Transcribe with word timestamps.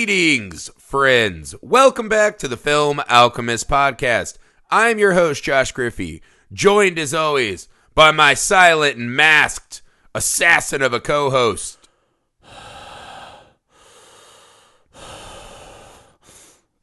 Greetings, 0.00 0.70
friends. 0.78 1.54
Welcome 1.60 2.08
back 2.08 2.38
to 2.38 2.48
the 2.48 2.56
Film 2.56 3.02
Alchemist 3.10 3.68
podcast. 3.68 4.38
I'm 4.70 4.98
your 4.98 5.12
host, 5.12 5.44
Josh 5.44 5.72
Griffey, 5.72 6.22
joined 6.54 6.98
as 6.98 7.12
always 7.12 7.68
by 7.94 8.10
my 8.10 8.32
silent 8.32 8.96
and 8.96 9.14
masked 9.14 9.82
assassin 10.14 10.80
of 10.80 10.94
a 10.94 11.00
co 11.00 11.28
host. 11.28 11.86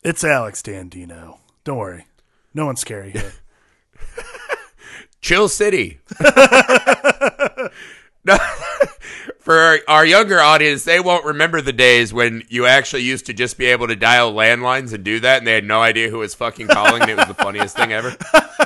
It's 0.04 0.24
Alex 0.24 0.62
Dandino. 0.62 1.40
Don't 1.64 1.78
worry. 1.78 2.06
No 2.54 2.68
one's 2.68 2.82
scary 2.82 3.10
here. 3.10 3.34
Chill 5.22 5.50
City. 5.50 6.02
No, 8.28 8.38
For 9.48 9.58
our, 9.58 9.80
our 9.88 10.06
younger 10.06 10.42
audience, 10.42 10.84
they 10.84 11.00
won't 11.00 11.24
remember 11.24 11.62
the 11.62 11.72
days 11.72 12.12
when 12.12 12.44
you 12.50 12.66
actually 12.66 13.04
used 13.04 13.28
to 13.28 13.34
just 13.34 13.58
be 13.58 13.68
able 13.68 13.88
to 13.88 13.96
dial 13.96 14.34
landlines 14.34 14.92
and 14.92 15.06
do 15.06 15.22
that, 15.22 15.38
and 15.38 15.48
they 15.48 15.54
had 15.54 15.64
no 15.64 15.82
idea 15.82 16.10
who 16.10 16.18
was 16.18 16.36
fucking 16.36 16.68
calling, 16.68 17.04
and 17.04 17.12
it 17.12 17.16
was 17.16 17.28
the 17.28 17.34
funniest 17.34 17.78
thing 17.78 17.94
ever. 17.94 18.14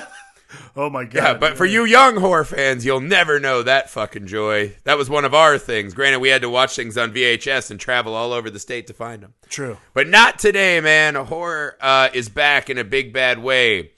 oh 0.75 0.89
my 0.89 1.03
god. 1.03 1.15
Yeah, 1.23 1.33
but 1.35 1.55
for 1.55 1.67
you 1.67 1.85
young 1.85 2.17
horror 2.17 2.45
fans, 2.45 2.83
you'll 2.83 2.99
never 2.99 3.39
know 3.39 3.61
that 3.61 3.91
fucking 3.91 4.25
joy. 4.25 4.75
That 4.85 4.97
was 4.97 5.07
one 5.07 5.23
of 5.23 5.35
our 5.35 5.59
things. 5.59 5.93
Granted, 5.93 6.17
we 6.17 6.29
had 6.29 6.41
to 6.41 6.49
watch 6.49 6.75
things 6.75 6.97
on 6.97 7.13
VHS 7.13 7.69
and 7.69 7.79
travel 7.79 8.15
all 8.15 8.33
over 8.33 8.49
the 8.49 8.57
state 8.57 8.87
to 8.87 8.93
find 8.95 9.21
them. 9.21 9.35
True. 9.49 9.77
But 9.93 10.07
not 10.07 10.39
today, 10.39 10.81
man. 10.81 11.13
Horror 11.13 11.77
uh, 11.79 12.09
is 12.11 12.27
back 12.27 12.71
in 12.71 12.79
a 12.79 12.83
big 12.83 13.13
bad 13.13 13.37
way. 13.37 13.91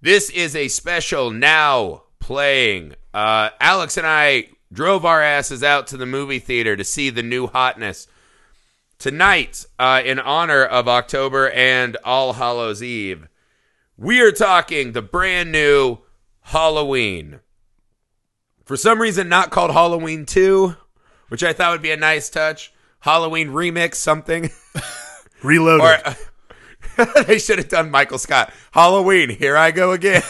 This 0.00 0.30
is 0.30 0.56
a 0.56 0.68
special 0.68 1.30
now 1.30 2.04
playing. 2.18 2.94
Uh, 3.12 3.50
Alex 3.60 3.98
and 3.98 4.06
I 4.06 4.48
drove 4.72 5.04
our 5.04 5.22
asses 5.22 5.62
out 5.62 5.86
to 5.88 5.96
the 5.96 6.06
movie 6.06 6.38
theater 6.38 6.76
to 6.76 6.84
see 6.84 7.10
the 7.10 7.22
new 7.22 7.46
hotness. 7.46 8.06
Tonight, 8.98 9.64
uh, 9.78 10.02
in 10.04 10.18
honor 10.18 10.62
of 10.64 10.86
October 10.86 11.50
and 11.50 11.96
All 12.04 12.34
Hallows 12.34 12.82
Eve, 12.82 13.28
we 13.96 14.20
are 14.20 14.32
talking 14.32 14.92
the 14.92 15.02
brand 15.02 15.50
new 15.52 15.98
Halloween. 16.42 17.40
For 18.64 18.76
some 18.76 19.00
reason, 19.00 19.28
not 19.28 19.50
called 19.50 19.72
Halloween 19.72 20.26
2, 20.26 20.76
which 21.28 21.42
I 21.42 21.52
thought 21.52 21.72
would 21.72 21.82
be 21.82 21.90
a 21.90 21.96
nice 21.96 22.28
touch. 22.28 22.72
Halloween 23.00 23.48
remix, 23.48 23.96
something. 23.96 24.50
Reloaded. 25.42 26.14
Or 26.98 27.14
they 27.24 27.38
should 27.38 27.58
have 27.58 27.68
done 27.68 27.90
Michael 27.90 28.18
Scott. 28.18 28.52
Halloween, 28.72 29.30
here 29.30 29.56
I 29.56 29.70
go 29.70 29.92
again. 29.92 30.22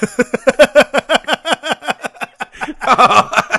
oh, 2.82 3.30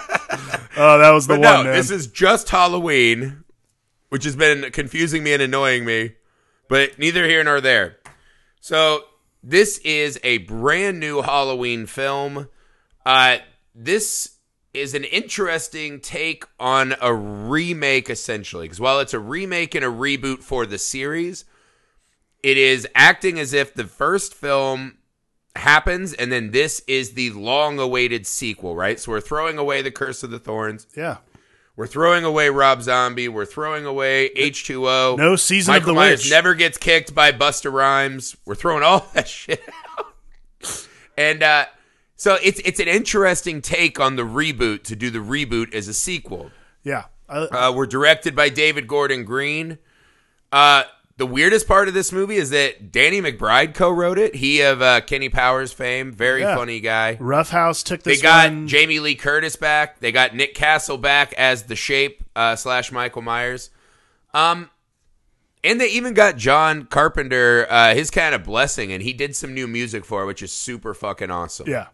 that 0.97 1.11
was 1.11 1.27
the 1.27 1.35
But 1.35 1.41
one, 1.41 1.53
no, 1.59 1.63
man. 1.65 1.73
this 1.73 1.91
is 1.91 2.07
just 2.07 2.49
Halloween, 2.49 3.43
which 4.09 4.23
has 4.23 4.35
been 4.35 4.71
confusing 4.71 5.23
me 5.23 5.33
and 5.33 5.41
annoying 5.41 5.85
me, 5.85 6.13
but 6.69 6.97
neither 6.97 7.27
here 7.27 7.43
nor 7.43 7.61
there. 7.61 7.97
So 8.59 9.03
this 9.43 9.79
is 9.79 10.19
a 10.23 10.39
brand 10.39 10.99
new 10.99 11.21
Halloween 11.21 11.85
film. 11.85 12.47
Uh, 13.05 13.37
this 13.73 14.37
is 14.73 14.93
an 14.93 15.03
interesting 15.03 15.99
take 15.99 16.45
on 16.59 16.95
a 17.01 17.13
remake, 17.13 18.09
essentially, 18.09 18.65
because 18.65 18.79
while 18.79 18.99
it's 18.99 19.13
a 19.13 19.19
remake 19.19 19.75
and 19.75 19.83
a 19.83 19.89
reboot 19.89 20.41
for 20.43 20.65
the 20.65 20.77
series, 20.77 21.43
it 22.41 22.57
is 22.57 22.87
acting 22.95 23.37
as 23.39 23.53
if 23.53 23.73
the 23.73 23.83
first 23.83 24.33
film 24.33 24.97
happens 25.55 26.13
and 26.13 26.31
then 26.31 26.51
this 26.51 26.81
is 26.87 27.13
the 27.13 27.29
long 27.31 27.79
awaited 27.79 28.25
sequel, 28.27 28.75
right? 28.75 28.99
So 28.99 29.11
we're 29.11 29.21
throwing 29.21 29.57
away 29.57 29.81
the 29.81 29.91
Curse 29.91 30.23
of 30.23 30.31
the 30.31 30.39
Thorns. 30.39 30.87
yeah. 30.95 31.17
We're 31.77 31.87
throwing 31.87 32.25
away 32.25 32.49
Rob 32.49 32.81
Zombie. 32.83 33.29
We're 33.29 33.45
throwing 33.45 33.85
away 33.85 34.29
H2O. 34.35 35.17
No 35.17 35.35
season 35.37 35.71
Michael 35.73 35.91
of 35.91 35.95
the 35.95 35.99
Myers 36.01 36.19
Witch. 36.23 36.29
never 36.29 36.53
gets 36.53 36.77
kicked 36.77 37.15
by 37.15 37.31
Busta 37.31 37.71
Rhymes. 37.71 38.35
We're 38.45 38.55
throwing 38.55 38.83
all 38.83 39.07
that 39.13 39.27
shit 39.29 39.63
out. 39.97 40.13
And 41.17 41.41
uh, 41.41 41.65
so 42.17 42.37
it's 42.43 42.59
it's 42.65 42.79
an 42.81 42.89
interesting 42.89 43.61
take 43.61 43.99
on 43.99 44.15
the 44.17 44.23
reboot 44.23 44.83
to 44.83 44.95
do 44.97 45.09
the 45.09 45.19
reboot 45.19 45.73
as 45.73 45.87
a 45.87 45.93
sequel. 45.93 46.51
yeah. 46.83 47.05
I, 47.29 47.37
Uh, 47.45 47.71
we're 47.73 47.87
directed 47.87 48.35
by 48.35 48.49
David 48.49 48.87
Gordon 48.87 49.23
Green. 49.23 49.77
Uh, 50.51 50.83
the 51.21 51.27
weirdest 51.27 51.67
part 51.67 51.87
of 51.87 51.93
this 51.93 52.11
movie 52.11 52.37
is 52.37 52.49
that 52.49 52.91
Danny 52.91 53.21
McBride 53.21 53.75
co-wrote 53.75 54.17
it. 54.17 54.33
He 54.33 54.61
of 54.61 54.81
uh, 54.81 55.01
Kenny 55.01 55.29
Powers 55.29 55.71
fame, 55.71 56.11
very 56.11 56.41
Yeah. 56.41 56.55
funny 56.55 56.79
guy. 56.79 57.15
Rough 57.19 57.51
House 57.51 57.83
took 57.83 58.01
They 58.01 58.17
got 58.17 58.49
one. 58.49 58.67
Jamie 58.67 58.97
Lee 58.99 59.13
Curtis 59.13 59.55
back. 59.55 59.99
They 59.99 60.11
got 60.11 60.35
Nick 60.35 60.55
Castle 60.55 60.97
back 60.97 61.31
as 61.33 61.63
the 61.63 61.75
Shape 61.75 62.23
uh, 62.35 62.55
slash 62.55 62.91
Michael 62.91 63.21
Myers. 63.21 63.69
Um, 64.33 64.71
and 65.63 65.79
they 65.79 65.89
even 65.89 66.15
got 66.15 66.37
John 66.37 66.85
Carpenter 66.87 67.67
uh, 67.69 67.93
his 67.93 68.09
kind 68.09 68.33
of 68.33 68.43
blessing, 68.43 68.91
and 68.91 69.03
he 69.03 69.13
did 69.13 69.35
some 69.35 69.53
new 69.53 69.67
music 69.67 70.03
for 70.05 70.23
it, 70.23 70.25
which 70.25 70.41
is 70.41 70.51
super 70.51 70.95
fucking 70.95 71.29
awesome. 71.29 71.69
yeah. 71.69 71.89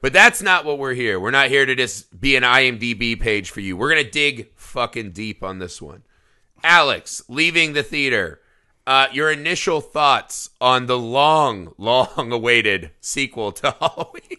But 0.00 0.12
that's 0.12 0.40
not 0.40 0.64
what 0.64 0.78
we're 0.78 0.94
here. 0.94 1.18
We're 1.18 1.32
not 1.32 1.48
here 1.48 1.66
to 1.66 1.74
just 1.74 2.20
be 2.20 2.36
an 2.36 2.42
IMDb 2.44 3.20
page 3.20 3.50
for 3.50 3.58
you. 3.60 3.76
We're 3.76 3.88
gonna 3.90 4.08
dig 4.08 4.50
fucking 4.54 5.10
deep 5.10 5.42
on 5.42 5.58
this 5.58 5.82
one. 5.82 6.04
Alex, 6.62 7.22
leaving 7.28 7.72
the 7.72 7.82
theater. 7.82 8.40
Uh, 8.86 9.06
your 9.12 9.30
initial 9.30 9.80
thoughts 9.80 10.50
on 10.60 10.86
the 10.86 10.98
long, 10.98 11.72
long 11.78 12.32
awaited 12.32 12.90
sequel 13.00 13.52
to 13.52 13.70
Halloween? 13.80 14.38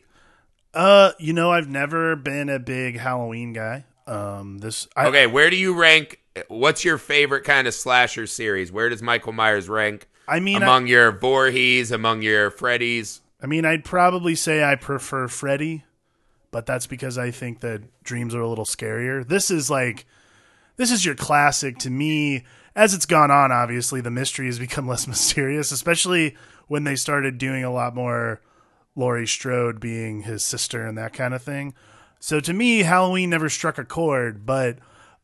Uh, 0.74 1.12
you 1.20 1.34
know, 1.34 1.52
I've 1.52 1.70
never 1.70 2.16
been 2.16 2.50
a 2.50 2.60
big 2.60 2.98
Halloween 2.98 3.54
guy. 3.54 3.86
Um, 4.08 4.58
this 4.60 4.88
I, 4.96 5.08
Okay, 5.08 5.28
where 5.28 5.50
do 5.50 5.56
you 5.56 5.80
rank? 5.80 6.20
What's 6.48 6.84
your 6.84 6.98
favorite 6.98 7.44
kind 7.44 7.68
of 7.68 7.74
slasher 7.74 8.26
series? 8.28 8.72
Where 8.72 8.90
does 8.90 9.02
Michael 9.02 9.34
Myers 9.34 9.70
rank 9.70 10.08
I 10.28 10.40
mean, 10.40 10.64
I, 10.64 10.66
among 10.66 10.88
your 10.88 11.12
Voorhees, 11.12 11.92
among 11.92 12.22
your 12.22 12.52
Freddys? 12.52 13.20
I 13.42 13.48
mean, 13.48 13.66
I'd 13.66 13.84
probably 13.84 14.36
say 14.36 14.64
I 14.64 14.76
prefer 14.76 15.28
Freddy, 15.28 15.84
but 16.52 16.66
that's 16.66 16.88
because 16.88 17.18
I 17.18 17.32
think 17.32 17.60
that 17.62 17.82
dreams 18.04 18.34
are 18.36 18.42
a 18.42 18.48
little 18.50 18.66
scarier. 18.66 19.28
This 19.28 19.52
is 19.52 19.70
like, 19.70 20.06
this 20.78 20.92
is 20.92 21.06
your 21.06 21.16
classic 21.16 21.78
to 21.80 21.90
me. 21.90 22.44
As 22.76 22.94
it's 22.94 23.06
gone 23.06 23.32
on, 23.32 23.52
obviously 23.52 24.02
the 24.02 24.12
mystery 24.12 24.46
has 24.46 24.60
become 24.68 24.88
less 24.88 25.08
mysterious, 25.08 25.72
especially 25.72 26.36
when 26.68 26.84
they 26.84 26.96
started 26.96 27.38
doing 27.38 27.64
a 27.64 27.72
lot 27.72 27.96
more 27.96 28.42
Laurie 28.96 29.28
Strode 29.28 29.80
being 29.80 30.24
his 30.24 30.44
sister 30.44 30.86
and 30.86 30.98
that 30.98 31.14
kind 31.14 31.34
of 31.34 31.42
thing. 31.42 31.74
So 32.20 32.40
to 32.40 32.54
me, 32.54 32.80
Halloween 32.80 33.30
never 33.30 33.50
struck 33.50 33.78
a 33.78 33.86
chord, 33.86 34.46
but 34.46 34.78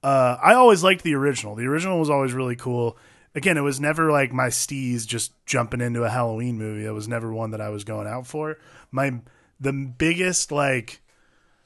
uh, 0.03 0.38
I 0.41 0.53
always 0.53 0.84
liked 0.84 1.03
the 1.03 1.16
original. 1.16 1.56
The 1.56 1.68
original 1.68 2.00
was 2.00 2.09
always 2.09 2.34
really 2.34 2.56
cool. 2.56 2.97
Again, 3.35 3.58
it 3.58 3.62
was 3.62 3.79
never 3.79 4.12
like 4.12 4.34
my 4.34 4.47
steez 4.47 5.06
just 5.06 5.31
jumping 5.46 5.81
into 5.81 6.03
a 6.03 6.09
Halloween 6.09 6.58
movie. 6.58 6.85
It 6.85 6.91
was 6.91 7.08
never 7.08 7.31
one 7.31 7.52
that 7.52 7.62
I 7.62 7.69
was 7.69 7.84
going 7.84 8.08
out 8.08 8.25
for. 8.25 8.58
My 8.91 9.19
the 9.59 9.74
biggest 9.74 10.52
like 10.52 11.02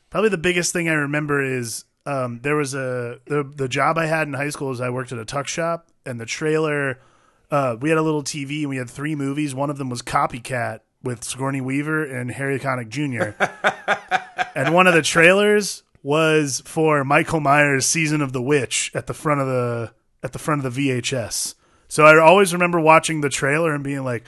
probably 0.09 0.29
the 0.29 0.37
biggest 0.37 0.73
thing 0.73 0.89
I 0.89 0.93
remember 0.93 1.41
is 1.41 1.85
um, 2.05 2.39
there 2.41 2.55
was 2.55 2.73
a 2.73 3.19
the 3.25 3.43
the 3.43 3.67
job 3.67 3.97
I 3.97 4.05
had 4.07 4.27
in 4.27 4.33
high 4.33 4.49
school 4.49 4.71
is 4.71 4.81
I 4.81 4.89
worked 4.89 5.11
at 5.11 5.19
a 5.19 5.25
tuck 5.25 5.47
shop 5.47 5.89
and 6.05 6.19
the 6.19 6.25
trailer 6.25 6.99
uh, 7.51 7.75
we 7.79 7.89
had 7.89 7.97
a 7.97 8.01
little 8.01 8.23
TV 8.23 8.61
and 8.61 8.69
we 8.69 8.77
had 8.77 8.89
three 8.89 9.13
movies. 9.13 9.53
One 9.53 9.69
of 9.69 9.77
them 9.77 9.89
was 9.89 10.01
Copycat 10.01 10.79
with 11.03 11.23
Sigourney 11.23 11.61
Weaver 11.61 12.03
and 12.05 12.31
Harry 12.31 12.59
Connick 12.59 12.89
Jr. 12.89 13.43
and 14.55 14.73
one 14.73 14.87
of 14.87 14.93
the 14.93 15.01
trailers 15.01 15.83
was 16.03 16.61
for 16.65 17.03
Michael 17.03 17.39
Myers' 17.39 17.85
Season 17.85 18.21
of 18.21 18.33
the 18.33 18.41
Witch 18.41 18.91
at 18.95 19.07
the 19.07 19.13
front 19.13 19.41
of 19.41 19.47
the 19.47 19.91
at 20.23 20.31
the 20.31 20.39
front 20.39 20.65
of 20.65 20.73
the 20.73 20.89
VHS. 20.89 21.55
So 21.87 22.05
I 22.05 22.17
always 22.17 22.53
remember 22.53 22.79
watching 22.79 23.21
the 23.21 23.29
trailer 23.29 23.75
and 23.75 23.83
being 23.83 24.03
like, 24.03 24.23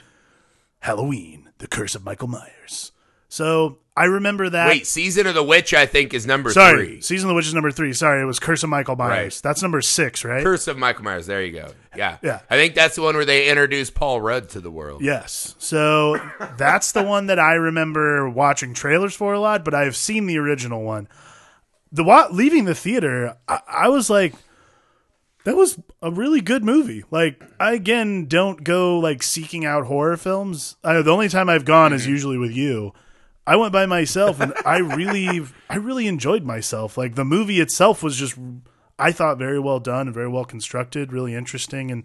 Halloween, 0.80 1.50
the 1.58 1.66
curse 1.66 1.94
of 1.94 2.04
Michael 2.04 2.28
Myers. 2.28 2.92
So 3.28 3.78
I 3.96 4.06
remember 4.06 4.50
that. 4.50 4.68
Wait, 4.68 4.88
Season 4.88 5.26
of 5.28 5.34
the 5.34 5.44
Witch, 5.44 5.72
I 5.72 5.86
think, 5.86 6.14
is 6.14 6.26
number 6.26 6.50
Sorry, 6.50 6.86
three. 6.86 7.00
Season 7.00 7.28
of 7.28 7.30
the 7.30 7.34
Witch 7.36 7.46
is 7.46 7.54
number 7.54 7.70
three. 7.70 7.92
Sorry, 7.92 8.20
it 8.20 8.24
was 8.24 8.40
Curse 8.40 8.64
of 8.64 8.70
Michael 8.70 8.96
Myers. 8.96 9.36
Right. 9.36 9.40
That's 9.42 9.62
number 9.62 9.80
six, 9.80 10.24
right? 10.24 10.42
Curse 10.42 10.66
of 10.66 10.76
Michael 10.76 11.04
Myers. 11.04 11.26
There 11.26 11.44
you 11.44 11.52
go. 11.52 11.70
Yeah. 11.96 12.18
Yeah. 12.20 12.40
I 12.50 12.56
think 12.56 12.74
that's 12.74 12.96
the 12.96 13.02
one 13.02 13.14
where 13.14 13.24
they 13.24 13.48
introduced 13.48 13.94
Paul 13.94 14.20
Rudd 14.20 14.48
to 14.50 14.60
the 14.60 14.70
world. 14.70 15.02
Yes. 15.02 15.54
So 15.58 16.18
that's 16.58 16.90
the 16.90 17.04
one 17.04 17.26
that 17.26 17.38
I 17.38 17.54
remember 17.54 18.28
watching 18.28 18.74
trailers 18.74 19.14
for 19.14 19.32
a 19.32 19.38
lot, 19.38 19.64
but 19.64 19.74
I've 19.74 19.94
seen 19.94 20.26
the 20.26 20.38
original 20.38 20.82
one. 20.82 21.06
The 21.92 22.28
leaving 22.32 22.64
the 22.64 22.74
theater, 22.74 23.36
I, 23.46 23.60
I 23.68 23.88
was 23.88 24.10
like, 24.10 24.34
that 25.44 25.54
was 25.54 25.78
a 26.02 26.10
really 26.10 26.40
good 26.40 26.64
movie. 26.64 27.04
Like, 27.12 27.40
I 27.60 27.74
again 27.74 28.26
don't 28.26 28.64
go 28.64 28.98
like 28.98 29.22
seeking 29.22 29.64
out 29.64 29.86
horror 29.86 30.16
films. 30.16 30.74
I, 30.82 31.00
the 31.02 31.12
only 31.12 31.28
time 31.28 31.48
I've 31.48 31.64
gone 31.64 31.92
is 31.92 32.02
mm-hmm. 32.02 32.10
usually 32.10 32.38
with 32.38 32.50
you. 32.50 32.92
I 33.46 33.56
went 33.56 33.72
by 33.72 33.86
myself, 33.86 34.40
and 34.40 34.54
I 34.64 34.78
really, 34.78 35.46
I 35.68 35.76
really 35.76 36.06
enjoyed 36.06 36.44
myself. 36.44 36.96
Like 36.96 37.14
the 37.14 37.24
movie 37.24 37.60
itself 37.60 38.02
was 38.02 38.16
just, 38.16 38.38
I 38.98 39.12
thought 39.12 39.38
very 39.38 39.58
well 39.58 39.80
done 39.80 40.06
and 40.06 40.14
very 40.14 40.28
well 40.28 40.44
constructed, 40.44 41.12
really 41.12 41.34
interesting. 41.34 41.90
And 41.90 42.04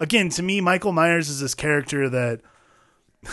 again, 0.00 0.30
to 0.30 0.42
me, 0.42 0.60
Michael 0.60 0.92
Myers 0.92 1.28
is 1.28 1.40
this 1.40 1.54
character 1.54 2.08
that 2.08 2.40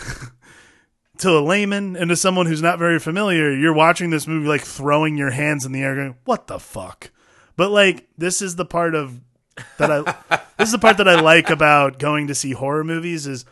to 1.18 1.30
a 1.30 1.40
layman 1.40 1.96
and 1.96 2.10
to 2.10 2.16
someone 2.16 2.46
who's 2.46 2.62
not 2.62 2.78
very 2.78 2.98
familiar, 2.98 3.52
you're 3.52 3.74
watching 3.74 4.10
this 4.10 4.26
movie 4.26 4.46
like 4.46 4.62
throwing 4.62 5.16
your 5.16 5.30
hands 5.30 5.66
in 5.66 5.72
the 5.72 5.82
air, 5.82 5.96
going, 5.96 6.16
"What 6.24 6.46
the 6.46 6.60
fuck?" 6.60 7.10
But 7.56 7.70
like, 7.70 8.08
this 8.16 8.40
is 8.40 8.56
the 8.56 8.64
part 8.64 8.94
of 8.94 9.20
that 9.78 9.90
I 9.90 10.38
this 10.58 10.68
is 10.68 10.72
the 10.72 10.78
part 10.78 10.98
that 10.98 11.08
I 11.08 11.20
like 11.20 11.50
about 11.50 11.98
going 11.98 12.28
to 12.28 12.34
see 12.34 12.52
horror 12.52 12.84
movies 12.84 13.26
is 13.26 13.44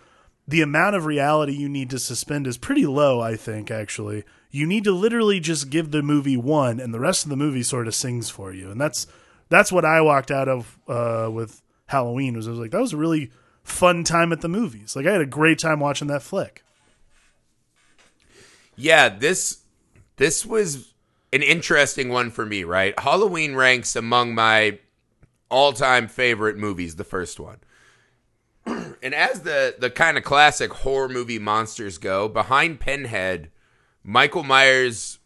the 0.48 0.62
amount 0.62 0.96
of 0.96 1.06
reality 1.06 1.52
you 1.52 1.68
need 1.68 1.90
to 1.90 1.98
suspend 1.98 2.46
is 2.46 2.56
pretty 2.56 2.86
low, 2.86 3.20
I 3.20 3.36
think, 3.36 3.70
actually. 3.70 4.24
You 4.50 4.66
need 4.66 4.84
to 4.84 4.92
literally 4.92 5.40
just 5.40 5.70
give 5.70 5.90
the 5.90 6.02
movie 6.02 6.36
one 6.36 6.78
and 6.80 6.94
the 6.94 7.00
rest 7.00 7.24
of 7.24 7.30
the 7.30 7.36
movie 7.36 7.62
sort 7.62 7.88
of 7.88 7.94
sings 7.94 8.30
for 8.30 8.52
you. 8.52 8.70
And 8.70 8.80
that's 8.80 9.06
that's 9.48 9.72
what 9.72 9.84
I 9.84 10.00
walked 10.00 10.30
out 10.30 10.48
of 10.48 10.78
uh, 10.88 11.28
with 11.32 11.62
Halloween 11.86 12.36
was 12.36 12.46
I 12.46 12.50
was 12.50 12.60
like, 12.60 12.70
that 12.70 12.80
was 12.80 12.92
a 12.92 12.96
really 12.96 13.30
fun 13.62 14.04
time 14.04 14.32
at 14.32 14.40
the 14.40 14.48
movies. 14.48 14.94
Like 14.94 15.06
I 15.06 15.12
had 15.12 15.20
a 15.20 15.26
great 15.26 15.58
time 15.58 15.80
watching 15.80 16.08
that 16.08 16.22
flick. 16.22 16.62
Yeah, 18.76 19.08
this 19.08 19.58
this 20.16 20.46
was 20.46 20.94
an 21.32 21.42
interesting 21.42 22.08
one 22.08 22.30
for 22.30 22.46
me, 22.46 22.64
right? 22.64 22.98
Halloween 22.98 23.54
ranks 23.54 23.96
among 23.96 24.34
my 24.34 24.78
all-time 25.50 26.08
favorite 26.08 26.56
movies, 26.56 26.96
the 26.96 27.04
first 27.04 27.38
one. 27.38 27.58
And 29.02 29.14
as 29.14 29.42
the 29.42 29.74
the 29.78 29.90
kind 29.90 30.16
of 30.16 30.24
classic 30.24 30.72
horror 30.72 31.08
movie 31.08 31.38
monsters 31.38 31.98
go, 31.98 32.28
behind 32.28 32.80
Pinhead, 32.80 33.50
Michael 34.02 34.42
Myers 34.42 35.18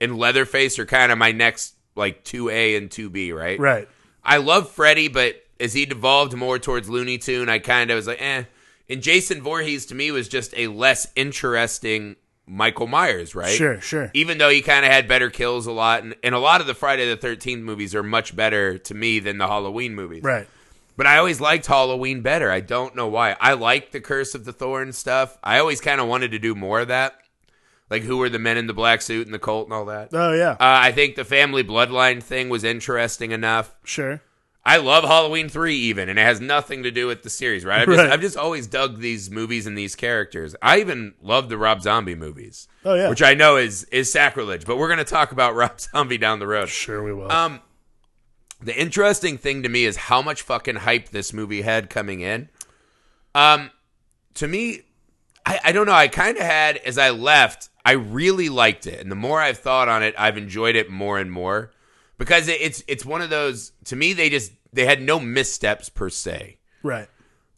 and 0.00 0.16
Leatherface 0.16 0.78
are 0.78 0.86
kind 0.86 1.12
of 1.12 1.18
my 1.18 1.32
next 1.32 1.74
like 1.96 2.24
2A 2.24 2.76
and 2.76 2.90
2B, 2.90 3.34
right? 3.34 3.58
Right. 3.58 3.88
I 4.22 4.38
love 4.38 4.70
Freddy, 4.70 5.08
but 5.08 5.36
as 5.58 5.72
he 5.72 5.86
devolved 5.86 6.34
more 6.34 6.58
towards 6.58 6.88
Looney 6.88 7.18
Tune, 7.18 7.48
I 7.48 7.58
kind 7.58 7.90
of 7.90 7.96
was 7.96 8.06
like, 8.06 8.20
eh. 8.20 8.44
And 8.88 9.02
Jason 9.02 9.42
Voorhees 9.42 9.86
to 9.86 9.94
me 9.94 10.10
was 10.10 10.28
just 10.28 10.52
a 10.56 10.66
less 10.66 11.06
interesting 11.14 12.16
Michael 12.46 12.88
Myers, 12.88 13.34
right? 13.34 13.54
Sure, 13.54 13.80
sure. 13.80 14.10
Even 14.14 14.38
though 14.38 14.48
he 14.48 14.62
kind 14.62 14.84
of 14.84 14.90
had 14.90 15.06
better 15.06 15.30
kills 15.30 15.66
a 15.66 15.72
lot, 15.72 16.02
and, 16.02 16.16
and 16.24 16.34
a 16.34 16.38
lot 16.38 16.60
of 16.60 16.66
the 16.66 16.74
Friday 16.74 17.08
the 17.08 17.16
13th 17.16 17.62
movies 17.62 17.94
are 17.94 18.02
much 18.02 18.34
better 18.34 18.78
to 18.78 18.94
me 18.94 19.20
than 19.20 19.38
the 19.38 19.46
Halloween 19.46 19.94
movies. 19.94 20.24
Right. 20.24 20.48
But 21.00 21.06
I 21.06 21.16
always 21.16 21.40
liked 21.40 21.64
Halloween 21.64 22.20
better. 22.20 22.50
I 22.50 22.60
don't 22.60 22.94
know 22.94 23.08
why. 23.08 23.34
I 23.40 23.54
liked 23.54 23.92
the 23.92 24.02
Curse 24.02 24.34
of 24.34 24.44
the 24.44 24.52
Thorn 24.52 24.92
stuff. 24.92 25.38
I 25.42 25.58
always 25.58 25.80
kind 25.80 25.98
of 25.98 26.08
wanted 26.08 26.32
to 26.32 26.38
do 26.38 26.54
more 26.54 26.80
of 26.80 26.88
that. 26.88 27.14
Like 27.88 28.02
who 28.02 28.18
were 28.18 28.28
the 28.28 28.38
men 28.38 28.58
in 28.58 28.66
the 28.66 28.74
black 28.74 29.00
suit 29.00 29.26
and 29.26 29.32
the 29.32 29.38
cult 29.38 29.66
and 29.66 29.72
all 29.72 29.86
that. 29.86 30.10
Oh 30.12 30.34
yeah. 30.34 30.50
Uh, 30.50 30.56
I 30.60 30.92
think 30.92 31.14
the 31.16 31.24
family 31.24 31.64
bloodline 31.64 32.22
thing 32.22 32.50
was 32.50 32.64
interesting 32.64 33.30
enough. 33.32 33.74
sure. 33.82 34.20
I 34.62 34.76
love 34.76 35.04
Halloween 35.04 35.48
three 35.48 35.74
even, 35.76 36.10
and 36.10 36.18
it 36.18 36.22
has 36.22 36.38
nothing 36.38 36.82
to 36.82 36.90
do 36.90 37.06
with 37.06 37.22
the 37.22 37.30
series, 37.30 37.64
right? 37.64 37.80
I've 37.80 37.86
just, 37.88 37.98
Right. 37.98 38.12
I've 38.12 38.20
just 38.20 38.36
always 38.36 38.66
dug 38.66 39.00
these 39.00 39.30
movies 39.30 39.66
and 39.66 39.78
these 39.78 39.96
characters. 39.96 40.54
I 40.60 40.80
even 40.80 41.14
love 41.22 41.48
the 41.48 41.56
Rob 41.56 41.80
Zombie 41.80 42.14
movies, 42.14 42.68
Oh 42.84 42.92
yeah. 42.94 43.08
which 43.08 43.22
I 43.22 43.32
know 43.32 43.56
is 43.56 43.84
is 43.84 44.12
sacrilege, 44.12 44.66
but 44.66 44.76
we're 44.76 44.90
gonna 44.90 45.04
talk 45.04 45.32
about 45.32 45.54
Rob 45.56 45.80
Zombie 45.80 46.18
down 46.18 46.40
the 46.40 46.46
road. 46.46 46.68
sure 46.68 47.02
we 47.02 47.14
will. 47.14 47.32
Um, 47.32 47.60
the 48.62 48.78
interesting 48.78 49.38
thing 49.38 49.62
to 49.62 49.68
me 49.68 49.84
is 49.84 49.96
how 49.96 50.22
much 50.22 50.42
fucking 50.42 50.76
hype 50.76 51.08
this 51.08 51.32
movie 51.32 51.62
had 51.62 51.90
coming 51.90 52.20
in. 52.20 52.48
Um, 53.34 53.70
to 54.34 54.46
me, 54.46 54.82
I, 55.46 55.60
I 55.64 55.72
don't 55.72 55.86
know. 55.86 55.92
I 55.92 56.08
kind 56.08 56.36
of 56.36 56.42
had 56.42 56.76
as 56.78 56.98
I 56.98 57.10
left. 57.10 57.68
I 57.84 57.92
really 57.92 58.48
liked 58.48 58.86
it, 58.86 59.00
and 59.00 59.10
the 59.10 59.16
more 59.16 59.40
I've 59.40 59.58
thought 59.58 59.88
on 59.88 60.02
it, 60.02 60.14
I've 60.18 60.36
enjoyed 60.36 60.76
it 60.76 60.90
more 60.90 61.18
and 61.18 61.32
more 61.32 61.72
because 62.18 62.48
it, 62.48 62.60
it's 62.60 62.84
it's 62.86 63.04
one 63.04 63.22
of 63.22 63.30
those. 63.30 63.72
To 63.86 63.96
me, 63.96 64.12
they 64.12 64.28
just 64.28 64.52
they 64.72 64.84
had 64.84 65.00
no 65.00 65.18
missteps 65.18 65.88
per 65.88 66.10
se. 66.10 66.58
right. 66.82 67.08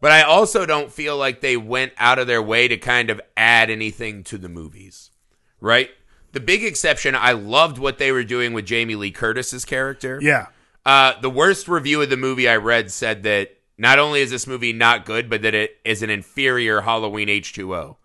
But 0.01 0.11
I 0.11 0.23
also 0.23 0.67
don't 0.67 0.91
feel 0.91 1.17
like 1.17 1.41
they 1.41 1.57
went 1.57 1.93
out 1.97 2.19
of 2.19 2.27
their 2.27 2.43
way 2.43 2.67
to 2.67 2.77
kind 2.77 3.09
of 3.09 3.21
add 3.37 3.71
anything 3.71 4.25
to 4.25 4.37
the 4.37 4.49
movies, 4.49 5.13
right? 5.61 5.91
The 6.33 6.41
big 6.41 6.65
exception, 6.65 7.15
I 7.15 7.33
loved 7.33 7.79
what 7.79 7.99
they 7.99 8.11
were 8.11 8.25
doing 8.25 8.53
with 8.53 8.67
Jamie 8.67 8.97
Lee 8.97 9.13
Curtis's 9.13 9.65
character. 9.65 10.19
Yeah. 10.21 10.47
Uh, 10.85 11.21
the 11.21 11.31
worst 11.31 11.69
review 11.69 12.03
of 12.03 12.11
the 12.11 12.17
movie 12.17 12.49
I 12.49 12.57
read 12.57 12.91
said 12.91 13.23
that 13.23 13.57
not 13.79 13.99
only 13.99 14.21
is 14.21 14.31
this 14.31 14.47
movie 14.47 14.73
not 14.73 15.05
good, 15.05 15.31
but 15.31 15.43
that 15.43 15.55
it 15.55 15.77
is 15.85 16.03
an 16.03 16.11
inferior 16.11 16.81
Halloween 16.83 17.29
H2O. 17.29 17.97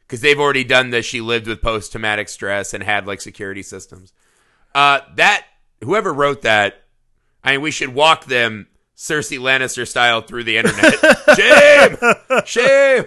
Because 0.00 0.20
they've 0.20 0.38
already 0.38 0.64
done 0.64 0.90
this. 0.90 1.06
She 1.06 1.20
lived 1.20 1.46
with 1.46 1.62
post 1.62 1.92
traumatic 1.92 2.28
stress 2.28 2.74
and 2.74 2.82
had 2.82 3.06
like 3.06 3.20
security 3.20 3.62
systems. 3.62 4.12
Uh, 4.74 5.00
that, 5.16 5.46
whoever 5.82 6.12
wrote 6.12 6.42
that, 6.42 6.82
I 7.42 7.52
mean, 7.52 7.62
we 7.62 7.70
should 7.70 7.94
walk 7.94 8.26
them 8.26 8.68
Cersei 8.96 9.38
Lannister 9.38 9.86
style 9.86 10.20
through 10.20 10.44
the 10.44 10.56
internet. 10.56 10.94
shame! 11.36 12.44
Shame! 12.44 13.04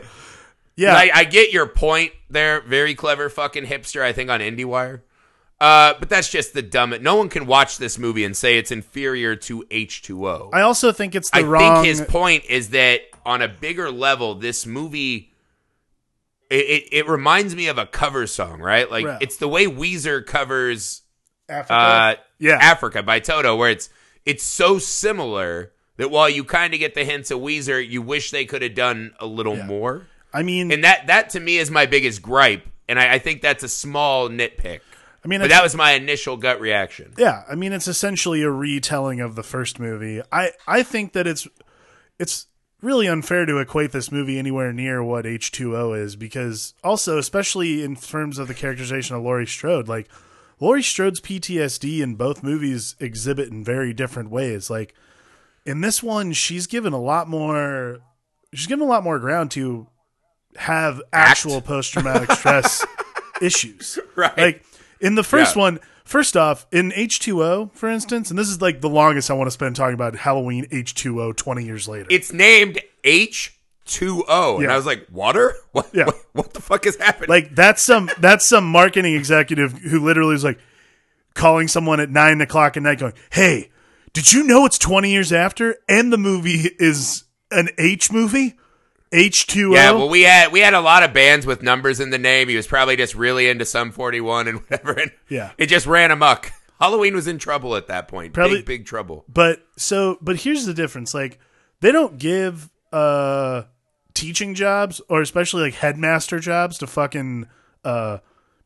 Yeah. 0.75 0.94
I, 0.94 1.09
I 1.13 1.24
get 1.24 1.51
your 1.51 1.65
point 1.65 2.13
there. 2.29 2.62
Very 2.62 2.95
clever 2.95 3.29
fucking 3.29 3.65
hipster, 3.65 4.01
I 4.01 4.13
think, 4.13 4.29
on 4.29 4.39
IndieWire. 4.39 5.01
Uh, 5.59 5.95
but 6.00 6.07
that's 6.09 6.30
just 6.30 6.54
the 6.54 6.62
dumb. 6.62 6.94
No 7.01 7.15
one 7.15 7.30
can 7.30 7.48
watch 7.48 7.77
this 7.80 7.98
movie 7.98 8.24
and 8.24 8.38
say 8.38 8.57
it's 8.59 8.71
inferior 8.71 9.36
to 9.38 9.63
H2O. 9.71 10.50
I 10.54 10.62
also 10.62 10.92
think 10.92 11.15
it's 11.15 11.31
the 11.31 11.38
I 11.39 11.42
wrong. 11.42 11.83
think 11.83 11.88
his 11.88 12.01
point 12.01 12.45
is 12.45 12.69
that 12.69 13.01
on 13.25 13.42
a 13.42 13.48
bigger 13.48 13.89
level, 13.92 14.36
this 14.36 14.65
movie 14.65 15.33
it, 16.50 16.56
it, 16.56 16.89
it 16.92 17.07
reminds 17.09 17.56
me 17.56 17.68
of 17.68 17.77
a 17.77 17.86
cover 17.86 18.25
song, 18.27 18.59
right? 18.62 18.89
Like 18.89 19.06
it's 19.19 19.38
the 19.38 19.48
way 19.48 19.65
Weezer 19.65 20.25
covers 20.25 21.01
Africa. 21.50 21.74
uh, 21.74 22.15
Yeah. 22.39 22.57
Africa 22.62 23.03
by 23.03 23.19
Toto, 23.19 23.56
where 23.56 23.71
it's 23.71 23.89
it's 24.25 24.44
so 24.44 24.77
similar 24.77 25.71
that 25.98 26.12
while 26.12 26.30
you 26.30 26.44
kind 26.44 26.74
of 26.74 26.80
get 26.80 26.94
the 26.94 27.03
hints 27.03 27.31
of 27.31 27.39
Weezer, 27.39 27.86
you 27.86 28.01
wish 28.01 28.30
they 28.31 28.45
could 28.45 28.62
have 28.62 28.75
done 28.75 29.13
a 29.19 29.25
little 29.25 29.57
Yeah. 29.57 29.65
more. 29.65 30.07
I 30.33 30.44
mean, 30.44 30.71
And 30.71 30.83
that 30.83 31.07
that 31.07 31.31
to 31.31 31.39
me 31.39 31.57
is 31.57 31.71
my 31.71 31.86
biggest 31.86 32.21
gripe, 32.21 32.65
and 32.88 33.00
I, 33.00 33.13
I 33.15 33.19
think 33.19 33.42
that's 33.42 33.63
a 33.63 33.69
small 33.69 34.30
nitpick. 34.30 34.81
I 35.27 35.29
mean, 35.29 35.41
But 35.41 35.50
that 35.50 35.62
was 35.63 35.75
my 35.75 35.91
initial 35.91 36.38
gut 36.38 36.62
reaction. 36.62 37.13
Yeah, 37.18 37.44
I 37.50 37.56
mean 37.56 37.74
it's 37.74 37.89
essentially 37.89 38.44
a 38.44 38.50
retelling 38.50 39.19
of 39.19 39.35
the 39.35 39.44
first 39.44 39.77
movie. 39.77 40.21
I 40.31 40.51
I 40.65 40.83
think 40.83 41.12
that 41.12 41.27
it's 41.27 41.45
it's 42.18 42.47
really 42.81 43.07
unfair 43.07 43.45
to 43.45 43.57
equate 43.57 43.91
this 43.91 44.09
movie 44.09 44.39
anywhere 44.39 44.71
near 44.71 45.03
what 45.03 45.25
H2O 45.25 46.00
is 46.00 46.15
because 46.15 46.75
also 46.81 47.18
especially 47.18 47.83
in 47.83 47.97
terms 47.97 48.39
of 48.39 48.47
the 48.47 48.53
characterization 48.53 49.18
of 49.18 49.24
Laurie 49.24 49.45
Strode, 49.45 49.89
like 49.89 50.07
Laurie 50.62 50.81
Strode's 50.81 51.19
PTSD 51.19 52.00
in 52.00 52.15
both 52.15 52.41
movies 52.41 52.96
exhibit 52.98 53.50
in 53.50 53.65
very 53.65 53.91
different 53.91 54.29
ways. 54.29 54.69
Like 54.69 54.93
in 55.65 55.81
this 55.81 56.01
one, 56.01 56.31
she's 56.31 56.67
given 56.67 56.93
a 56.93 57.01
lot 57.01 57.27
more 57.27 58.00
she's 58.53 58.67
given 58.67 58.88
a 58.88 58.89
lot 58.89 59.03
more 59.03 59.19
ground 59.19 59.51
to 59.51 59.88
have 60.55 61.01
actual 61.12 61.60
post 61.60 61.91
traumatic 61.91 62.31
stress 62.31 62.86
issues. 63.41 64.00
Right. 64.15 64.38
Like 64.38 64.63
in 65.01 65.16
the 65.16 65.24
first 65.24 65.56
Yeah. 65.56 65.62
one, 65.62 65.80
first 66.06 66.36
off, 66.38 66.66
in 66.72 66.92
H2O, 66.92 67.74
for 67.74 67.89
instance, 67.89 68.30
and 68.30 68.38
this 68.39 68.50
is 68.50 68.62
like 68.62 68.82
the 68.82 68.89
longest 68.89 69.30
I 69.30 69.34
want 69.34 69.48
to 69.48 69.51
spend 69.51 69.75
talking 69.75 69.94
about 69.94 70.16
Halloween 70.16 70.66
H2O 70.72 71.36
20 71.36 71.63
years 71.66 71.88
later. 71.88 72.08
It's 72.10 72.32
named 72.34 72.80
H2O. 73.04 74.62
And 74.63 74.72
I 74.72 74.75
was 74.75 74.86
like, 74.86 75.08
water? 75.12 75.54
What, 75.72 75.89
Yeah. 75.94 76.06
what, 76.06 76.16
what 76.34 76.54
the 76.54 76.62
fuck 76.62 76.86
is 76.88 76.96
happening? 76.98 77.30
like 77.30 77.54
that's 77.56 77.82
some 77.84 78.10
that's 78.20 78.46
some 78.46 78.66
marketing 78.66 79.13
executive 79.16 79.74
who 79.74 80.04
literally 80.04 80.34
is 80.34 80.44
like 80.44 80.58
calling 81.36 81.68
someone 81.68 82.00
at 82.00 82.10
nine 82.10 82.42
o'clock 82.42 82.75
at 82.77 82.84
night 82.84 82.98
going, 83.00 83.13
Hey, 83.32 83.70
did 84.13 84.34
you 84.34 84.44
know 84.44 84.66
it's 84.66 84.80
20 84.80 85.12
years 85.12 85.32
after? 85.32 85.75
And 85.88 86.12
the 86.12 86.18
movie 86.18 86.72
is 86.80 87.25
an 87.51 87.70
H 87.77 88.12
movie? 88.12 88.56
H2O? 89.12 89.74
yeah, 89.74 89.92
well, 89.92 90.10
we 90.10 90.24
had 90.24 90.52
we 90.52 90.60
had 90.60 90.74
a 90.74 90.82
lot 90.82 91.04
of 91.04 91.14
bands 91.14 91.46
with 91.46 91.62
numbers 91.64 92.00
in 92.00 92.10
the 92.10 92.18
name. 92.18 92.50
He 92.50 92.56
was 92.56 92.68
probably 92.68 92.96
just 92.96 93.16
really 93.16 93.48
into 93.50 93.66
Sum 93.66 93.92
41 93.92 94.48
and 94.48 94.60
whatever. 94.70 94.94
And 94.94 95.12
Yeah. 95.30 95.52
It 95.58 95.68
just 95.68 95.86
ran 95.88 96.12
amok. 96.12 96.52
Halloween 96.80 97.16
was 97.16 97.28
in 97.28 97.38
trouble 97.40 97.76
at 97.76 97.88
that 97.88 98.08
point. 98.08 98.34
Probably- 98.34 98.58
big, 98.58 98.66
big 98.66 98.86
trouble. 98.86 99.26
But 99.28 99.66
so, 99.78 100.18
but 100.22 100.42
here's 100.42 100.66
the 100.66 100.74
difference. 100.74 101.14
Like, 101.14 101.40
they 101.82 101.92
don't 101.92 102.18
give 102.18 102.70
uh 102.94 103.64
teaching 104.14 104.56
jobs 104.56 105.00
or 105.10 105.22
especially 105.22 105.62
like 105.64 105.74
headmaster 105.76 106.40
jobs 106.40 106.78
to 106.80 106.88
fucking 106.88 107.48
uh 107.86 108.18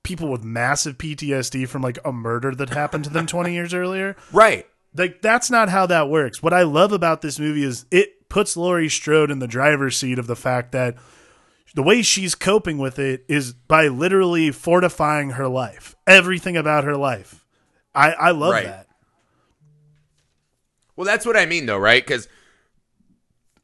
people 0.03 0.29
with 0.29 0.43
massive 0.43 0.97
PTSD 0.97 1.67
from 1.67 1.81
like 1.81 1.99
a 2.05 2.11
murder 2.11 2.55
that 2.55 2.69
happened 2.69 3.03
to 3.03 3.09
them 3.09 3.27
20 3.27 3.53
years 3.53 3.73
earlier. 3.73 4.15
Right. 4.31 4.65
Like 4.95 5.21
that's 5.21 5.49
not 5.49 5.69
how 5.69 5.85
that 5.85 6.09
works. 6.09 6.41
What 6.43 6.53
I 6.53 6.63
love 6.63 6.91
about 6.91 7.21
this 7.21 7.39
movie 7.39 7.63
is 7.63 7.85
it 7.91 8.13
puts 8.31 8.57
Laurie 8.57 8.89
Strode 8.89 9.29
in 9.29 9.39
the 9.39 9.47
driver's 9.47 9.97
seat 9.97 10.17
of 10.17 10.25
the 10.25 10.35
fact 10.35 10.71
that 10.71 10.95
the 11.75 11.83
way 11.83 12.01
she's 12.01 12.33
coping 12.33 12.77
with 12.77 12.97
it 12.97 13.23
is 13.27 13.53
by 13.53 13.87
literally 13.87 14.51
fortifying 14.51 15.31
her 15.31 15.47
life. 15.47 15.95
Everything 16.07 16.57
about 16.57 16.83
her 16.85 16.97
life. 16.97 17.45
I 17.93 18.11
I 18.13 18.31
love 18.31 18.53
Right. 18.53 18.65
that. 18.65 18.87
Well, 20.95 21.05
that's 21.05 21.25
what 21.25 21.37
I 21.37 21.45
mean, 21.45 21.65
though, 21.65 21.77
right? 21.77 22.03
Because 22.05 22.27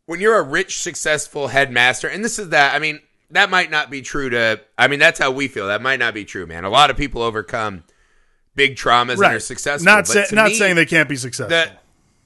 when 0.06 0.20
you're 0.20 0.38
a 0.38 0.44
rich, 0.44 0.80
successful 0.82 1.48
headmaster, 1.50 2.08
and 2.08 2.24
this 2.24 2.40
is 2.40 2.50
that, 2.50 2.74
I 2.74 2.80
mean, 2.80 3.00
that 3.32 3.50
might 3.50 3.70
not 3.70 3.90
be 3.90 4.02
true 4.02 4.30
to, 4.30 4.62
I 4.78 4.88
mean, 4.88 5.00
that's 5.00 5.20
how 5.20 5.32
we 5.32 5.48
feel. 5.48 5.68
That 5.68 5.82
might 5.82 6.00
not 6.00 6.14
be 6.14 6.24
true, 6.26 6.46
man. 6.48 6.64
A 6.64 6.70
lot 6.70 6.90
of 6.90 6.98
people 6.98 7.22
overcome 7.22 7.84
big 8.56 8.76
traumas 8.76 9.14
and 9.16 9.24
are 9.24 9.40
successful. 9.40 9.86
Not 9.86 10.08
say, 10.08 10.26
not 10.32 10.48
me, 10.50 10.56
saying 10.56 10.76
they 10.76 10.86
can't 10.86 11.10
be 11.10 11.18
successful. 11.18 11.50
the 11.50 11.72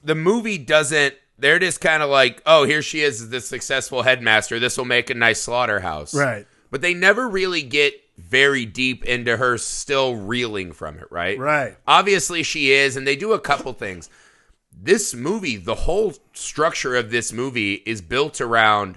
the 0.04 0.14
movie 0.14 0.58
doesn't. 0.58 1.14
They're 1.38 1.58
just 1.58 1.80
kind 1.80 2.02
of 2.02 2.10
like, 2.10 2.42
oh, 2.46 2.64
here 2.64 2.82
she 2.82 3.00
is, 3.00 3.30
the 3.30 3.40
successful 3.40 4.02
headmaster. 4.02 4.58
This 4.58 4.76
will 4.78 4.84
make 4.84 5.10
a 5.10 5.14
nice 5.14 5.40
slaughterhouse, 5.42 6.14
Right. 6.14 6.46
But 6.70 6.80
they 6.80 6.94
never 6.94 7.28
really 7.28 7.62
get 7.62 7.94
very 8.16 8.64
deep 8.64 9.04
into 9.04 9.36
her 9.36 9.58
still 9.58 10.14
reeling 10.14 10.72
from 10.72 10.98
it, 10.98 11.10
right? 11.10 11.38
Right. 11.38 11.76
Obviously, 11.86 12.42
she 12.42 12.72
is, 12.72 12.96
and 12.96 13.06
they 13.06 13.16
do 13.16 13.32
a 13.32 13.40
couple 13.40 13.72
things. 13.72 14.08
this 14.74 15.14
movie, 15.14 15.56
the 15.56 15.74
whole 15.74 16.14
structure 16.32 16.96
of 16.96 17.10
this 17.10 17.32
movie 17.32 17.74
is 17.84 18.00
built 18.00 18.40
around 18.40 18.96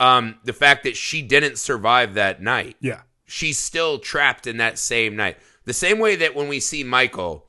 um, 0.00 0.36
the 0.44 0.52
fact 0.52 0.82
that 0.84 0.96
she 0.96 1.22
didn't 1.22 1.58
survive 1.58 2.14
that 2.14 2.42
night. 2.42 2.76
Yeah. 2.80 3.02
She's 3.26 3.58
still 3.58 3.98
trapped 3.98 4.46
in 4.46 4.56
that 4.56 4.78
same 4.78 5.14
night. 5.14 5.38
The 5.66 5.72
same 5.72 5.98
way 6.00 6.16
that 6.16 6.34
when 6.34 6.48
we 6.48 6.58
see 6.60 6.82
Michael, 6.82 7.46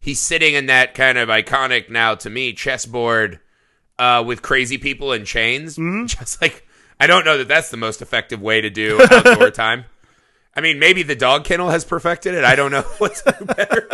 he's 0.00 0.20
sitting 0.20 0.54
in 0.54 0.66
that 0.66 0.94
kind 0.94 1.18
of 1.18 1.28
iconic 1.28 1.88
now 1.88 2.14
to 2.16 2.28
me 2.28 2.52
chessboard 2.52 3.38
uh, 3.98 4.22
with 4.26 4.42
crazy 4.42 4.78
people 4.78 5.12
in 5.12 5.24
chains. 5.24 5.76
Just 6.06 6.40
like 6.40 6.66
I 6.98 7.06
don't 7.06 7.24
know 7.24 7.38
that 7.38 7.48
that's 7.48 7.70
the 7.70 7.76
most 7.76 8.02
effective 8.02 8.40
way 8.40 8.60
to 8.60 8.70
do 8.70 9.00
outdoor 9.10 9.50
time. 9.50 9.84
I 10.56 10.60
mean, 10.60 10.78
maybe 10.78 11.02
the 11.02 11.16
dog 11.16 11.44
kennel 11.44 11.70
has 11.70 11.84
perfected 11.84 12.34
it. 12.34 12.44
I 12.44 12.54
don't 12.54 12.70
know 12.70 12.82
what's 12.98 13.22
better. 13.22 13.88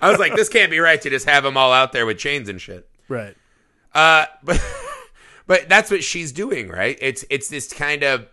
I 0.00 0.10
was 0.10 0.18
like, 0.18 0.34
this 0.34 0.48
can't 0.48 0.70
be 0.70 0.78
right 0.78 1.00
to 1.00 1.10
just 1.10 1.26
have 1.26 1.42
them 1.42 1.56
all 1.56 1.72
out 1.72 1.92
there 1.92 2.04
with 2.04 2.18
chains 2.18 2.48
and 2.48 2.60
shit. 2.60 2.88
Right. 3.08 3.36
Uh, 3.94 4.26
but 4.42 4.62
but 5.46 5.68
that's 5.68 5.90
what 5.90 6.04
she's 6.04 6.32
doing, 6.32 6.68
right? 6.68 6.98
It's 7.00 7.24
it's 7.30 7.48
this 7.48 7.72
kind 7.72 8.02
of 8.02 8.26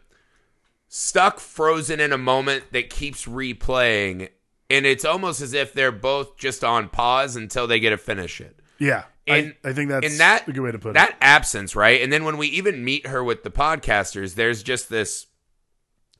stuck, 0.87 1.39
frozen 1.39 1.99
in 1.99 2.11
a 2.11 2.17
moment 2.17 2.65
that 2.71 2.89
keeps 2.89 3.25
replaying, 3.25 4.29
and 4.69 4.85
it's 4.85 5.05
almost 5.05 5.41
as 5.41 5.53
if 5.53 5.73
they're 5.73 5.91
both 5.91 6.37
just 6.37 6.63
on 6.63 6.89
pause 6.89 7.35
until 7.35 7.67
they 7.67 7.79
get 7.79 7.91
to 7.91 7.97
finish 7.97 8.41
it. 8.41 8.59
Yeah. 8.79 9.03
And- 9.29 9.55
I, 9.63 9.69
I 9.69 9.73
think 9.73 9.89
that's 9.89 10.05
and 10.05 10.19
that 10.19 10.47
a 10.47 10.51
good 10.51 10.61
way 10.61 10.71
to 10.71 10.79
put 10.79 10.93
that 10.93 11.09
it. 11.09 11.11
That 11.13 11.17
absence, 11.21 11.75
right? 11.75 12.01
And 12.01 12.11
then 12.11 12.23
when 12.23 12.37
we 12.37 12.47
even 12.47 12.83
meet 12.83 13.07
her 13.07 13.23
with 13.23 13.43
the 13.43 13.51
podcasters, 13.51 14.35
there's 14.35 14.63
just 14.63 14.89
this 14.89 15.27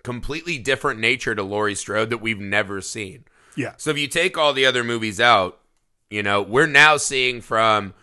completely 0.04 0.58
different 0.58 1.00
nature 1.00 1.36
to 1.36 1.44
Laurie 1.44 1.76
Strode 1.76 2.10
that 2.10 2.20
we've 2.20 2.40
never 2.40 2.82
seen. 2.82 3.26
Yeah. 3.56 3.74
So 3.78 3.90
if 3.90 3.98
you 3.98 4.08
take 4.08 4.38
all 4.38 4.54
the 4.54 4.66
other 4.66 4.84
movies 4.84 5.20
out, 5.20 5.60
you 6.10 6.24
know, 6.24 6.42
we're 6.42 6.68
now 6.68 6.98
seeing 6.98 7.42
from 7.42 7.94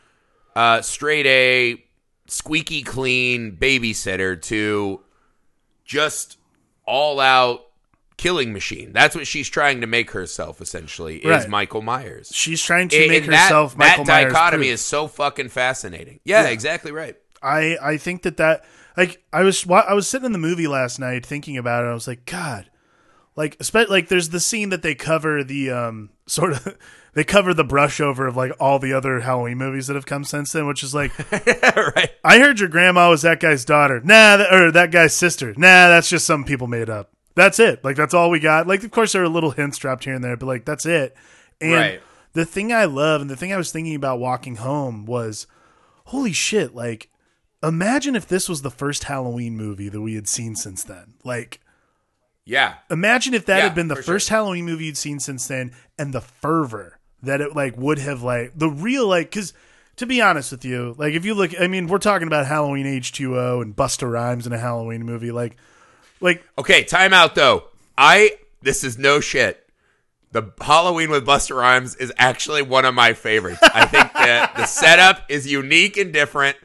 uh, 0.54 0.82
straight 0.82 1.26
A, 1.26 1.84
squeaky 2.28 2.82
clean 2.82 3.56
babysitter 3.56 4.40
to 4.42 5.00
just 5.84 6.38
all 6.84 7.20
out 7.20 7.65
killing 8.16 8.52
machine. 8.52 8.92
That's 8.92 9.14
what 9.14 9.26
she's 9.26 9.48
trying 9.48 9.80
to 9.82 9.86
make 9.86 10.12
herself 10.12 10.60
essentially 10.60 11.18
is 11.18 11.24
Right. 11.26 11.48
Michael 11.48 11.82
Myers. 11.82 12.30
She's 12.32 12.62
trying 12.62 12.88
to 12.88 12.96
And- 12.96 13.08
make 13.08 13.24
and 13.24 13.32
that, 13.32 13.42
herself 13.44 13.76
Michael 13.76 14.04
that 14.04 14.12
Myers 14.22 14.32
dichotomy 14.32 14.64
proof. 14.66 14.74
is 14.74 14.80
so 14.80 15.06
fucking 15.08 15.48
fascinating. 15.50 16.20
Yeah, 16.24 16.42
Yeah. 16.44 16.48
exactly 16.48 16.92
right. 16.92 17.16
I 17.42 17.76
I 17.82 17.96
think 17.98 18.22
that 18.22 18.38
that 18.38 18.64
like 18.96 19.22
I 19.32 19.42
was 19.42 19.66
wa- 19.66 19.84
I 19.86 19.92
was 19.94 20.08
sitting 20.08 20.26
in 20.26 20.32
the 20.32 20.38
movie 20.38 20.66
last 20.66 20.98
night 20.98 21.26
thinking 21.26 21.56
about 21.58 21.84
it. 21.84 21.88
I 21.88 21.94
was 21.94 22.08
like, 22.08 22.24
God, 22.24 22.70
like 23.36 23.58
like 23.74 24.08
there's 24.08 24.30
the 24.30 24.40
scene 24.40 24.70
that 24.70 24.82
they 24.82 24.94
cover 24.94 25.44
the 25.44 25.70
um 25.70 26.10
sort 26.26 26.52
of 26.52 26.76
they 27.12 27.22
cover 27.24 27.52
the 27.54 27.64
brush 27.64 28.00
over 28.00 28.26
of 28.26 28.36
like 28.36 28.52
all 28.58 28.78
the 28.78 28.92
other 28.94 29.20
Halloween 29.20 29.58
movies 29.58 29.86
that 29.88 29.94
have 29.94 30.06
come 30.06 30.24
since 30.24 30.52
then, 30.52 30.66
which 30.66 30.82
is 30.82 30.94
like 30.94 31.12
right. 31.32 32.10
I 32.24 32.38
heard 32.38 32.60
your 32.60 32.68
grandma 32.70 33.10
was 33.10 33.22
that 33.22 33.40
guy's 33.40 33.64
daughter. 33.66 34.00
Nah, 34.02 34.38
that, 34.38 34.52
or 34.52 34.72
that 34.72 34.90
guy's 34.90 35.14
sister. 35.14 35.52
Nah, 35.56 35.88
that's 35.88 36.08
just 36.08 36.26
some 36.26 36.44
people 36.44 36.66
made 36.66 36.88
up. 36.90 37.10
That's 37.36 37.60
it. 37.60 37.84
Like 37.84 37.94
that's 37.96 38.14
all 38.14 38.30
we 38.30 38.40
got. 38.40 38.66
Like 38.66 38.82
of 38.82 38.90
course 38.90 39.12
there 39.12 39.22
are 39.22 39.28
little 39.28 39.52
hints 39.52 39.78
dropped 39.78 40.04
here 40.04 40.14
and 40.14 40.24
there, 40.24 40.36
but 40.36 40.46
like 40.46 40.64
that's 40.64 40.84
it. 40.86 41.14
And 41.60 41.72
Right. 41.72 42.02
the 42.32 42.44
thing 42.44 42.72
I 42.72 42.86
love 42.86 43.20
and 43.20 43.30
the 43.30 43.36
thing 43.36 43.52
I 43.52 43.56
was 43.56 43.70
thinking 43.70 43.94
about 43.94 44.18
walking 44.18 44.56
home 44.56 45.06
was, 45.06 45.46
holy 46.06 46.32
shit! 46.32 46.74
Like, 46.74 47.08
imagine 47.62 48.16
if 48.16 48.26
this 48.26 48.48
was 48.48 48.62
the 48.62 48.70
first 48.70 49.04
Halloween 49.04 49.56
movie 49.56 49.88
that 49.88 50.00
we 50.00 50.14
had 50.14 50.26
seen 50.28 50.56
since 50.56 50.82
then. 50.82 51.14
Like, 51.24 51.60
Yeah. 52.44 52.74
imagine 52.90 53.34
if 53.34 53.46
that 53.46 53.58
Yeah, 53.58 53.62
had 53.64 53.74
been 53.74 53.88
the 53.88 53.96
for 53.96 54.02
sure. 54.02 54.14
first 54.14 54.28
Halloween 54.30 54.64
movie 54.64 54.86
you'd 54.86 54.96
seen 54.96 55.20
since 55.20 55.46
then, 55.46 55.72
and 55.98 56.12
the 56.12 56.20
fervor 56.20 56.98
that 57.22 57.40
it 57.40 57.54
like 57.56 57.76
would 57.76 57.98
have 57.98 58.22
like 58.22 58.52
the 58.56 58.68
real 58.70 59.06
like 59.06 59.30
because. 59.30 59.52
To 59.96 60.04
be 60.04 60.20
honest 60.20 60.52
with 60.52 60.62
you, 60.62 60.94
like 60.98 61.14
if 61.14 61.24
you 61.24 61.32
look, 61.32 61.58
I 61.58 61.68
mean, 61.68 61.86
we're 61.86 61.96
talking 61.96 62.26
about 62.26 62.44
Halloween 62.44 62.84
H 62.84 63.12
two 63.12 63.38
O 63.38 63.62
and 63.62 63.74
Busta 63.74 64.06
Rhymes 64.12 64.46
in 64.46 64.52
a 64.52 64.58
Halloween 64.58 65.04
movie, 65.04 65.32
like, 65.32 65.56
like 66.20 66.44
Okay, 66.58 66.84
time 66.84 67.12
out 67.12 67.34
though. 67.34 67.64
I 67.96 68.32
this 68.62 68.84
is 68.84 68.98
no 68.98 69.20
shit. 69.20 69.62
The 70.32 70.52
Halloween 70.60 71.08
with 71.10 71.24
Busta 71.26 71.56
Rhymes 71.56 71.94
is 71.96 72.12
actually 72.18 72.60
one 72.62 72.84
of 72.84 72.94
my 72.94 73.12
favorites. 73.14 73.60
I 73.62 73.86
think 73.86 74.12
that 74.12 74.54
the 74.56 74.66
setup 74.66 75.22
is 75.30 75.46
unique 75.50 75.96
and 75.96 76.12
different. 76.12 76.56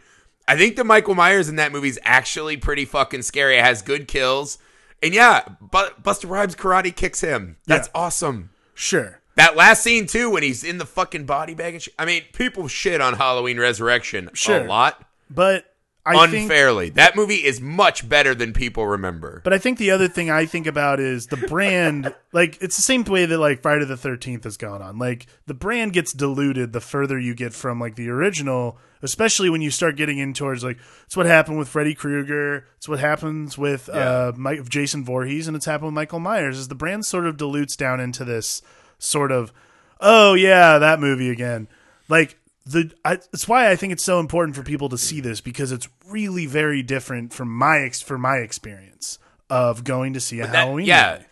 I 0.48 0.58
think 0.58 0.75
the 0.75 0.84
Michael 0.84 1.15
Myers 1.15 1.48
in 1.48 1.55
that 1.58 1.72
movie 1.72 1.88
is 1.88 2.00
actually 2.03 2.58
pretty 2.58 2.84
fucking 2.86 3.22
scary. 3.22 3.58
It 3.58 3.63
has 3.63 3.81
good 3.81 4.08
kills. 4.08 4.58
And 5.01 5.13
yeah, 5.13 5.43
but 5.62 6.03
Busta 6.03 6.29
Rhymes 6.29 6.55
karate 6.55 6.93
kicks 6.93 7.22
him. 7.22 7.58
That's 7.65 7.88
Yeah. 7.88 8.01
awesome. 8.01 8.50
sure, 8.74 9.22
That 9.36 9.55
last 9.55 9.84
scene 9.84 10.05
too, 10.08 10.29
when 10.31 10.43
he's 10.43 10.63
in 10.63 10.77
the 10.79 10.86
fucking 10.86 11.25
body 11.25 11.53
bag 11.53 11.75
and 11.75 11.84
shit. 11.84 11.93
I 11.98 12.03
mean, 12.05 12.24
people 12.34 12.67
shit 12.67 13.00
on 13.00 13.13
Halloween 13.13 13.60
Resurrection 13.60 14.29
Sure. 14.34 14.65
a 14.65 14.67
lot 14.67 15.05
but 15.29 15.71
I 16.05 16.27
think 16.27 16.43
unfairly. 16.43 16.89
that 16.91 17.15
movie 17.15 17.46
is 17.46 17.62
much 17.62 18.08
better 18.08 18.34
than 18.34 18.53
people 18.53 18.88
remember. 18.88 19.41
But 19.43 19.53
I 19.53 19.60
think 19.60 19.77
the 19.77 19.91
other 19.91 20.08
thing 20.08 20.31
I 20.31 20.46
think 20.46 20.65
about 20.65 21.00
is 21.00 21.27
the 21.27 21.38
brand. 21.38 22.13
like 22.31 22.58
it's 22.62 22.75
the 22.75 22.81
same 22.81 23.03
way 23.03 23.25
that 23.25 23.38
like 23.38 23.62
Friday 23.62 23.86
the 23.86 23.98
Thirteenth 23.98 24.43
has 24.46 24.58
gone 24.58 24.81
on. 24.81 24.98
Like 24.98 25.27
the 25.46 25.53
brand 25.53 25.93
gets 25.93 26.12
diluted 26.13 26.74
the 26.74 26.81
further 26.81 27.20
you 27.20 27.36
get 27.36 27.53
from 27.53 27.79
like 27.79 27.96
the 27.96 28.10
original, 28.10 28.79
especially 29.03 29.50
when 29.50 29.62
you 29.62 29.70
start 29.70 29.96
getting 29.96 30.17
in 30.17 30.34
towards 30.34 30.63
like 30.63 30.79
it's 31.05 31.15
what 31.15 31.27
happened 31.27 31.60
with 31.60 31.67
Freddy 31.67 31.93
Krueger. 31.93 32.65
It's 32.77 32.89
what 32.89 33.00
happens 33.00 33.58
with 33.58 33.88
uh, 33.89 34.31
Mike, 34.36 34.67
Jason 34.67 35.05
Voorhees, 35.05 35.48
and 35.48 35.55
it's 35.55 35.65
happened 35.65 35.88
with 35.88 35.96
Michael 35.96 36.20
Myers. 36.20 36.58
Is 36.58 36.67
the 36.67 36.75
brand 36.75 37.05
sort 37.05 37.27
of 37.27 37.38
dilutes 37.38 37.75
down 37.75 38.00
into 38.00 38.25
this 38.25 38.63
sort 38.98 39.31
of 39.31 39.53
oh 40.00 40.34
yeah 40.34 40.77
that 40.77 41.00
movie 41.00 41.29
again 41.29 41.67
like 42.08 42.38
the 42.65 42.91
I, 43.03 43.13
it's 43.34 43.48
why 43.48 43.70
I 43.72 43.75
think 43.75 43.91
it's 43.94 44.03
so 44.03 44.20
important 44.20 44.56
for 44.56 44.63
people 44.63 44.89
to 44.89 44.98
see 44.98 45.20
this 45.22 45.41
because 45.41 45.72
it's 45.72 45.88
really 46.08 46.46
very 46.46 46.84
different 46.84 47.34
from 47.34 47.50
my 47.50 47.80
ex 47.80 48.01
for 48.01 48.18
my 48.18 48.38
experience 48.38 49.18
of 49.50 49.84
going 49.84 50.13
to 50.13 50.20
see 50.20 50.39
a 50.39 50.48
That- 50.48 50.56
Halloween. 50.56 50.86
yeah. 50.86 51.13
movie. 51.13 51.25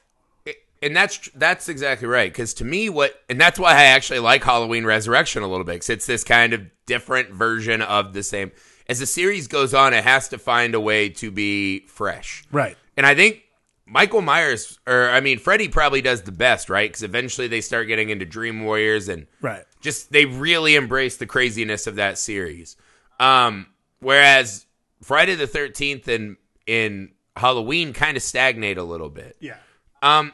And 0.81 0.95
that's 0.95 1.29
that's 1.35 1.67
exactly 1.67 2.07
right. 2.07 2.31
Because 2.31 2.53
to 2.55 2.63
me, 2.65 2.89
what 2.89 3.13
and 3.29 3.39
that's 3.39 3.59
why 3.59 3.71
I 3.73 3.83
actually 3.83 4.19
like 4.19 4.43
Halloween 4.45 4.85
Resurrection 4.85 5.43
a 5.43 5.47
little 5.47 5.65
bit. 5.65 5.73
Because 5.73 5.89
it's 5.89 6.05
this 6.05 6.23
kind 6.23 6.53
of 6.53 6.61
different 6.85 7.31
version 7.31 7.81
of 7.81 8.13
the 8.13 8.23
same. 8.23 8.53
As 8.87 8.99
the 8.99 9.05
series 9.05 9.47
goes 9.49 9.73
on, 9.73 9.93
it 9.93 10.05
has 10.05 10.29
to 10.29 10.37
find 10.37 10.73
a 10.73 10.79
way 10.79 11.09
to 11.09 11.31
be 11.31 11.81
fresh. 11.87 12.45
right. 12.51 12.77
And 12.95 13.05
I 13.05 13.13
think 13.13 13.43
Michael 13.91 14.21
Myers, 14.21 14.77
or 14.85 15.09
I 15.09 15.19
mean, 15.19 15.39
Freddy 15.39 15.67
probably 15.67 16.01
does 16.01 16.21
the 16.21 16.31
best, 16.31 16.69
right? 16.69 16.89
Because 16.89 17.03
eventually 17.03 17.47
they 17.47 17.61
start 17.61 17.87
getting 17.87 18.09
into 18.09 18.25
Dream 18.25 18.63
Warriors 18.63 19.09
and 19.09 19.25
Right. 19.41 19.63
just 19.81 20.11
they 20.11 20.25
really 20.25 20.75
embrace 20.75 21.17
the 21.17 21.25
craziness 21.25 21.87
of 21.87 21.95
that 21.95 22.17
series. 22.17 22.77
Um, 23.19 23.67
whereas 23.99 24.65
Friday 25.01 25.35
the 25.35 25.47
Thirteenth 25.47 26.07
and 26.07 26.37
in 26.67 27.11
Halloween 27.35 27.93
kind 27.93 28.15
of 28.15 28.21
stagnate 28.23 28.77
a 28.77 28.83
little 28.83 29.09
bit. 29.09 29.35
Yeah. 29.39 29.57
Um, 30.01 30.33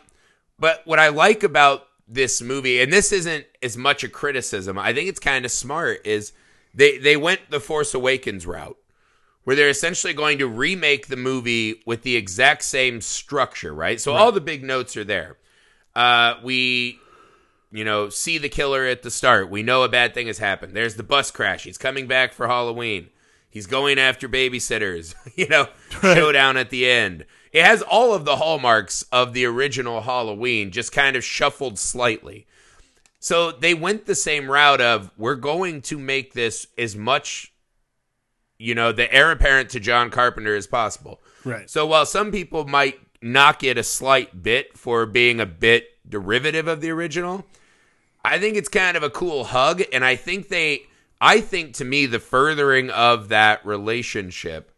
but 0.60 0.82
what 0.86 1.00
I 1.00 1.10
like 1.10 1.44
about 1.44 1.88
this 2.08 2.42
movie, 2.42 2.82
and 2.82 2.92
this 2.92 3.12
isn't 3.12 3.46
as 3.64 3.78
much 3.78 4.04
a 4.04 4.10
criticism, 4.10 4.78
I 4.78 4.94
think 4.94 5.10
it's 5.10 5.20
kind 5.20 5.46
of 5.46 5.52
smart, 5.52 6.06
is 6.06 6.34
they 6.74 6.98
they 6.98 7.16
went 7.18 7.50
the 7.50 7.60
Force 7.60 7.94
Awakens 7.94 8.46
route, 8.46 8.78
where 9.46 9.56
they're 9.56 9.70
essentially 9.70 10.14
going 10.14 10.38
to 10.40 10.48
remake 10.48 11.08
the 11.08 11.16
movie 11.16 11.82
with 11.86 12.02
the 12.04 12.16
exact 12.16 12.64
same 12.64 13.00
structure, 13.00 13.74
right? 13.74 14.02
So 14.02 14.14
all 14.14 14.32
the 14.32 14.42
big 14.42 14.64
notes 14.64 14.98
are 14.98 15.04
there. 15.04 15.38
Uh, 15.96 16.36
we, 16.44 17.00
you 17.72 17.86
know, 17.86 18.10
see 18.10 18.38
the 18.38 18.50
killer 18.50 18.86
at 18.86 19.04
the 19.04 19.12
start. 19.12 19.50
We 19.50 19.64
know 19.64 19.84
a 19.84 19.90
bad 19.90 20.14
thing 20.14 20.28
has 20.28 20.40
happened. 20.40 20.76
There's 20.76 20.96
the 20.96 21.04
bus 21.04 21.32
crash. 21.32 21.64
He's 21.64 21.78
coming 21.78 22.08
back 22.08 22.34
for 22.34 22.48
Halloween. 22.48 23.10
He's 23.50 23.68
going 23.68 23.98
after 23.98 24.28
babysitters. 24.28 25.16
you 25.36 25.48
know, 25.48 25.68
showdown 26.02 26.58
at 26.58 26.72
the 26.72 26.90
end. 26.90 27.26
It 27.54 27.64
has 27.64 27.82
all 27.82 28.14
of 28.14 28.26
the 28.26 28.36
hallmarks 28.36 29.04
of 29.14 29.32
the 29.32 29.46
original 29.46 30.02
Halloween, 30.02 30.72
just 30.72 30.92
kind 30.92 31.16
of 31.16 31.24
shuffled 31.24 31.80
slightly. 31.80 32.48
So 33.20 33.52
they 33.52 33.74
went 33.74 34.06
the 34.06 34.14
same 34.14 34.52
route 34.52 34.82
of 34.82 35.10
we're 35.18 35.36
going 35.36 35.82
to 35.84 35.98
make 35.98 36.34
this 36.34 36.68
as 36.78 36.96
much, 36.96 37.54
you 38.58 38.76
know, 38.76 38.92
the 38.92 39.12
heir 39.14 39.32
apparent 39.32 39.70
to 39.72 39.80
John 39.80 40.10
Carpenter 40.10 40.56
as 40.56 40.68
possible. 40.68 41.22
Right. 41.44 41.70
So 41.70 41.86
while 41.86 42.06
some 42.06 42.32
people 42.32 42.66
might 42.66 43.00
knock 43.22 43.64
it 43.64 43.78
a 43.78 43.84
slight 43.84 44.42
bit 44.44 44.78
for 44.78 45.06
being 45.06 45.40
a 45.40 45.46
bit 45.46 45.90
derivative 46.08 46.68
of 46.68 46.82
the 46.82 46.90
original, 46.92 47.46
I 48.24 48.40
think 48.40 48.56
it's 48.58 48.70
kind 48.70 48.96
of 48.98 49.04
a 49.04 49.10
cool 49.10 49.44
hug. 49.46 49.84
And 49.94 50.04
I 50.06 50.16
think 50.16 50.50
they, 50.50 50.84
I 51.20 51.42
think 51.42 51.76
to 51.76 51.86
me, 51.86 52.06
the 52.06 52.20
furthering 52.20 52.90
of 52.90 53.30
that 53.30 53.66
relationship 53.66 54.72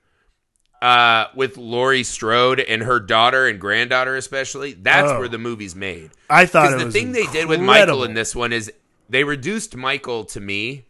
uh, 0.82 1.26
with 1.36 1.58
Laurie 1.58 2.04
Strode 2.04 2.60
and 2.60 2.84
her 2.84 3.00
daughter 3.00 3.48
and 3.48 3.60
granddaughter, 3.60 4.16
especially, 4.16 4.74
that's 4.74 5.10
Oh. 5.12 5.20
where 5.20 5.28
the 5.28 5.38
movie's 5.40 5.76
made. 5.76 6.12
I 6.30 6.46
thought 6.46 6.68
it 6.68 6.78
Because 6.78 6.80
the 6.82 6.86
was 6.86 6.94
thing 6.94 7.12
they 7.14 7.26
did 7.28 7.48
with 7.48 7.60
Michael 7.62 8.04
in 8.04 8.14
this 8.14 8.36
one 8.36 8.54
is 8.54 8.72
they 9.10 9.24
reduced 9.24 9.76
Michael 9.76 10.24
to 10.26 10.40
me 10.40 10.86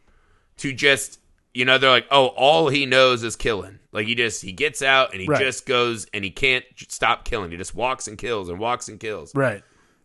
to 0.57 0.73
just, 0.73 1.19
you 1.57 1.65
know, 1.65 1.79
they're 1.79 1.89
like, 1.89 2.05
oh, 2.11 2.27
all 2.27 2.69
he 2.69 2.85
knows 2.85 3.23
is 3.23 3.35
killing. 3.35 3.79
Like 3.91 4.05
he 4.05 4.13
just 4.13 4.43
he 4.43 4.51
gets 4.51 4.83
out 4.83 5.11
and 5.13 5.21
he 5.21 5.27
Right. 5.27 5.39
just 5.41 5.65
goes 5.65 6.05
and 6.13 6.23
he 6.23 6.29
can't 6.29 6.63
stop 6.87 7.25
killing. 7.25 7.49
He 7.49 7.57
just 7.57 7.73
walks 7.73 8.07
and 8.07 8.15
kills 8.15 8.47
and 8.49 8.59
walks 8.59 8.87
and 8.89 8.99
kills. 8.99 9.33
Right. 9.33 9.63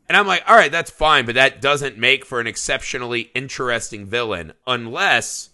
And 0.08 0.16
I'm 0.16 0.26
like, 0.26 0.42
all 0.48 0.56
right, 0.56 0.72
that's 0.72 0.90
fine, 0.90 1.26
but 1.26 1.34
that 1.34 1.60
doesn't 1.60 1.98
make 1.98 2.24
for 2.24 2.40
an 2.40 2.46
exceptionally 2.46 3.30
interesting 3.34 4.06
villain 4.06 4.54
unless 4.66 5.50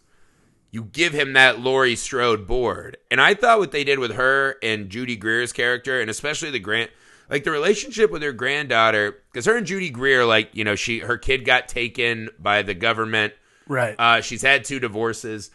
you 0.70 0.84
give 0.84 1.12
him 1.12 1.32
that 1.32 1.58
Laurie 1.60 1.96
Strode 1.96 2.46
board. 2.46 2.96
And 3.10 3.20
I 3.20 3.34
thought 3.34 3.58
what 3.58 3.72
they 3.72 3.82
did 3.84 3.98
with 3.98 4.12
her 4.12 4.56
and 4.62 4.90
Judy 4.90 5.16
Greer's 5.16 5.52
character, 5.52 6.00
and 6.00 6.08
especially 6.10 6.50
the 6.50 6.58
Grant, 6.60 6.90
like 7.28 7.42
the 7.42 7.50
relationship 7.50 8.10
with 8.12 8.22
her 8.22 8.32
granddaughter, 8.32 9.16
because 9.32 9.46
her 9.46 9.56
and 9.56 9.66
Judy 9.66 9.90
Greer, 9.90 10.24
like 10.24 10.50
you 10.52 10.62
know, 10.64 10.76
she 10.76 11.00
her 11.00 11.18
kid 11.18 11.44
got 11.44 11.66
taken 11.68 12.28
by 12.38 12.62
the 12.62 12.74
government. 12.74 13.32
Right. 13.66 13.96
Uh, 13.98 14.20
she's 14.20 14.42
had 14.42 14.64
two 14.64 14.78
divorces. 14.78 15.50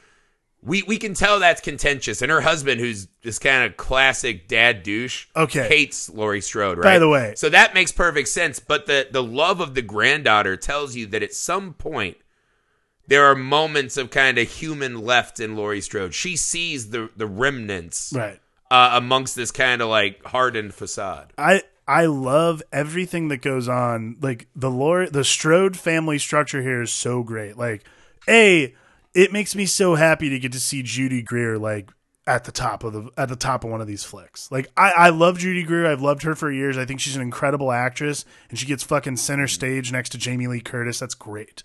We 0.65 0.84
we 0.84 0.98
can 0.98 1.13
tell 1.13 1.39
that's 1.39 1.62
contentious, 1.62 2.22
and 2.22 2.32
her 2.32 2.41
husband, 2.41 2.79
who's 2.79 3.08
this 3.22 3.38
kind 3.39 3.63
of 3.65 3.75
classic 3.77 4.48
dad 4.48 4.84
douche, 4.84 5.25
Okay. 5.36 5.67
hates 5.67 6.10
Laurie 6.10 6.41
Strode. 6.41 6.77
Right. 6.77 6.84
By 6.96 7.00
the 7.00 7.10
way- 7.10 7.34
so 7.36 7.50
that 7.50 7.74
makes 7.74 7.91
perfect 7.91 8.29
sense. 8.29 8.60
But 8.60 8.86
the 8.86 9.08
the 9.12 9.24
love 9.24 9.60
of 9.60 9.75
the 9.75 9.82
granddaughter 9.82 10.55
tells 10.55 10.96
you 10.96 11.05
that 11.08 11.22
at 11.24 11.34
some 11.34 11.74
point 11.74 12.17
there 13.08 13.25
are 13.25 13.36
moments 13.36 13.98
of 13.98 14.10
kind 14.10 14.38
of 14.38 14.50
human 14.50 15.01
left 15.01 15.39
in 15.39 15.55
Laurie 15.58 15.82
Strode. 15.82 16.13
She 16.13 16.36
sees 16.38 16.91
the 16.91 17.10
the 17.17 17.27
remnants 17.27 18.13
right. 18.15 18.39
uh, 18.72 18.91
amongst 18.93 19.36
this 19.36 19.51
kind 19.51 19.82
of 19.82 19.89
like 19.89 20.24
hardened 20.24 20.74
facade. 20.74 21.34
I 21.38 21.63
I 21.86 22.05
love 22.05 22.63
everything 22.72 23.27
that 23.27 23.41
goes 23.41 23.67
on. 23.67 24.15
Like 24.22 24.48
the 24.55 24.72
lore, 24.72 25.08
the 25.10 25.25
Strode 25.25 25.75
family 25.75 26.17
structure 26.17 26.62
here 26.62 26.82
is 26.82 26.93
so 26.93 27.24
great. 27.24 27.58
Like, 27.58 27.84
a, 28.29 28.74
it 29.13 29.32
makes 29.32 29.55
me 29.55 29.65
so 29.65 29.96
happy 29.96 30.29
to 30.29 30.39
get 30.39 30.51
to 30.53 30.60
see 30.60 30.84
Judy 30.84 31.22
Greer 31.22 31.58
like 31.58 31.91
at 32.25 32.46
the 32.46 32.51
top 32.51 32.84
of 32.84 32.93
the 32.93 33.10
at 33.17 33.29
the 33.29 33.36
top 33.36 33.63
of 33.63 33.70
one 33.72 33.82
of 33.82 33.88
these 33.88 34.03
flicks. 34.03 34.51
Like, 34.51 34.67
I 34.77 34.91
I 34.91 35.10
love 35.10 35.38
Judy 35.38 35.63
Greer. 35.63 35.86
I've 35.86 36.01
loved 36.01 36.24
her 36.24 36.36
for 36.36 36.51
years. 36.51 36.77
I 36.77 36.86
think 36.86 37.00
she's 37.00 37.15
an 37.15 37.22
incredible 37.22 37.72
actress, 37.72 38.25
and 38.50 38.58
she 38.58 38.65
gets 38.65 38.84
fucking 38.84 39.17
center 39.17 39.48
stage 39.48 39.91
next 39.91 40.10
to 40.10 40.17
Jamie 40.17 40.48
Lee 40.48 40.62
Curtis. 40.62 41.00
That's 41.00 41.15
great. 41.15 41.63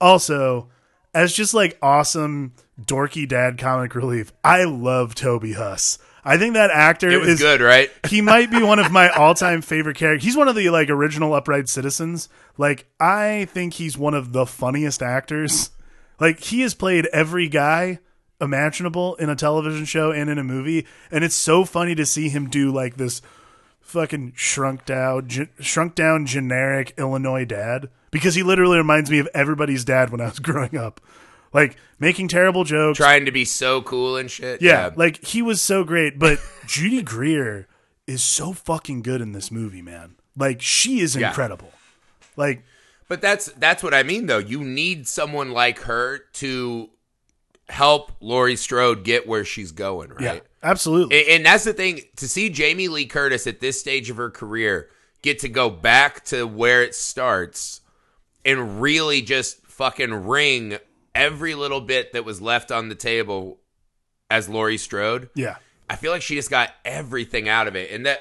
Also, 0.00 0.68
as 1.12 1.32
just 1.32 1.54
like 1.54 1.78
awesome 1.82 2.54
dorky 2.80 3.28
dad 3.28 3.58
comic 3.58 3.94
relief, 3.94 4.32
I 4.44 4.64
love 4.64 5.14
Toby 5.14 5.54
Huss. 5.54 5.98
I 6.22 6.36
think 6.36 6.52
that 6.54 6.70
actor 6.70 7.08
It 7.08 7.20
was 7.20 7.28
is 7.30 7.40
good, 7.40 7.60
right? 7.60 7.90
he 8.08 8.20
might 8.20 8.50
be 8.50 8.62
one 8.62 8.78
of 8.78 8.92
my 8.92 9.08
all-time 9.08 9.62
favorite 9.62 9.96
characters. 9.96 10.24
He's 10.24 10.36
one 10.36 10.48
of 10.48 10.54
the 10.54 10.68
like 10.70 10.90
original 10.90 11.34
Upright 11.34 11.68
Citizens. 11.68 12.28
Like 12.56 12.86
I 13.00 13.46
think 13.50 13.74
he's 13.74 13.98
one 13.98 14.14
of 14.14 14.32
the 14.32 14.46
funniest 14.46 15.02
actors. 15.02 15.70
Like 16.20 16.40
he 16.40 16.60
has 16.60 16.74
played 16.74 17.06
every 17.06 17.48
guy 17.48 17.98
imaginable 18.40 19.14
in 19.16 19.28
a 19.28 19.36
television 19.36 19.84
show 19.84 20.12
and 20.12 20.30
in 20.30 20.38
a 20.38 20.44
movie, 20.44 20.86
and 21.10 21.24
it's 21.24 21.34
so 21.34 21.64
funny 21.64 21.94
to 21.94 22.06
see 22.06 22.28
him 22.28 22.48
do 22.48 22.70
like 22.72 22.96
this 22.96 23.20
fucking 23.80 24.32
shrunk 24.36 24.84
down, 24.84 25.28
ge- 25.28 25.48
shrunk 25.60 25.94
down 25.94 26.26
generic 26.26 26.94
Illinois 26.96 27.44
dad 27.44 27.88
because 28.10 28.34
he 28.34 28.42
literally 28.42 28.78
reminds 28.78 29.10
me 29.10 29.18
of 29.18 29.28
everybody's 29.34 29.84
dad 29.84 30.10
when 30.10 30.20
I 30.20 30.26
was 30.26 30.38
growing 30.40 30.76
up. 30.76 31.00
Like 31.52 31.76
making 31.98 32.28
terrible 32.28 32.62
jokes, 32.62 32.96
Trying 32.98 33.24
to 33.24 33.32
be 33.32 33.44
so 33.44 33.82
cool 33.82 34.16
and 34.16 34.30
shit. 34.30 34.62
yeah, 34.62 34.90
like 34.94 35.24
he 35.24 35.42
was 35.42 35.60
so 35.60 35.82
great, 35.82 36.16
but 36.18 36.38
Judy 36.66 37.02
Greer 37.02 37.66
is 38.06 38.22
so 38.22 38.52
fucking 38.52 39.02
good 39.02 39.20
in 39.20 39.32
this 39.32 39.50
movie, 39.50 39.82
man. 39.82 40.14
Like 40.36 40.62
she 40.62 41.00
is 41.00 41.16
Yeah. 41.16 41.28
incredible. 41.28 41.72
Like 42.36 42.62
But 43.10 43.20
that's 43.20 43.46
that's 43.54 43.82
what 43.82 43.92
I 43.92 44.04
mean 44.04 44.26
though. 44.26 44.38
You 44.38 44.62
need 44.62 45.08
someone 45.08 45.50
like 45.50 45.80
her 45.80 46.18
to 46.34 46.90
help 47.68 48.12
Laurie 48.20 48.54
Strode 48.54 49.02
get 49.02 49.26
where 49.26 49.44
she's 49.44 49.72
going, 49.72 50.10
right? 50.10 50.22
yeah, 50.22 50.38
absolutely. 50.62 51.18
And, 51.18 51.28
and 51.28 51.46
that's 51.46 51.64
the 51.64 51.72
thing 51.72 52.02
to 52.16 52.28
see 52.28 52.50
Jamie 52.50 52.86
Lee 52.86 53.06
Curtis 53.06 53.48
at 53.48 53.58
this 53.58 53.80
stage 53.80 54.10
of 54.10 54.16
her 54.16 54.30
career 54.30 54.90
get 55.22 55.40
to 55.40 55.48
go 55.48 55.70
back 55.70 56.24
to 56.26 56.46
where 56.46 56.84
it 56.84 56.94
starts 56.94 57.80
and 58.44 58.80
really 58.80 59.22
just 59.22 59.60
fucking 59.66 60.28
ring 60.28 60.78
every 61.12 61.56
little 61.56 61.80
bit 61.80 62.12
that 62.12 62.24
was 62.24 62.40
left 62.40 62.70
on 62.70 62.90
the 62.90 62.94
table 62.94 63.58
as 64.30 64.48
Laurie 64.48 64.78
Strode. 64.78 65.30
yeah. 65.34 65.56
I 65.88 65.96
feel 65.96 66.12
like 66.12 66.22
she 66.22 66.36
just 66.36 66.50
got 66.50 66.70
everything 66.84 67.48
out 67.48 67.66
of 67.66 67.74
it. 67.74 67.90
And 67.90 68.06
that 68.06 68.20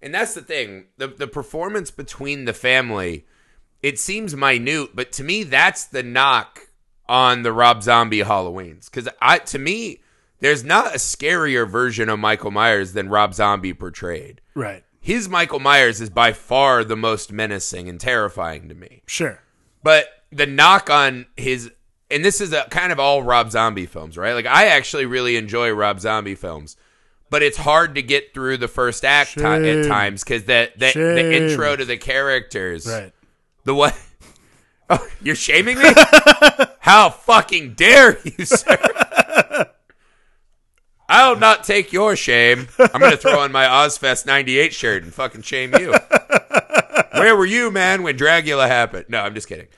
and 0.00 0.14
that's 0.14 0.34
the 0.34 0.42
thing. 0.42 0.84
The 0.96 1.08
the 1.08 1.26
performance 1.26 1.90
between 1.90 2.44
the 2.44 2.52
family, 2.52 3.26
it 3.82 3.98
seems 3.98 4.34
minute, 4.34 4.90
but 4.94 5.12
to 5.12 5.24
me 5.24 5.42
that's 5.44 5.84
the 5.84 6.02
knock 6.02 6.68
on 7.08 7.42
the 7.42 7.52
Rob 7.52 7.82
Zombie 7.82 8.20
Halloweens. 8.22 8.90
Cuz 8.90 9.08
I 9.22 9.38
to 9.38 9.58
me 9.58 10.00
there's 10.40 10.62
not 10.64 10.94
a 10.94 10.98
scarier 10.98 11.68
version 11.68 12.08
of 12.08 12.18
Michael 12.18 12.50
Myers 12.52 12.92
than 12.92 13.08
Rob 13.08 13.34
Zombie 13.34 13.74
portrayed. 13.74 14.40
Right. 14.54 14.84
His 15.00 15.28
Michael 15.28 15.58
Myers 15.60 16.00
is 16.00 16.10
by 16.10 16.32
far 16.32 16.84
the 16.84 16.96
most 16.96 17.32
menacing 17.32 17.88
and 17.88 17.98
terrifying 18.00 18.68
to 18.68 18.74
me. 18.74 19.02
Sure. 19.06 19.40
But 19.82 20.06
the 20.30 20.46
knock 20.46 20.90
on 20.90 21.26
his 21.36 21.70
and 22.10 22.24
this 22.24 22.40
is 22.40 22.52
a 22.52 22.64
kind 22.70 22.90
of 22.92 22.98
all 22.98 23.22
Rob 23.22 23.50
Zombie 23.50 23.86
films, 23.86 24.16
right? 24.18 24.32
Like 24.34 24.46
I 24.46 24.66
actually 24.68 25.06
really 25.06 25.36
enjoy 25.36 25.70
Rob 25.70 26.00
Zombie 26.00 26.34
films, 26.34 26.76
but 27.30 27.42
it's 27.42 27.56
hard 27.58 27.94
to 27.96 28.02
get 28.02 28.32
through 28.34 28.56
the 28.58 28.68
first 28.68 29.04
act 29.04 29.34
ti- 29.34 29.44
at 29.44 29.86
times 29.86 30.24
because 30.24 30.44
the 30.44 30.70
the, 30.76 30.92
the 30.94 31.34
intro 31.36 31.76
to 31.76 31.84
the 31.84 31.96
characters, 31.96 32.86
Right. 32.86 33.12
The 33.68 33.74
what? 33.74 33.94
Oh, 34.90 35.06
you're 35.20 35.34
shaming 35.34 35.76
me? 35.76 35.84
How 36.78 37.10
fucking 37.10 37.74
dare 37.74 38.18
you, 38.24 38.44
sir? 38.46 38.78
I'll 41.06 41.36
not 41.36 41.64
take 41.64 41.92
your 41.92 42.16
shame. 42.16 42.68
I'm 42.78 42.98
going 42.98 43.10
to 43.10 43.18
throw 43.18 43.40
on 43.40 43.52
my 43.52 43.66
Ozzfest 43.66 44.24
98 44.24 44.72
shirt 44.72 45.02
and 45.02 45.12
fucking 45.12 45.42
shame 45.42 45.74
you. 45.78 45.92
Where 47.12 47.36
were 47.36 47.44
you, 47.44 47.70
man, 47.70 48.02
when 48.02 48.16
Dragula 48.16 48.66
happened? 48.66 49.04
No, 49.10 49.20
I'm 49.20 49.34
just 49.34 49.46
kidding. 49.46 49.68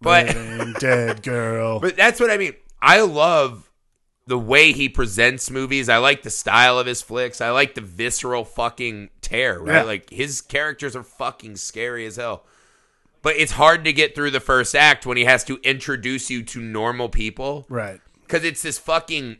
But 0.00 0.34
Living 0.34 0.74
dead 0.80 1.22
girl. 1.22 1.78
but 1.80 1.96
that's 1.96 2.18
what 2.18 2.32
I 2.32 2.36
mean. 2.36 2.54
I 2.82 3.02
love 3.02 3.70
the 4.26 4.36
way 4.36 4.72
he 4.72 4.88
presents 4.88 5.48
movies. 5.48 5.88
I 5.88 5.98
like 5.98 6.22
the 6.22 6.30
style 6.30 6.80
of 6.80 6.88
his 6.88 7.02
flicks. 7.02 7.40
I 7.40 7.50
like 7.50 7.76
the 7.76 7.82
visceral 7.82 8.44
fucking 8.44 9.10
tear, 9.20 9.60
right? 9.60 9.74
Yeah. 9.74 9.82
Like 9.84 10.10
his 10.10 10.40
characters 10.40 10.96
are 10.96 11.04
fucking 11.04 11.54
scary 11.54 12.04
as 12.06 12.16
hell. 12.16 12.44
But 13.26 13.38
it's 13.38 13.50
hard 13.50 13.82
to 13.86 13.92
get 13.92 14.14
through 14.14 14.30
the 14.30 14.38
first 14.38 14.76
act 14.76 15.04
when 15.04 15.16
he 15.16 15.24
has 15.24 15.42
to 15.46 15.58
introduce 15.64 16.30
you 16.30 16.44
to 16.44 16.60
normal 16.60 17.08
people 17.08 17.66
right. 17.68 18.00
because 18.22 18.44
it's 18.44 18.62
this 18.62 18.78
fucking 18.78 19.38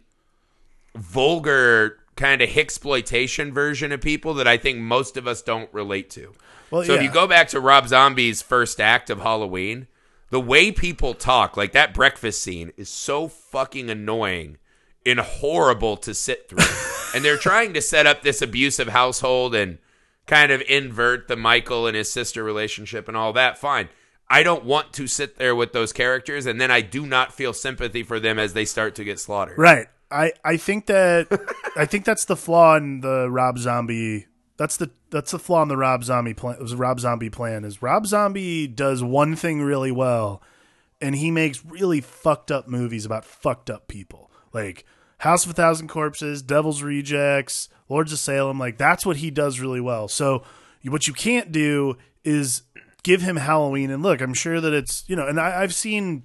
vulgar 0.97 2.01
kind 2.17 2.43
of 2.43 2.49
exploitation 2.57 3.55
version 3.55 3.93
of 3.93 4.01
people 4.01 4.35
that 4.35 4.49
I 4.49 4.57
think 4.57 4.79
most 4.79 5.17
of 5.17 5.29
us 5.29 5.41
don't 5.41 5.73
relate 5.73 6.11
to. 6.11 6.33
Well, 6.73 6.83
So 6.83 6.95
yeah. 6.95 6.99
if 6.99 7.05
you 7.05 7.13
go 7.13 7.29
back 7.29 7.47
to 7.51 7.61
Rob 7.61 7.87
Zombie's 7.87 8.43
first 8.43 8.81
act 8.81 9.09
of 9.09 9.21
Halloween, 9.21 9.87
the 10.31 10.41
way 10.41 10.73
people 10.73 11.15
talk, 11.15 11.57
like 11.57 11.71
that 11.71 11.95
breakfast 11.95 12.43
scene, 12.43 12.73
is 12.77 12.89
so 12.89 13.29
fucking 13.29 13.89
annoying 13.89 14.59
and 15.07 15.21
horrible 15.21 15.97
to 15.99 16.13
sit 16.13 16.49
through. 16.49 16.67
and 17.15 17.25
they're 17.25 17.39
trying 17.39 17.73
to 17.75 17.81
set 17.81 18.05
up 18.05 18.23
this 18.23 18.43
abusive 18.43 18.89
household 18.89 19.55
and 19.55 19.79
kind 20.27 20.53
of 20.53 20.63
invert 20.69 21.29
the 21.29 21.37
Michael 21.37 21.87
and 21.87 21.97
his 21.97 22.11
sister 22.11 22.43
relationship 22.43 23.09
and 23.09 23.17
all 23.17 23.33
that. 23.33 23.59
Fine. 23.59 23.89
I 24.29 24.43
don't 24.43 24.65
want 24.65 24.93
to 24.95 25.07
sit 25.07 25.37
there 25.37 25.55
with 25.55 25.73
those 25.73 25.93
characters, 25.93 26.47
and 26.47 26.61
then 26.61 26.71
I 26.71 26.81
do 26.81 27.07
not 27.07 27.33
feel 27.33 27.53
sympathy 27.53 28.03
for 28.03 28.19
them 28.19 28.39
as 28.39 28.55
they 28.55 28.65
start 28.65 28.97
to 28.97 29.05
get 29.05 29.21
slaughtered. 29.21 29.57
Right. 29.57 29.87
I, 30.11 30.33
I 30.45 30.57
think 30.57 30.87
that 30.87 31.29
I 31.77 31.85
think 31.85 32.05
that's 32.05 32.25
the 32.25 32.37
flaw 32.37 32.77
in 32.77 33.01
the 33.01 33.29
Rob 33.31 33.59
Zombie. 33.59 34.27
That's 34.57 34.77
the 34.77 34.91
that's 35.11 35.33
the 35.33 35.39
flaw 35.39 35.63
in 35.63 35.69
the 35.69 35.77
Rob 35.77 36.05
Zombie 36.05 36.35
plan. 36.35 36.59
Rob 36.77 37.01
Zombie 37.01 37.31
plan 37.31 37.65
is 37.65 37.83
Rob 37.83 38.07
Zombie 38.07 38.67
does 38.67 39.03
one 39.03 39.37
thing 39.37 39.63
really 39.63 39.91
well, 39.91 40.43
and 41.01 41.15
he 41.17 41.31
makes 41.31 41.65
really 41.65 42.01
fucked 42.01 42.51
up 42.51 42.69
movies 42.69 43.05
about 43.05 43.25
fucked 43.25 43.69
up 43.69 43.89
people, 43.89 44.31
like 44.53 44.85
House 45.19 45.45
of 45.45 45.51
a 45.51 45.55
Thousand 45.55 45.89
Corpses, 45.89 46.43
Devil's 46.43 46.83
Rejects, 46.83 47.69
Lords 47.89 48.13
of 48.13 48.19
Salem. 48.19 48.59
Like 48.59 48.79
that's 48.79 49.07
what 49.07 49.19
he 49.19 49.31
does 49.31 49.61
really 49.61 49.81
well. 49.81 50.09
So 50.09 50.43
what 50.85 51.07
you 51.09 51.15
can't 51.15 51.53
do 51.53 51.97
is 52.25 52.63
give 53.03 53.23
him 53.23 53.37
Halloween. 53.37 53.91
And 53.91 54.03
look, 54.03 54.21
I'm 54.21 54.35
sure 54.35 54.61
that 54.61 54.73
it's 54.73 55.05
you 55.09 55.17
know, 55.17 55.27
and 55.27 55.41
I, 55.41 55.63
I've 55.63 55.75
seen 55.75 56.25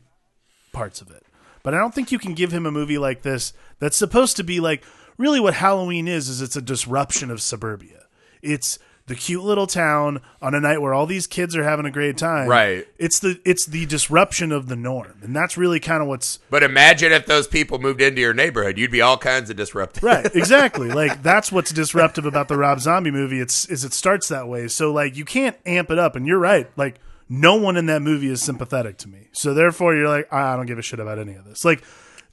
parts 0.73 1.01
of 1.01 1.09
it. 1.11 1.23
But 1.63 1.73
I 1.73 1.77
don't 1.77 1.93
think 1.93 2.11
you 2.11 2.19
can 2.19 2.33
give 2.33 2.51
him 2.51 2.65
a 2.65 2.71
movie 2.71 2.97
like 2.97 3.21
this 3.21 3.53
that's 3.79 3.97
supposed 3.97 4.35
to 4.37 4.43
be 4.43 4.59
like 4.59 4.83
really 5.17 5.39
what 5.39 5.53
Halloween 5.53 6.07
is 6.07 6.27
is 6.27 6.41
it's 6.41 6.55
a 6.55 6.61
disruption 6.61 7.29
of 7.29 7.41
suburbia. 7.41 8.05
It's 8.41 8.79
the 9.11 9.17
cute 9.17 9.43
little 9.43 9.67
town 9.67 10.21
on 10.41 10.55
a 10.55 10.59
night 10.61 10.81
where 10.81 10.93
all 10.93 11.05
these 11.05 11.27
kids 11.27 11.53
are 11.55 11.63
having 11.63 11.85
a 11.85 11.91
great 11.91 12.17
time. 12.17 12.47
Right. 12.47 12.87
It's 12.97 13.19
the 13.19 13.39
it's 13.43 13.65
the 13.65 13.85
disruption 13.85 14.53
of 14.53 14.67
the 14.69 14.75
norm. 14.77 15.19
And 15.21 15.35
that's 15.35 15.57
really 15.57 15.81
kind 15.81 16.01
of 16.01 16.07
what's 16.07 16.39
But 16.49 16.63
imagine 16.63 17.11
if 17.11 17.25
those 17.25 17.45
people 17.47 17.77
moved 17.77 18.01
into 18.01 18.21
your 18.21 18.33
neighborhood. 18.33 18.77
You'd 18.77 18.89
be 18.91 19.01
all 19.01 19.17
kinds 19.17 19.49
of 19.49 19.57
disruptive. 19.57 20.01
Right, 20.01 20.25
exactly. 20.35 20.89
like 20.89 21.21
that's 21.21 21.51
what's 21.51 21.71
disruptive 21.73 22.25
about 22.25 22.47
the 22.47 22.55
Rob 22.57 22.79
Zombie 22.79 23.11
movie. 23.11 23.41
It's 23.41 23.65
is 23.65 23.83
it 23.83 23.91
starts 23.93 24.29
that 24.29 24.47
way. 24.47 24.69
So 24.69 24.93
like 24.93 25.17
you 25.17 25.25
can't 25.25 25.57
amp 25.65 25.91
it 25.91 25.99
up 25.99 26.15
and 26.15 26.25
you're 26.25 26.39
right. 26.39 26.69
Like 26.77 26.95
no 27.27 27.55
one 27.57 27.75
in 27.75 27.87
that 27.87 28.01
movie 28.01 28.29
is 28.29 28.41
sympathetic 28.41 28.97
to 28.99 29.09
me. 29.09 29.27
So 29.33 29.53
therefore 29.53 29.93
you're 29.93 30.07
like 30.07 30.29
ah, 30.31 30.53
I 30.53 30.55
don't 30.55 30.65
give 30.67 30.79
a 30.79 30.81
shit 30.81 31.01
about 31.01 31.19
any 31.19 31.33
of 31.33 31.43
this. 31.43 31.65
Like 31.65 31.83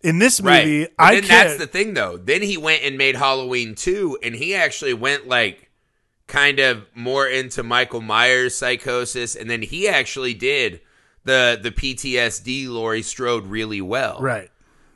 in 0.00 0.20
this 0.20 0.40
movie 0.40 0.80
Right. 0.82 0.92
I 0.96 1.14
then 1.16 1.24
care. 1.24 1.44
that's 1.44 1.58
the 1.58 1.66
thing 1.66 1.94
though. 1.94 2.16
Then 2.18 2.40
he 2.40 2.56
went 2.56 2.84
and 2.84 2.96
made 2.96 3.16
Halloween 3.16 3.74
2 3.74 4.18
and 4.22 4.32
he 4.32 4.54
actually 4.54 4.94
went 4.94 5.26
like 5.26 5.67
kind 6.28 6.60
of 6.60 6.86
more 6.94 7.26
into 7.26 7.62
Michael 7.64 8.00
Myers 8.00 8.54
psychosis 8.54 9.34
and 9.34 9.50
then 9.50 9.62
he 9.62 9.88
actually 9.88 10.34
did 10.34 10.80
the 11.24 11.58
the 11.60 11.70
PTSD 11.70 12.68
Laurie 12.68 13.02
Strode 13.02 13.46
really 13.46 13.80
well. 13.80 14.18
right. 14.20 14.50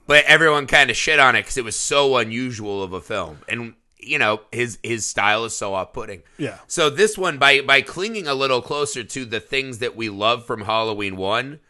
but 0.07 0.25
everyone 0.27 0.67
kind 0.67 0.89
of 0.91 0.97
shit 0.97 1.19
on 1.19 1.35
it 1.37 1.43
because 1.43 1.57
it 1.57 1.65
was 1.65 1.79
so 1.79 2.17
unusual 2.17 2.83
of 2.83 2.93
a 2.93 3.01
film, 3.01 3.39
and 3.49 3.75
you 3.99 4.19
know 4.19 4.41
his 4.51 4.79
his 4.83 5.05
style 5.05 5.45
is 5.45 5.57
so 5.57 5.75
off 5.75 5.93
putting. 5.93 6.23
Yeah. 6.39 6.59
So 6.67 6.89
this 6.89 7.19
one, 7.19 7.39
by 7.39 7.61
by 7.61 7.83
clinging 7.83 8.27
a 8.27 8.35
little 8.35 8.63
closer 8.63 9.05
to 9.05 9.25
the 9.25 9.41
things 9.41 9.79
that 9.79 9.95
we 9.95 10.09
love 10.09 10.47
from 10.47 10.63
Halloween 10.63 11.17
one, 11.17 11.61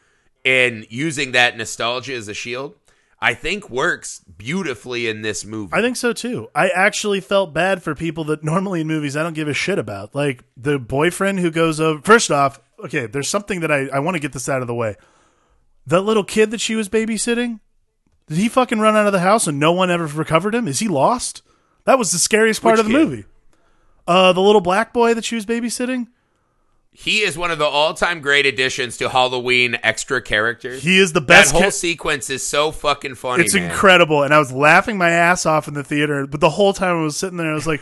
and 0.45 0.87
using 0.91 1.33
that 1.33 1.57
nostalgia 1.57 2.15
as 2.15 2.29
a 2.29 2.35
shield, 2.35 2.75
I 3.23 3.35
think 3.35 3.71
works 3.71 4.19
beautifully 4.37 5.07
in 5.07 5.23
this 5.23 5.45
movie. 5.45 5.73
I 5.73 5.81
think 5.81 5.97
so 5.97 6.13
too. 6.13 6.49
I 6.57 6.69
actually 6.71 7.21
felt 7.21 7.55
bad 7.55 7.81
for 7.81 7.95
people 7.95 8.25
that 8.25 8.43
normally 8.43 8.81
in 8.81 8.89
movies 8.89 9.17
I 9.17 9.23
don't 9.23 9.33
give 9.33 9.47
a 9.47 9.55
shit 9.55 9.79
about. 9.79 10.13
Like 10.13 10.43
the 10.57 10.81
boyfriend 10.81 11.39
who 11.39 11.53
goes 11.53 11.79
over. 11.81 12.03
First 12.03 12.33
off, 12.33 12.61
okay, 12.85 13.07
there's 13.07 13.29
something 13.29 13.61
that 13.61 13.71
I, 13.71 13.87
I 13.87 14.01
want 14.01 14.17
to 14.17 14.21
get 14.21 14.33
this 14.33 14.49
out 14.49 14.61
of 14.61 14.67
the 14.67 14.75
way. 14.75 14.97
That 15.87 16.01
little 16.01 16.25
kid 16.25 16.51
that 16.51 16.61
she 16.61 16.75
was 16.75 16.89
babysitting, 16.89 17.61
did 18.27 18.39
he 18.39 18.49
fucking 18.49 18.81
run 18.81 18.97
out 18.97 19.07
of 19.07 19.13
the 19.13 19.21
house 19.21 19.47
and 19.47 19.61
no 19.61 19.71
one 19.71 19.89
ever 19.89 20.07
recovered 20.07 20.55
him? 20.55 20.67
Is 20.67 20.81
he 20.81 20.89
lost? 20.89 21.43
That 21.85 21.99
was 21.99 22.11
the 22.11 22.19
scariest 22.19 22.61
part 22.61 22.73
Which 22.75 22.81
of 22.81 22.87
the 22.87 22.93
kid? 22.93 23.09
movie. 23.09 23.25
Uh, 24.05 24.33
the 24.33 24.41
little 24.41 24.61
black 24.61 24.93
boy 24.93 25.15
that 25.15 25.25
she 25.25 25.37
was 25.37 25.47
babysitting. 25.47 26.09
He 26.95 27.21
is 27.23 27.39
one 27.39 27.51
of 27.51 27.59
the 27.59 27.65
all 27.65 27.95
time 27.95 28.21
great 28.21 28.45
additions 28.47 28.99
to 28.99 29.09
Halloween 29.09 29.79
extra 29.83 30.21
characters. 30.21 30.83
He 30.83 30.99
is 30.99 31.13
the 31.13 31.21
best. 31.23 31.53
that 31.53 31.59
whole 31.59 31.65
ca- 31.65 31.71
sequence 31.71 32.29
is 32.31 32.43
so 32.45 32.71
fucking 32.71 33.15
funny. 33.15 33.45
it's 33.45 33.55
man. 33.55 33.71
incredible, 33.71 34.23
and 34.23 34.33
I 34.35 34.39
was 34.39 34.53
laughing 34.53 34.99
my 34.99 35.11
ass 35.11 35.47
off 35.47 35.69
in 35.69 35.75
the 35.75 35.83
theater. 35.85 36.27
But 36.27 36.41
the 36.41 36.51
whole 36.51 36.73
time 36.73 36.99
I 36.99 37.03
was 37.03 37.17
sitting 37.17 37.39
there, 37.39 37.51
I 37.51 37.55
was 37.55 37.67
like, 37.67 37.81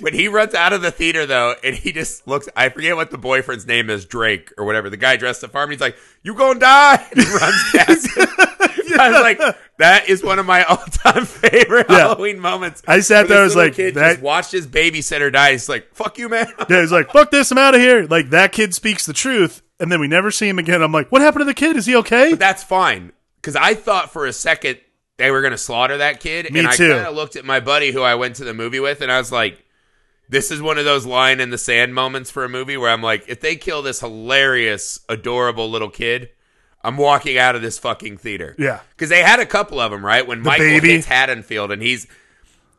When 0.00 0.14
he 0.14 0.28
runs 0.28 0.54
out 0.54 0.72
of 0.72 0.80
the 0.82 0.90
theater, 0.90 1.26
though, 1.26 1.54
and 1.62 1.74
he 1.74 1.92
just 1.92 2.26
looks, 2.26 2.48
I 2.56 2.68
forget 2.70 2.96
what 2.96 3.10
the 3.10 3.18
boyfriend's 3.18 3.66
name 3.66 3.90
is, 3.90 4.04
Drake 4.06 4.52
or 4.56 4.64
whatever. 4.64 4.88
The 4.88 4.96
guy 4.96 5.16
dressed 5.16 5.42
the 5.42 5.48
farm, 5.48 5.70
he's 5.70 5.80
like, 5.80 5.96
"You 6.22 6.34
gonna 6.34 6.60
die?" 6.60 7.06
And 7.12 7.22
he 7.24 7.30
runs 7.32 7.62
past 7.72 8.16
him. 8.16 8.26
I 8.98 9.10
was 9.10 9.20
like, 9.20 9.56
that 9.78 10.08
is 10.08 10.22
one 10.22 10.38
of 10.38 10.46
my 10.46 10.62
all-time 10.64 11.24
favorite 11.26 11.86
Yeah. 11.90 11.98
Halloween 11.98 12.38
moments. 12.38 12.82
I 12.86 13.00
sat 13.00 13.28
there, 13.28 13.40
I 13.40 13.44
was 13.44 13.56
like, 13.56 13.74
kid 13.74 13.94
that- 13.94 14.12
just 14.12 14.22
watched 14.22 14.52
his 14.52 14.66
babysitter 14.66 15.30
die. 15.32 15.52
He's 15.52 15.68
like, 15.68 15.92
"Fuck 15.94 16.18
you, 16.18 16.28
man." 16.28 16.46
Yeah, 16.70 16.80
he's 16.80 16.92
like, 16.92 17.10
fuck 17.10 17.30
this, 17.30 17.50
I'm 17.50 17.58
out 17.58 17.74
of 17.74 17.80
here. 17.80 18.06
Like, 18.06 18.30
that 18.30 18.52
kid 18.52 18.74
speaks 18.74 19.04
the 19.04 19.12
truth, 19.12 19.62
and 19.80 19.92
then 19.92 20.00
we 20.00 20.08
never 20.08 20.30
see 20.30 20.48
him 20.48 20.58
again. 20.58 20.82
I'm 20.82 20.92
like, 20.92 21.12
what 21.12 21.20
happened 21.20 21.40
to 21.42 21.44
the 21.46 21.54
kid? 21.54 21.76
Is 21.76 21.84
he 21.86 21.96
okay? 21.96 22.32
That's 22.34 22.62
fine 22.64 23.12
because 23.42 23.56
I 23.56 23.74
thought 23.74 24.10
for 24.12 24.24
a 24.26 24.32
second 24.32 24.78
they 25.18 25.30
were 25.30 25.42
gonna 25.42 25.58
slaughter 25.58 25.98
that 25.98 26.20
kid, 26.20 26.50
Me 26.52 26.60
and. 26.60 26.68
I 26.68 26.76
kind 26.76 26.92
of 27.06 27.14
looked 27.14 27.36
at 27.36 27.44
my 27.44 27.60
buddy 27.60 27.90
who 27.92 28.02
I 28.02 28.14
went 28.14 28.36
to 28.36 28.44
the 28.44 28.54
movie 28.54 28.80
with, 28.80 29.00
and 29.02 29.12
I 29.12 29.18
was 29.18 29.30
like. 29.30 29.62
This 30.28 30.50
is 30.50 30.60
one 30.60 30.78
of 30.78 30.84
those 30.84 31.06
line 31.06 31.40
in 31.40 31.50
the 31.50 31.58
sand 31.58 31.94
moments 31.94 32.30
for 32.30 32.44
a 32.44 32.48
movie 32.48 32.76
where 32.76 32.90
I'm 32.90 33.02
like, 33.02 33.24
if 33.28 33.40
they 33.40 33.56
kill 33.56 33.82
this 33.82 34.00
hilarious, 34.00 34.98
adorable 35.08 35.70
little 35.70 35.90
kid, 35.90 36.30
I'm 36.82 36.96
walking 36.96 37.38
out 37.38 37.56
of 37.56 37.62
this 37.62 37.78
fucking 37.78 38.18
theater. 38.18 38.54
Yeah. 38.58 38.80
Because 38.90 39.08
they 39.08 39.22
had 39.22 39.40
a 39.40 39.46
couple 39.46 39.80
of 39.80 39.90
them, 39.90 40.04
right? 40.04 40.26
When 40.26 40.42
Michael 40.42 40.66
baby. 40.66 40.92
hits 40.92 41.06
Haddonfield 41.06 41.72
and 41.72 41.82
he's. 41.82 42.06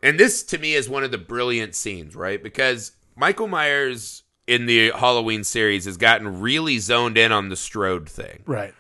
And 0.03 0.19
this 0.19 0.43
to 0.43 0.57
me 0.57 0.73
is 0.73 0.87
one 0.87 1.03
of 1.03 1.11
the 1.11 1.17
brilliant 1.17 1.73
scenes, 1.75 2.15
right? 2.15 2.41
Because 2.41 2.91
Michael 3.15 3.47
Myers 3.47 4.23
in 4.45 4.65
the 4.65 4.91
Halloween 4.91 5.43
series 5.43 5.85
has 5.85 5.97
gotten 5.97 6.39
really 6.39 6.79
zoned 6.79 7.17
in 7.17 7.31
on 7.31 7.49
the 7.49 7.55
Strode 7.55 8.07
thing. 8.07 8.43
Right. 8.45 8.73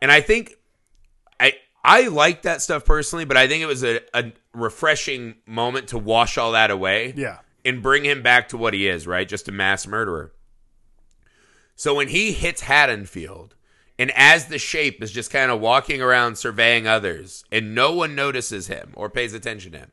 And 0.00 0.10
I 0.10 0.20
think 0.20 0.54
I 1.38 1.54
I 1.84 2.08
like 2.08 2.42
that 2.42 2.62
stuff 2.62 2.84
personally, 2.84 3.24
but 3.24 3.36
I 3.36 3.48
think 3.48 3.62
it 3.62 3.66
was 3.66 3.84
a, 3.84 4.00
a 4.14 4.32
refreshing 4.54 5.34
moment 5.46 5.88
to 5.88 5.98
wash 5.98 6.38
all 6.38 6.52
that 6.52 6.70
away 6.70 7.12
Yeah. 7.16 7.38
And 7.64 7.82
bring 7.82 8.04
him 8.04 8.22
back 8.22 8.48
to 8.48 8.56
what 8.56 8.74
he 8.74 8.88
is, 8.88 9.06
right? 9.06 9.28
Just 9.28 9.48
a 9.48 9.52
mass 9.52 9.86
murderer. 9.86 10.32
So 11.74 11.94
when 11.94 12.08
he 12.08 12.32
hits 12.32 12.62
Haddonfield, 12.62 13.54
and 13.98 14.10
as 14.14 14.46
the 14.46 14.58
shape 14.58 15.02
is 15.02 15.12
just 15.12 15.30
kind 15.30 15.50
of 15.50 15.60
walking 15.60 16.02
around 16.02 16.36
surveying 16.36 16.86
others, 16.86 17.44
and 17.52 17.74
no 17.74 17.92
one 17.92 18.14
notices 18.14 18.66
him 18.66 18.92
or 18.94 19.08
pays 19.08 19.34
attention 19.34 19.72
to 19.72 19.78
him, 19.78 19.92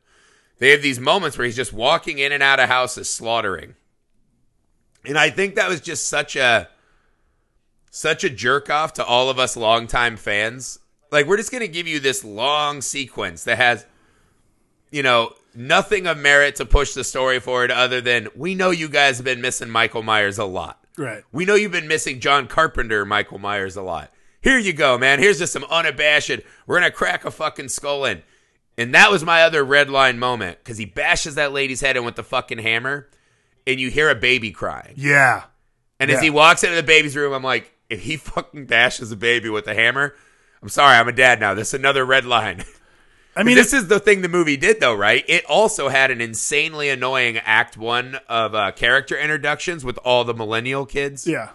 they 0.58 0.70
have 0.70 0.82
these 0.82 1.00
moments 1.00 1.38
where 1.38 1.46
he's 1.46 1.56
just 1.56 1.72
walking 1.72 2.18
in 2.18 2.32
and 2.32 2.42
out 2.42 2.60
of 2.60 2.68
houses 2.68 3.08
slaughtering. 3.08 3.74
And 5.06 5.18
I 5.18 5.30
think 5.30 5.54
that 5.54 5.68
was 5.68 5.80
just 5.80 6.08
such 6.08 6.36
a 6.36 6.68
such 7.92 8.22
a 8.22 8.30
jerk 8.30 8.70
off 8.70 8.92
to 8.94 9.04
all 9.04 9.30
of 9.30 9.38
us 9.38 9.56
longtime 9.56 10.16
fans. 10.16 10.78
Like 11.10 11.26
we're 11.26 11.38
just 11.38 11.50
gonna 11.50 11.66
give 11.66 11.88
you 11.88 11.98
this 11.98 12.22
long 12.22 12.82
sequence 12.82 13.44
that 13.44 13.56
has 13.56 13.86
you 14.90 15.02
know, 15.02 15.32
nothing 15.54 16.06
of 16.06 16.18
merit 16.18 16.56
to 16.56 16.66
push 16.66 16.94
the 16.94 17.04
story 17.04 17.40
forward 17.40 17.70
other 17.70 18.00
than 18.00 18.28
we 18.34 18.54
know 18.54 18.70
you 18.70 18.88
guys 18.88 19.18
have 19.18 19.24
been 19.24 19.40
missing 19.40 19.70
Michael 19.70 20.02
Myers 20.02 20.38
a 20.38 20.44
lot. 20.44 20.84
Right. 20.96 21.22
We 21.32 21.44
know 21.44 21.54
you've 21.54 21.72
been 21.72 21.88
missing 21.88 22.20
John 22.20 22.46
Carpenter, 22.46 23.04
Michael 23.04 23.38
Myers 23.38 23.76
a 23.76 23.82
lot. 23.82 24.12
Here 24.42 24.58
you 24.58 24.72
go, 24.72 24.96
man. 24.98 25.18
Here's 25.18 25.38
just 25.38 25.52
some 25.52 25.64
unabashed. 25.64 26.40
We're 26.66 26.78
gonna 26.78 26.90
crack 26.90 27.24
a 27.24 27.30
fucking 27.30 27.68
skull 27.68 28.04
in. 28.04 28.22
And 28.78 28.94
that 28.94 29.10
was 29.10 29.24
my 29.24 29.42
other 29.42 29.62
red 29.62 29.90
line 29.90 30.18
moment 30.18 30.58
because 30.58 30.78
he 30.78 30.86
bashes 30.86 31.34
that 31.34 31.52
lady's 31.52 31.82
head 31.82 31.96
in 31.96 32.04
with 32.04 32.16
the 32.16 32.22
fucking 32.22 32.58
hammer, 32.58 33.08
and 33.66 33.78
you 33.78 33.90
hear 33.90 34.08
a 34.08 34.14
baby 34.14 34.52
crying. 34.52 34.94
Yeah. 34.96 35.44
And 35.98 36.10
as 36.10 36.22
he 36.22 36.30
walks 36.30 36.64
into 36.64 36.76
the 36.76 36.82
baby's 36.82 37.14
room, 37.14 37.34
I'm 37.34 37.42
like, 37.42 37.74
if 37.90 38.00
he 38.00 38.16
fucking 38.16 38.64
bashes 38.64 39.12
a 39.12 39.16
baby 39.16 39.50
with 39.50 39.66
a 39.66 39.74
hammer, 39.74 40.14
I'm 40.62 40.70
sorry, 40.70 40.96
I'm 40.96 41.08
a 41.08 41.12
dad 41.12 41.40
now. 41.40 41.52
This 41.52 41.68
is 41.68 41.74
another 41.74 42.06
red 42.06 42.24
line. 42.24 42.64
I 43.36 43.42
mean, 43.44 43.54
this 43.56 43.72
is 43.72 43.86
the 43.88 44.00
thing 44.00 44.22
the 44.22 44.28
movie 44.28 44.56
did, 44.56 44.80
though, 44.80 44.94
right? 44.94 45.24
It 45.28 45.44
also 45.46 45.88
had 45.88 46.10
an 46.10 46.20
insanely 46.20 46.88
annoying 46.88 47.38
Act 47.38 47.76
One 47.76 48.18
of 48.28 48.54
uh, 48.54 48.72
character 48.72 49.16
introductions 49.16 49.84
with 49.84 49.98
all 49.98 50.24
the 50.24 50.34
millennial 50.34 50.84
kids. 50.86 51.26
yeah. 51.26 51.50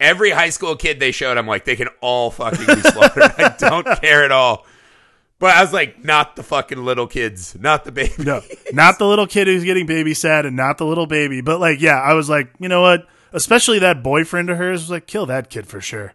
Every 0.00 0.30
high 0.30 0.50
school 0.50 0.74
kid 0.74 0.98
they 0.98 1.12
showed, 1.12 1.38
I'm 1.38 1.46
like, 1.46 1.64
they 1.64 1.76
can 1.76 1.86
all 2.00 2.32
fucking 2.32 2.66
be 2.66 2.80
slaughtered. 2.80 3.22
I 3.38 3.54
don't 3.56 3.86
care 4.00 4.24
at 4.24 4.32
all. 4.32 4.66
But 5.38 5.54
I 5.54 5.60
was 5.62 5.72
like, 5.72 6.04
not 6.04 6.34
the 6.34 6.42
fucking 6.42 6.84
little 6.84 7.06
kids, 7.06 7.56
not 7.56 7.84
the 7.84 7.92
baby. 7.92 8.12
No, 8.18 8.40
not 8.72 8.98
the 8.98 9.06
little 9.06 9.28
kid 9.28 9.46
who's 9.46 9.62
getting 9.62 9.86
babysat 9.86 10.44
and 10.44 10.56
not 10.56 10.78
the 10.78 10.86
little 10.86 11.06
baby. 11.06 11.40
But, 11.40 11.60
like, 11.60 11.80
yeah, 11.80 12.00
I 12.00 12.14
was 12.14 12.28
like, 12.28 12.52
you 12.58 12.68
know 12.68 12.80
what? 12.80 13.06
Especially 13.32 13.78
that 13.78 14.02
boyfriend 14.02 14.50
of 14.50 14.56
hers 14.58 14.80
was 14.82 14.90
like, 14.90 15.06
kill 15.06 15.26
that 15.26 15.48
kid 15.50 15.68
for 15.68 15.80
sure. 15.80 16.14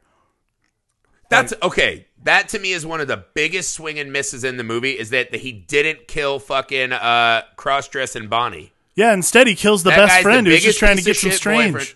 That's 1.30 1.54
okay. 1.64 2.07
That 2.28 2.50
to 2.50 2.60
me 2.60 2.74
is 2.74 2.86
one 2.86 3.00
of 3.02 3.08
the 3.08 3.24
biggest 3.34 3.74
swing 3.74 3.98
and 4.00 4.12
misses 4.12 4.44
in 4.44 4.58
the 4.58 4.64
movie 4.64 4.92
is 4.92 5.12
that 5.12 5.34
he 5.34 5.52
didn't 5.54 6.08
kill 6.08 6.40
fucking 6.40 6.92
uh, 6.92 7.44
cross 7.56 7.88
dressing 7.88 8.28
Bonnie. 8.28 8.74
Yeah, 8.96 9.14
instead 9.14 9.48
he 9.48 9.56
kills 9.56 9.84
the 9.84 9.92
That 9.92 10.08
best 10.08 10.22
friend 10.24 10.46
the 10.46 10.52
who's 10.52 10.64
just 10.64 10.78
trying 10.80 10.98
to 10.98 11.04
get 11.04 11.16
some 11.16 11.32
strange. 11.32 11.74
boyfriend. 11.74 11.96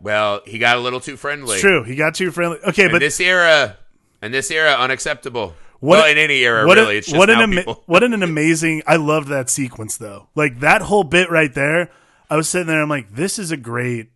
Well, 0.00 0.40
he 0.44 0.58
got 0.58 0.76
a 0.76 0.80
little 0.80 1.00
too 1.00 1.16
friendly. 1.16 1.52
It's 1.54 1.60
true. 1.62 1.82
He 1.84 1.96
got 1.96 2.14
too 2.14 2.30
friendly. 2.30 2.58
Okay, 2.66 2.86
In 2.86 2.90
but 2.92 2.98
this 2.98 3.20
era, 3.20 3.76
in 4.22 4.32
this 4.32 4.50
era, 4.50 4.72
unacceptable. 4.72 5.54
What- 5.80 5.98
well, 5.98 6.06
in 6.10 6.18
any 6.18 6.38
era, 6.44 6.66
what, 6.66 6.76
really. 6.78 6.96
a- 6.96 6.98
it's 6.98 7.08
just 7.08 7.18
what 7.18 7.30
an 7.30 7.40
ama- 7.40 7.74
what 7.86 8.02
an 8.02 8.22
amazing! 8.22 8.82
I 8.86 8.96
loved 8.96 9.28
that 9.28 9.50
sequence 9.50 9.98
though. 9.98 10.28
Like 10.34 10.60
that 10.60 10.82
whole 10.82 11.04
bit 11.04 11.30
right 11.30 11.52
there. 11.54 11.90
I 12.30 12.36
was 12.36 12.48
sitting 12.48 12.66
there. 12.66 12.80
I'm 12.82 12.88
like, 12.88 13.14
this 13.14 13.38
is 13.38 13.50
a 13.50 13.56
great, 13.56 14.08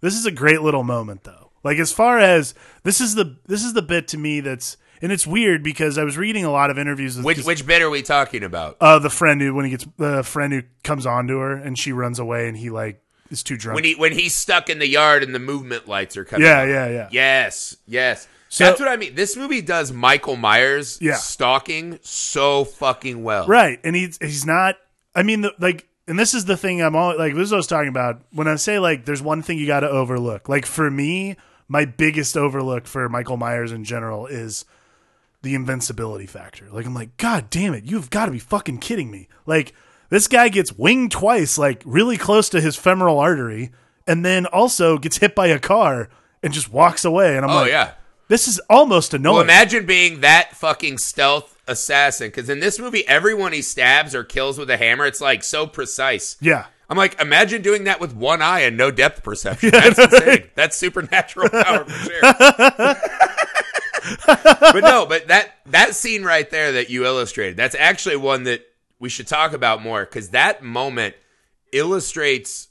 this 0.00 0.14
is 0.14 0.26
a 0.26 0.32
great 0.32 0.60
little 0.60 0.82
moment 0.82 1.22
though. 1.24 1.47
Like 1.68 1.78
as 1.78 1.92
far 1.92 2.18
as 2.18 2.54
this 2.82 3.00
is 3.00 3.14
the 3.14 3.36
this 3.46 3.62
is 3.62 3.74
the 3.74 3.82
bit 3.82 4.08
to 4.08 4.18
me 4.18 4.40
that's 4.40 4.76
and 5.02 5.12
it's 5.12 5.26
weird 5.26 5.62
because 5.62 5.98
I 5.98 6.02
was 6.04 6.16
reading 6.16 6.44
a 6.44 6.50
lot 6.50 6.70
of 6.70 6.78
interviews 6.78 7.16
with 7.16 7.24
Which 7.26 7.44
which 7.44 7.66
bit 7.66 7.82
are 7.82 7.90
we 7.90 8.02
talking 8.02 8.42
about? 8.42 8.76
uh 8.80 8.98
the 8.98 9.10
friend 9.10 9.40
who 9.40 9.54
when 9.54 9.66
he 9.66 9.72
gets 9.72 9.86
the 9.98 10.22
friend 10.24 10.52
who 10.52 10.62
comes 10.82 11.04
onto 11.06 11.38
her 11.38 11.52
and 11.52 11.78
she 11.78 11.92
runs 11.92 12.18
away 12.18 12.48
and 12.48 12.56
he 12.56 12.70
like 12.70 13.02
is 13.30 13.42
too 13.42 13.56
drunk. 13.58 13.74
when 13.76 13.84
he 13.84 13.94
when 13.94 14.12
he's 14.12 14.34
stuck 14.34 14.70
in 14.70 14.78
the 14.78 14.88
yard 14.88 15.22
and 15.22 15.34
the 15.34 15.38
movement 15.38 15.86
lights 15.86 16.16
are 16.16 16.24
coming. 16.24 16.46
yeah, 16.46 16.62
on. 16.62 16.68
yeah, 16.70 16.88
yeah. 16.88 17.08
Yes, 17.12 17.76
yes. 17.86 18.26
So- 18.48 18.64
That's 18.64 18.80
what 18.80 18.88
I 18.88 18.96
mean. 18.96 19.14
This 19.14 19.36
movie 19.36 19.60
does 19.60 19.92
Michael 19.92 20.36
Myers 20.36 20.96
Yeah. 21.02 21.16
stalking 21.16 21.98
so 22.02 22.64
fucking 22.64 23.22
well. 23.22 23.46
Right, 23.46 23.78
and 23.84 23.94
he's 23.94 24.16
he's 24.22 24.46
not. 24.46 24.76
I 25.14 25.22
mean, 25.22 25.42
the, 25.42 25.52
like, 25.58 25.86
and 26.06 26.18
this 26.18 26.32
is 26.32 26.46
the 26.46 26.56
thing 26.56 26.80
I'm 26.80 26.96
all 26.96 27.16
like. 27.18 27.34
This 27.34 27.44
is 27.44 27.50
what 27.50 27.56
I 27.56 27.58
was 27.58 27.66
talking 27.66 27.90
about 27.90 28.22
when 28.32 28.48
I 28.48 28.56
say 28.56 28.78
like, 28.78 29.04
there's 29.04 29.20
one 29.20 29.42
thing 29.42 29.58
you 29.58 29.66
got 29.66 29.80
to 29.80 29.90
overlook. 29.90 30.48
Like 30.48 30.64
for 30.64 30.90
me, 30.90 31.36
my 31.68 31.84
biggest 31.84 32.36
overlook 32.36 32.86
for 32.86 33.08
Michael 33.08 33.36
Myers 33.36 33.72
in 33.72 33.84
general 33.84 34.26
is 34.26 34.64
the 35.42 35.54
invincibility 35.54 36.26
factor. 36.26 36.66
Like 36.72 36.86
I'm 36.86 36.94
like, 36.94 37.16
God 37.16 37.50
damn 37.50 37.74
it, 37.74 37.84
you've 37.84 38.10
got 38.10 38.26
to 38.26 38.32
be 38.32 38.38
fucking 38.38 38.78
kidding 38.78 39.10
me. 39.10 39.28
Like 39.46 39.74
this 40.08 40.26
guy 40.26 40.48
gets 40.48 40.72
winged 40.72 41.12
twice, 41.12 41.58
like 41.58 41.82
really 41.84 42.16
close 42.16 42.48
to 42.50 42.60
his 42.60 42.76
femoral 42.76 43.18
artery, 43.18 43.70
and 44.06 44.24
then 44.24 44.46
also 44.46 44.98
gets 44.98 45.18
hit 45.18 45.34
by 45.34 45.48
a 45.48 45.58
car 45.58 46.08
and 46.42 46.52
just 46.52 46.72
walks 46.72 47.04
away. 47.04 47.36
And 47.36 47.44
I'm 47.44 47.50
like, 47.50 47.56
Oh 47.56 47.60
like, 47.62 47.70
yeah. 47.70 47.92
this 48.28 48.48
is 48.48 48.58
almost 48.70 49.12
annoying. 49.14 49.34
Well, 49.34 49.42
imagine 49.44 49.84
being 49.86 50.20
that 50.22 50.56
fucking 50.56 50.98
stealth 50.98 51.56
assassin. 51.68 52.28
Because 52.28 52.48
in 52.48 52.60
this 52.60 52.78
movie, 52.78 53.06
everyone 53.06 53.52
he 53.52 53.60
stabs 53.62 54.14
or 54.14 54.24
kills 54.24 54.58
with 54.58 54.70
a 54.70 54.76
hammer, 54.78 55.04
it's 55.04 55.20
like 55.20 55.44
so 55.44 55.66
precise. 55.66 56.36
yeah. 56.40 56.66
I'm 56.88 56.96
like, 56.96 57.20
imagine 57.20 57.62
doing 57.62 57.84
that 57.84 58.00
with 58.00 58.14
one 58.14 58.40
eye 58.40 58.60
and 58.60 58.76
no 58.76 58.90
depth 58.90 59.22
perception. 59.22 59.70
That's 59.72 59.98
insane. 59.98 60.50
That's 60.54 60.76
supernatural 60.76 61.50
power 61.50 61.84
for 61.84 61.90
sure. 61.90 62.20
but 64.26 64.80
no, 64.80 65.06
but 65.06 65.28
that 65.28 65.56
that 65.66 65.94
scene 65.94 66.22
right 66.22 66.48
there 66.50 66.72
that 66.72 66.88
you 66.88 67.04
illustrated, 67.04 67.56
that's 67.56 67.74
actually 67.74 68.16
one 68.16 68.44
that 68.44 68.64
we 68.98 69.08
should 69.08 69.26
talk 69.26 69.52
about 69.52 69.82
more 69.82 70.04
because 70.04 70.30
that 70.30 70.62
moment 70.62 71.14
illustrates 71.72 72.68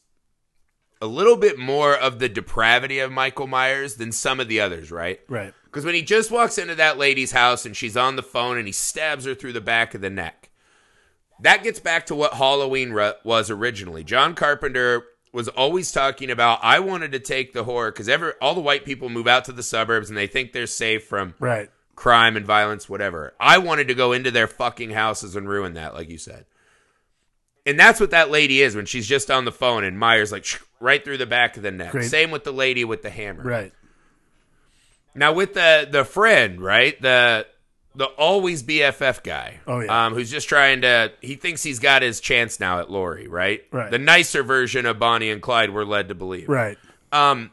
a 1.02 1.06
little 1.06 1.38
bit 1.38 1.60
more 1.60 1.96
of 1.96 2.20
the 2.20 2.30
depravity 2.30 3.00
of 3.00 3.12
Michael 3.12 3.48
Myers 3.48 3.96
than 3.96 4.12
some 4.12 4.40
of 4.40 4.48
the 4.48 4.62
others, 4.62 4.92
right? 4.92 5.20
Right. 5.28 5.54
Because 5.66 5.86
when 5.86 5.94
he 5.94 6.02
just 6.02 6.32
walks 6.32 6.58
into 6.58 6.76
that 6.76 6.98
lady's 6.98 7.32
house 7.32 7.66
and 7.66 7.78
she's 7.78 7.96
on 7.96 8.16
the 8.16 8.24
phone 8.24 8.58
and 8.58 8.66
he 8.66 8.74
stabs 8.74 9.26
her 9.26 9.36
through 9.36 9.54
the 9.54 9.62
back 9.62 9.94
of 9.94 10.02
the 10.02 10.10
neck, 10.10 10.47
that 11.42 11.64
gets 11.64 11.80
back 11.80 12.06
to 12.08 12.16
what 12.16 12.34
Halloween 12.34 12.92
ru- 12.92 13.14
was 13.24 13.50
originally. 13.50 14.04
John 14.04 14.34
Carpenter 14.36 15.04
was 15.34 15.48
always 15.50 15.92
talking 15.92 16.32
about 16.32 16.60
I 16.64 16.80
wanted 16.80 17.12
to 17.12 17.20
take 17.20 17.54
the 17.54 17.64
horror 17.66 17.92
because 17.92 18.10
ever 18.10 18.36
all 18.42 18.56
the 18.56 18.62
white 18.62 18.86
people 18.86 19.10
move 19.10 19.28
out 19.28 19.46
to 19.46 19.52
the 19.52 19.62
suburbs 19.64 20.10
and 20.10 20.18
they 20.18 20.28
think 20.28 20.52
they're 20.52 20.66
safe 20.68 21.06
from 21.06 21.36
Right. 21.40 21.70
crime 21.96 22.36
and 22.38 22.46
violence, 22.46 22.90
whatever. 22.90 23.34
I 23.40 23.58
wanted 23.60 23.88
to 23.90 23.94
go 23.96 24.14
into 24.14 24.32
their 24.32 24.48
fucking 24.48 24.92
houses 24.92 25.36
and 25.36 25.48
ruin 25.48 25.74
that, 25.76 25.94
like 25.94 26.10
you 26.10 26.18
said. 26.18 26.46
And 27.66 27.78
that's 27.78 28.00
what 28.00 28.12
that 28.12 28.32
lady 28.32 28.62
is 28.62 28.76
when 28.76 28.86
she's 28.86 29.06
just 29.08 29.30
on 29.30 29.44
the 29.46 29.52
phone 29.52 29.84
and 29.84 30.00
Myers 30.00 30.32
like 30.32 30.46
right 30.80 31.04
through 31.04 31.18
the 31.18 31.26
back 31.26 31.58
of 31.58 31.64
the 31.64 31.72
neck. 31.72 31.92
Great. 31.92 32.10
Same 32.10 32.32
with 32.32 32.46
the 32.46 32.54
lady 32.54 32.86
with 32.86 33.02
the 33.04 33.10
hammer. 33.10 33.44
Right. 33.44 33.74
Now 35.14 35.34
with 35.34 35.54
the 35.54 35.88
the 35.92 36.06
friend, 36.06 36.62
right? 36.62 37.00
The 37.02 37.46
the 37.98 38.06
always 38.06 38.62
BFF 38.64 39.24
guy. 39.24 39.60
Oh, 39.68 39.80
yeah. 39.80 40.06
Um, 40.06 40.14
who's 40.14 40.30
just 40.32 40.48
trying 40.48 40.82
to 40.82 41.12
he 41.22 41.36
thinks 41.36 41.64
he's 41.64 41.80
got 41.80 42.02
his 42.04 42.20
chance 42.20 42.60
now 42.60 42.80
at 42.80 42.90
Lori, 42.92 43.28
right? 43.28 43.64
Right. 43.72 43.90
The 43.92 43.98
nicer 44.00 44.44
version 44.44 44.86
of 44.86 45.00
Bonnie 45.00 45.32
and 45.32 45.42
Clyde 45.42 45.74
we're 45.74 45.84
led 45.84 46.08
to 46.10 46.16
believe. 46.16 46.48
Right. 46.48 46.78
Um 47.12 47.52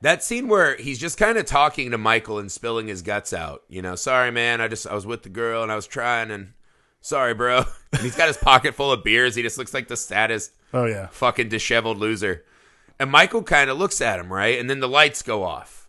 that 0.00 0.22
scene 0.22 0.46
where 0.46 0.76
he's 0.76 0.98
just 1.00 1.18
kind 1.18 1.36
of 1.36 1.44
talking 1.44 1.90
to 1.90 1.98
Michael 1.98 2.38
and 2.38 2.50
spilling 2.52 2.86
his 2.86 3.02
guts 3.02 3.32
out. 3.32 3.62
You 3.68 3.82
know, 3.82 3.96
sorry 3.96 4.30
man, 4.30 4.60
I 4.60 4.68
just 4.68 4.86
I 4.86 4.94
was 4.94 5.04
with 5.06 5.24
the 5.24 5.28
girl 5.28 5.62
and 5.62 5.72
I 5.72 5.76
was 5.76 5.86
trying 5.88 6.30
and 6.30 6.52
sorry, 7.00 7.34
bro. 7.34 7.64
And 7.90 8.02
he's 8.02 8.16
got 8.16 8.28
his 8.28 8.36
pocket 8.36 8.74
full 8.74 8.92
of 8.92 9.02
beers. 9.02 9.34
He 9.34 9.40
just 9.42 9.56
looks 9.56 9.72
like 9.72 9.88
the 9.88 9.96
saddest 9.96 10.52
Oh 10.74 10.84
yeah. 10.84 11.06
fucking 11.08 11.48
disheveled 11.48 11.96
loser. 11.96 12.44
And 13.00 13.10
Michael 13.10 13.42
kind 13.42 13.70
of 13.70 13.78
looks 13.78 14.00
at 14.02 14.20
him, 14.20 14.30
right? 14.32 14.60
And 14.60 14.68
then 14.68 14.80
the 14.80 14.88
lights 14.88 15.22
go 15.22 15.42
off 15.42 15.87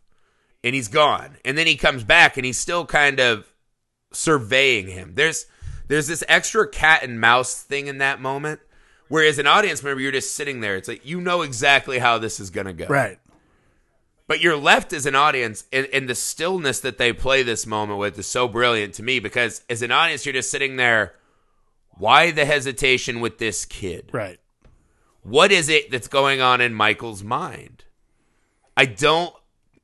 and 0.64 0.76
he's 0.76 0.88
gone. 0.88 1.38
And 1.46 1.58
then 1.58 1.68
he 1.68 1.76
comes 1.76 2.04
back 2.04 2.38
and 2.38 2.46
he's 2.46 2.58
still 2.58 2.86
kind 2.86 3.20
of 3.20 3.48
surveying 4.12 4.88
him. 4.88 5.14
There's 5.16 5.46
there's 5.88 6.08
this 6.08 6.24
extra 6.28 6.68
cat 6.68 7.04
and 7.04 7.20
mouse 7.20 7.62
thing 7.62 7.88
in 7.88 7.98
that 8.00 8.22
moment. 8.22 8.60
Whereas 9.08 9.40
an 9.40 9.48
audience 9.48 9.82
member, 9.82 10.00
you're 10.02 10.12
just 10.12 10.36
sitting 10.36 10.62
there. 10.62 10.76
It's 10.76 10.88
like 10.88 11.06
you 11.06 11.20
know 11.20 11.42
exactly 11.42 12.00
how 12.00 12.18
this 12.20 12.40
is 12.40 12.50
gonna 12.50 12.74
go. 12.74 12.86
Right. 12.88 13.20
But 14.28 14.42
you're 14.42 14.56
left 14.56 14.94
as 14.94 15.08
an 15.08 15.16
audience, 15.16 15.64
and, 15.74 15.88
and 15.92 16.08
the 16.08 16.14
stillness 16.14 16.80
that 16.82 17.00
they 17.00 17.12
play 17.14 17.42
this 17.42 17.66
moment 17.66 17.98
with 17.98 18.20
is 18.20 18.28
so 18.28 18.48
brilliant 18.48 18.94
to 18.96 19.04
me 19.04 19.20
because 19.20 19.64
as 19.68 19.82
an 19.82 19.92
audience, 19.92 20.24
you're 20.24 20.34
just 20.34 20.52
sitting 20.52 20.76
there. 20.76 21.16
Why 21.98 22.30
the 22.30 22.46
hesitation 22.46 23.20
with 23.20 23.40
this 23.40 23.66
kid? 23.66 24.10
Right. 24.14 24.40
what 25.24 25.52
is 25.52 25.68
it 25.68 25.90
that's 25.92 26.08
going 26.08 26.40
on 26.42 26.62
in 26.62 26.74
Michael's 26.74 27.24
mind? 27.24 27.86
I 28.78 28.86
don't 28.86 29.34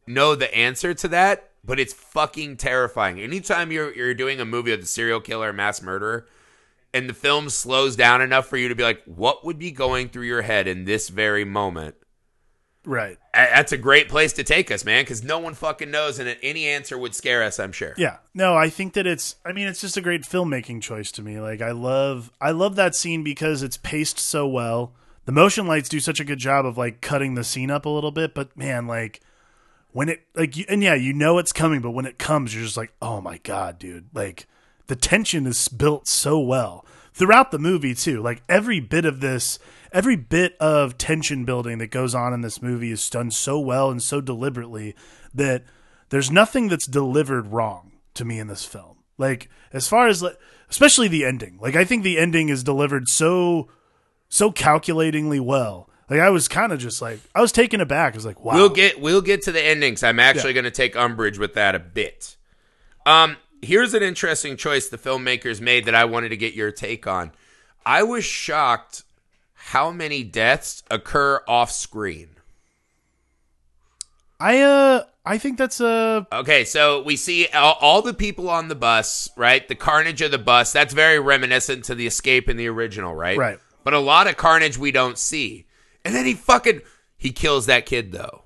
know 0.08 0.36
the 0.36 0.54
answer 0.56 0.94
to 0.94 1.08
that, 1.10 1.50
but 1.64 1.80
it's 1.80 1.94
fucking 1.94 2.58
terrifying. 2.58 3.20
Anytime 3.20 3.72
you're 3.72 3.94
you're 3.94 4.14
doing 4.14 4.40
a 4.40 4.46
movie 4.46 4.72
with 4.72 4.82
a 4.84 4.86
serial 4.86 5.20
killer 5.22 5.52
mass 5.54 5.82
murderer, 5.82 6.28
and 6.94 7.10
the 7.10 7.14
film 7.14 7.50
slows 7.50 7.96
down 7.96 8.22
enough 8.22 8.48
for 8.48 8.58
you 8.58 8.68
to 8.70 8.76
be 8.76 8.84
like, 8.84 9.02
what 9.06 9.44
would 9.46 9.60
be 9.60 9.72
going 9.72 10.10
through 10.10 10.26
your 10.28 10.44
head 10.44 10.68
in 10.68 10.86
this 10.86 11.10
very 11.10 11.44
moment? 11.46 11.96
Right. 12.86 13.18
A- 13.34 13.50
That's 13.56 13.72
a 13.72 13.78
great 13.78 14.10
place 14.10 14.32
to 14.34 14.44
take 14.44 14.70
us, 14.70 14.86
man, 14.86 15.04
because 15.04 15.24
no 15.24 15.40
one 15.40 15.56
fucking 15.56 15.90
knows, 15.90 16.20
and 16.20 16.38
any 16.44 16.68
answer 16.68 16.98
would 16.98 17.16
scare 17.16 17.42
us. 17.42 17.60
I'm 17.60 17.72
sure. 17.72 17.96
Yeah. 17.98 18.18
No, 18.36 18.56
I 18.56 18.70
think 18.70 18.94
that 18.94 19.08
it's 19.08 19.36
I 19.44 19.52
mean 19.54 19.68
it's 19.68 19.82
just 19.82 19.98
a 19.98 20.02
great 20.02 20.22
filmmaking 20.22 20.82
choice 20.84 21.12
to 21.14 21.22
me. 21.24 21.40
Like 21.40 21.62
I 21.62 21.72
love 21.72 22.32
I 22.40 22.52
love 22.52 22.76
that 22.76 22.94
scene 22.96 23.24
because 23.24 23.64
it's 23.64 23.78
paced 23.78 24.20
so 24.20 24.48
well. 24.48 24.94
The 25.26 25.32
motion 25.32 25.66
lights 25.66 25.90
do 25.90 26.00
such 26.00 26.20
a 26.20 26.24
good 26.24 26.38
job 26.38 26.68
of 26.68 26.78
like 26.78 27.02
cutting 27.02 27.34
the 27.34 27.44
scene 27.44 27.72
up 27.72 27.86
a 27.88 27.90
little 27.90 28.12
bit, 28.12 28.36
but 28.36 28.56
man, 28.56 28.86
like 28.86 29.22
when 29.96 30.10
it 30.10 30.28
like 30.36 30.54
and 30.68 30.84
yeah, 30.84 30.94
you 30.94 31.14
know 31.14 31.38
it's 31.38 31.54
coming, 31.54 31.80
but 31.80 31.92
when 31.92 32.06
it 32.06 32.18
comes 32.18 32.54
you're 32.54 32.66
just 32.66 32.76
like, 32.76 32.92
"Oh 33.02 33.22
my 33.22 33.38
god, 33.38 33.80
dude." 33.80 34.10
Like 34.14 34.46
the 34.88 34.96
tension 34.98 35.48
is 35.48 35.70
built 35.70 36.06
so 36.06 36.38
well 36.38 36.86
throughout 37.14 37.52
the 37.52 37.60
movie 37.60 37.96
too. 37.96 38.22
Like 38.22 38.44
every 38.50 38.82
bit 38.82 39.06
of 39.06 39.22
this, 39.22 39.58
every 39.94 40.18
bit 40.18 40.58
of 40.58 40.98
tension 40.98 41.46
building 41.46 41.78
that 41.78 41.92
goes 41.92 42.14
on 42.14 42.34
in 42.34 42.42
this 42.42 42.62
movie 42.62 42.92
is 42.92 43.10
done 43.10 43.32
so 43.32 43.58
well 43.58 43.90
and 43.90 44.04
so 44.04 44.20
deliberately 44.20 44.98
that 45.34 45.64
there's 46.10 46.30
nothing 46.30 46.68
that's 46.68 46.88
delivered 46.88 47.48
wrong 47.48 47.94
to 48.16 48.26
me 48.26 48.38
in 48.38 48.48
this 48.48 48.66
film. 48.66 48.98
Like 49.18 49.50
as 49.72 49.88
far 49.88 50.10
as 50.10 50.22
especially 50.70 51.08
the 51.08 51.24
ending. 51.24 51.58
Like 51.62 51.78
I 51.78 51.86
think 51.86 52.04
the 52.04 52.20
ending 52.20 52.50
is 52.50 52.66
delivered 52.66 53.08
so 53.08 53.70
so 54.28 54.52
calculatingly 54.52 55.40
well. 55.40 55.90
Like 56.10 56.20
I 56.20 56.30
was 56.30 56.48
kind 56.48 56.72
of 56.72 56.80
just 56.80 57.02
like 57.02 57.20
I 57.34 57.42
was 57.42 57.52
taken 57.52 57.82
aback. 57.82 58.14
I 58.14 58.18
was 58.18 58.26
like, 58.26 58.44
wow. 58.44 58.54
We'll 58.54 58.70
get 58.70 59.00
we'll 59.02 59.22
get 59.22 59.42
to 59.44 59.52
the 59.52 59.64
endings. 59.64 60.04
I'm 60.04 60.20
actually 60.20 60.50
Yeah. 60.52 60.62
going 60.62 60.66
to 60.66 60.72
take 60.72 60.96
umbrage 60.96 61.38
with 61.40 61.54
that 61.56 61.74
a 61.76 61.80
bit. 61.80 62.36
Um, 63.06 63.38
here's 63.62 63.94
an 63.94 64.04
interesting 64.04 64.58
choice 64.58 64.88
the 64.90 64.98
filmmakers 64.98 65.60
made 65.62 65.86
that 65.86 65.96
I 65.96 66.06
wanted 66.06 66.30
to 66.30 66.38
get 66.38 66.54
your 66.54 66.72
take 66.72 67.08
on. 67.08 67.32
I 67.86 68.04
was 68.04 68.24
shocked 68.26 69.04
how 69.54 69.92
many 69.92 70.24
deaths 70.24 70.84
occur 70.92 71.42
off 71.48 71.72
screen. 71.72 72.30
I 74.40 74.62
uh 74.62 75.04
I 75.26 75.38
think 75.38 75.58
that's 75.58 75.80
a 75.80 76.28
Okay, 76.32 76.66
so 76.66 77.02
we 77.02 77.16
see 77.16 77.48
all, 77.48 77.78
all 77.82 78.02
the 78.02 78.14
people 78.14 78.50
on 78.50 78.68
the 78.68 78.76
bus, 78.76 79.30
right? 79.36 79.68
The 79.68 79.76
carnage 79.76 80.22
of 80.22 80.32
the 80.32 80.38
bus. 80.38 80.72
That's 80.72 80.94
very 80.94 81.20
reminiscent 81.20 81.86
to 81.86 81.96
the 81.96 82.06
escape 82.06 82.48
in 82.50 82.58
the 82.58 82.68
original, 82.68 83.16
right? 83.16 83.38
Right. 83.38 83.60
But 83.84 83.94
a 83.94 84.00
lot 84.00 84.28
of 84.28 84.38
carnage 84.38 84.78
we 84.78 84.92
don't 84.92 85.18
see. 85.18 85.66
And 86.06 86.14
then 86.16 86.26
he 86.26 86.34
fucking 86.36 86.82
he 87.18 87.32
kills 87.32 87.66
that 87.66 87.86
kid 87.86 88.12
though. 88.14 88.44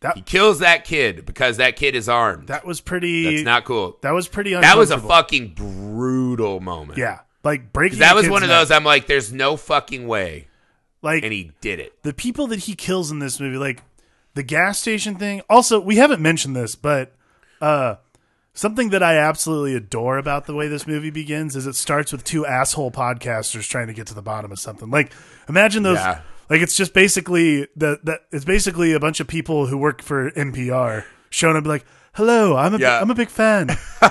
That- 0.00 0.16
he 0.16 0.22
kills 0.22 0.58
that 0.58 0.84
kid 0.84 1.24
because 1.24 1.56
that 1.56 1.76
kid 1.76 1.96
is 1.96 2.08
armed. 2.08 2.48
that 2.48 2.66
was 2.66 2.80
pretty 2.80 3.24
That's 3.36 3.44
not 3.44 3.64
cool. 3.64 3.98
that 4.02 4.12
was 4.12 4.28
pretty 4.28 4.54
That 4.54 4.76
was 4.76 4.90
a 4.90 4.98
fucking 4.98 5.54
brutal 5.54 6.60
moment. 6.60 6.98
Yeah. 6.98 7.20
Like 7.42 7.72
breaking 7.72 8.00
That 8.00 8.14
was 8.14 8.28
one 8.28 8.42
of 8.42 8.48
neck. 8.48 8.58
those 8.60 8.70
I'm 8.70 8.84
like, 8.84 9.06
there's 9.06 9.32
no 9.32 9.56
fucking 9.56 10.06
way. 10.06 10.48
like 11.02 11.24
And 11.24 11.32
he 11.32 11.52
did 11.60 11.80
it. 11.80 12.02
the 12.02 12.12
people 12.12 12.46
that 12.48 12.60
he 12.60 12.74
kills 12.74 13.10
in 13.10 13.18
this 13.20 13.40
movie, 13.40 13.56
like 13.56 13.82
the 14.34 14.42
gas 14.42 14.78
station 14.78 15.16
thing. 15.16 15.40
Also, 15.48 15.80
we 15.80 15.96
haven't 15.96 16.20
mentioned 16.20 16.54
this, 16.54 16.74
but 16.74 17.14
uh, 17.62 17.94
something 18.56 18.88
that 18.90 19.02
I 19.02 19.18
absolutely 19.18 19.76
adore 19.76 20.18
about 20.18 20.46
the 20.46 20.54
way 20.54 20.66
this 20.66 20.86
movie 20.86 21.10
begins 21.10 21.54
is 21.54 21.66
it 21.66 21.76
starts 21.76 22.10
with 22.10 22.24
two 22.24 22.44
asshole 22.44 22.90
podcasters 22.90 23.68
trying 23.68 23.86
to 23.86 23.92
get 23.92 24.08
to 24.08 24.14
the 24.14 24.22
bottom 24.22 24.50
of 24.50 24.58
something. 24.58 24.90
Like, 24.90 25.12
imagine 25.48 25.84
those. 25.84 25.98
Yeah. 25.98 26.22
Like, 26.48 26.62
it's 26.62 26.76
just 26.76 26.94
basically 26.94 27.68
the 27.76 28.00
that 28.04 28.22
it's 28.32 28.44
basically 28.44 28.92
a 28.92 29.00
bunch 29.00 29.20
of 29.20 29.28
people 29.28 29.66
who 29.66 29.76
work 29.76 30.02
for 30.02 30.30
NPR 30.32 31.04
showing 31.30 31.56
up, 31.56 31.66
like, 31.66 31.84
"Hello, 32.16 32.56
I'm 32.56 32.74
a 32.74 32.78
Yeah. 32.78 33.00
am 33.00 33.10
a 33.10 33.14
big 33.14 33.28
fan." 33.30 33.68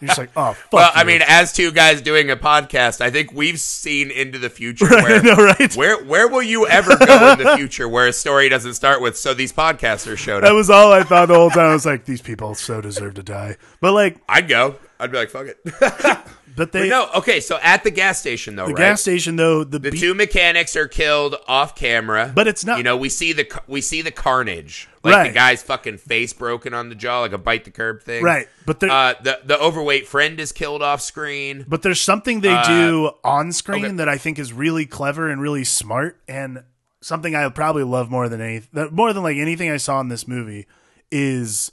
You're 0.00 0.06
just 0.08 0.18
like, 0.18 0.30
"Oh, 0.36 0.52
fuck." 0.52 0.72
Well, 0.72 0.90
I 0.94 1.04
mean, 1.04 1.22
as 1.26 1.52
two 1.52 1.72
guys 1.72 2.00
doing 2.00 2.30
a 2.30 2.36
podcast, 2.36 3.00
I 3.00 3.10
think 3.10 3.32
we've 3.32 3.58
seen 3.60 4.10
into 4.10 4.38
the 4.38 4.50
future 4.50 4.86
I 4.86 5.02
where 5.02 5.22
know, 5.22 5.34
right? 5.36 5.74
Where 5.76 6.02
where 6.04 6.28
will 6.28 6.42
you 6.42 6.66
ever 6.66 6.96
go 6.96 7.32
in 7.32 7.38
the 7.38 7.56
future 7.56 7.88
where 7.88 8.06
a 8.06 8.12
story 8.12 8.48
doesn't 8.48 8.74
start 8.74 9.00
with 9.02 9.16
so 9.16 9.34
these 9.34 9.52
podcasters 9.52 10.18
showed 10.18 10.38
up"? 10.38 10.50
That 10.50 10.54
was 10.54 10.70
all 10.70 10.92
I 10.92 11.02
thought 11.02 11.26
the 11.28 11.34
whole 11.34 11.50
time. 11.50 11.70
I 11.70 11.72
was 11.72 11.86
like, 11.86 12.04
"These 12.04 12.22
people 12.22 12.54
so 12.54 12.80
deserve 12.80 13.14
to 13.14 13.22
die." 13.22 13.56
But 13.80 13.92
like, 13.92 14.18
I'd 14.28 14.48
go. 14.48 14.76
I'd 15.00 15.10
be 15.10 15.16
like, 15.16 15.30
fuck 15.30 15.46
it. 15.46 15.58
but 16.56 16.72
they 16.72 16.88
no, 16.88 17.08
okay. 17.16 17.40
So 17.40 17.58
at 17.62 17.84
the 17.84 17.90
gas 17.90 18.18
station 18.20 18.56
though, 18.56 18.66
the 18.66 18.74
right? 18.74 18.90
gas 18.90 19.02
station 19.02 19.36
though 19.36 19.64
the, 19.64 19.78
the 19.78 19.90
be- 19.90 19.98
two 19.98 20.14
mechanics 20.14 20.76
are 20.76 20.88
killed 20.88 21.36
off 21.48 21.74
camera, 21.74 22.32
But 22.34 22.46
it's 22.48 22.64
not- 22.64 22.78
You 22.78 22.84
know, 22.84 22.96
we 22.96 23.08
see 23.08 23.32
the 23.32 23.46
we 23.66 23.80
see 23.80 24.02
the 24.02 24.10
carnage, 24.10 24.88
like 25.02 25.28
the 25.28 25.32
guy's 25.34 25.62
fucking 25.62 25.98
face 25.98 26.32
broken 26.32 26.74
on 26.74 26.88
the 26.88 26.94
jaw, 26.94 27.20
like 27.20 27.32
a 27.32 27.38
bite 27.38 27.64
the 27.64 27.70
curb 27.70 28.02
thing, 28.02 28.22
right, 28.24 28.48
but 28.66 28.82
Uh, 28.82 29.14
the 29.22 29.40
the 29.44 29.58
overweight 29.58 30.06
friend 30.08 30.38
is 30.40 30.52
killed 30.52 30.82
off 30.82 31.00
screen. 31.00 31.64
but 31.68 31.82
there's 31.82 32.00
something 32.00 32.40
they 32.40 32.60
do 32.66 33.10
on 33.24 33.52
screen 33.52 33.84
Uh, 33.84 33.88
okay. 33.88 33.96
that 33.96 34.08
I 34.08 34.18
think 34.18 34.38
is 34.38 34.52
really 34.52 34.86
clever 34.86 35.28
and 35.28 35.40
really 35.40 35.64
smart 35.64 36.20
and 36.28 36.62
something 37.00 37.34
I 37.34 37.48
probably 37.48 37.84
love 37.84 38.10
more 38.10 38.28
than 38.28 38.40
any 38.40 38.62
that 38.74 38.92
more 38.92 39.12
than 39.12 39.22
like 39.22 39.36
anything 39.38 39.70
I 39.70 39.78
saw 39.78 40.00
in 40.00 40.08
this 40.08 40.28
movie 40.28 40.66
is 41.10 41.72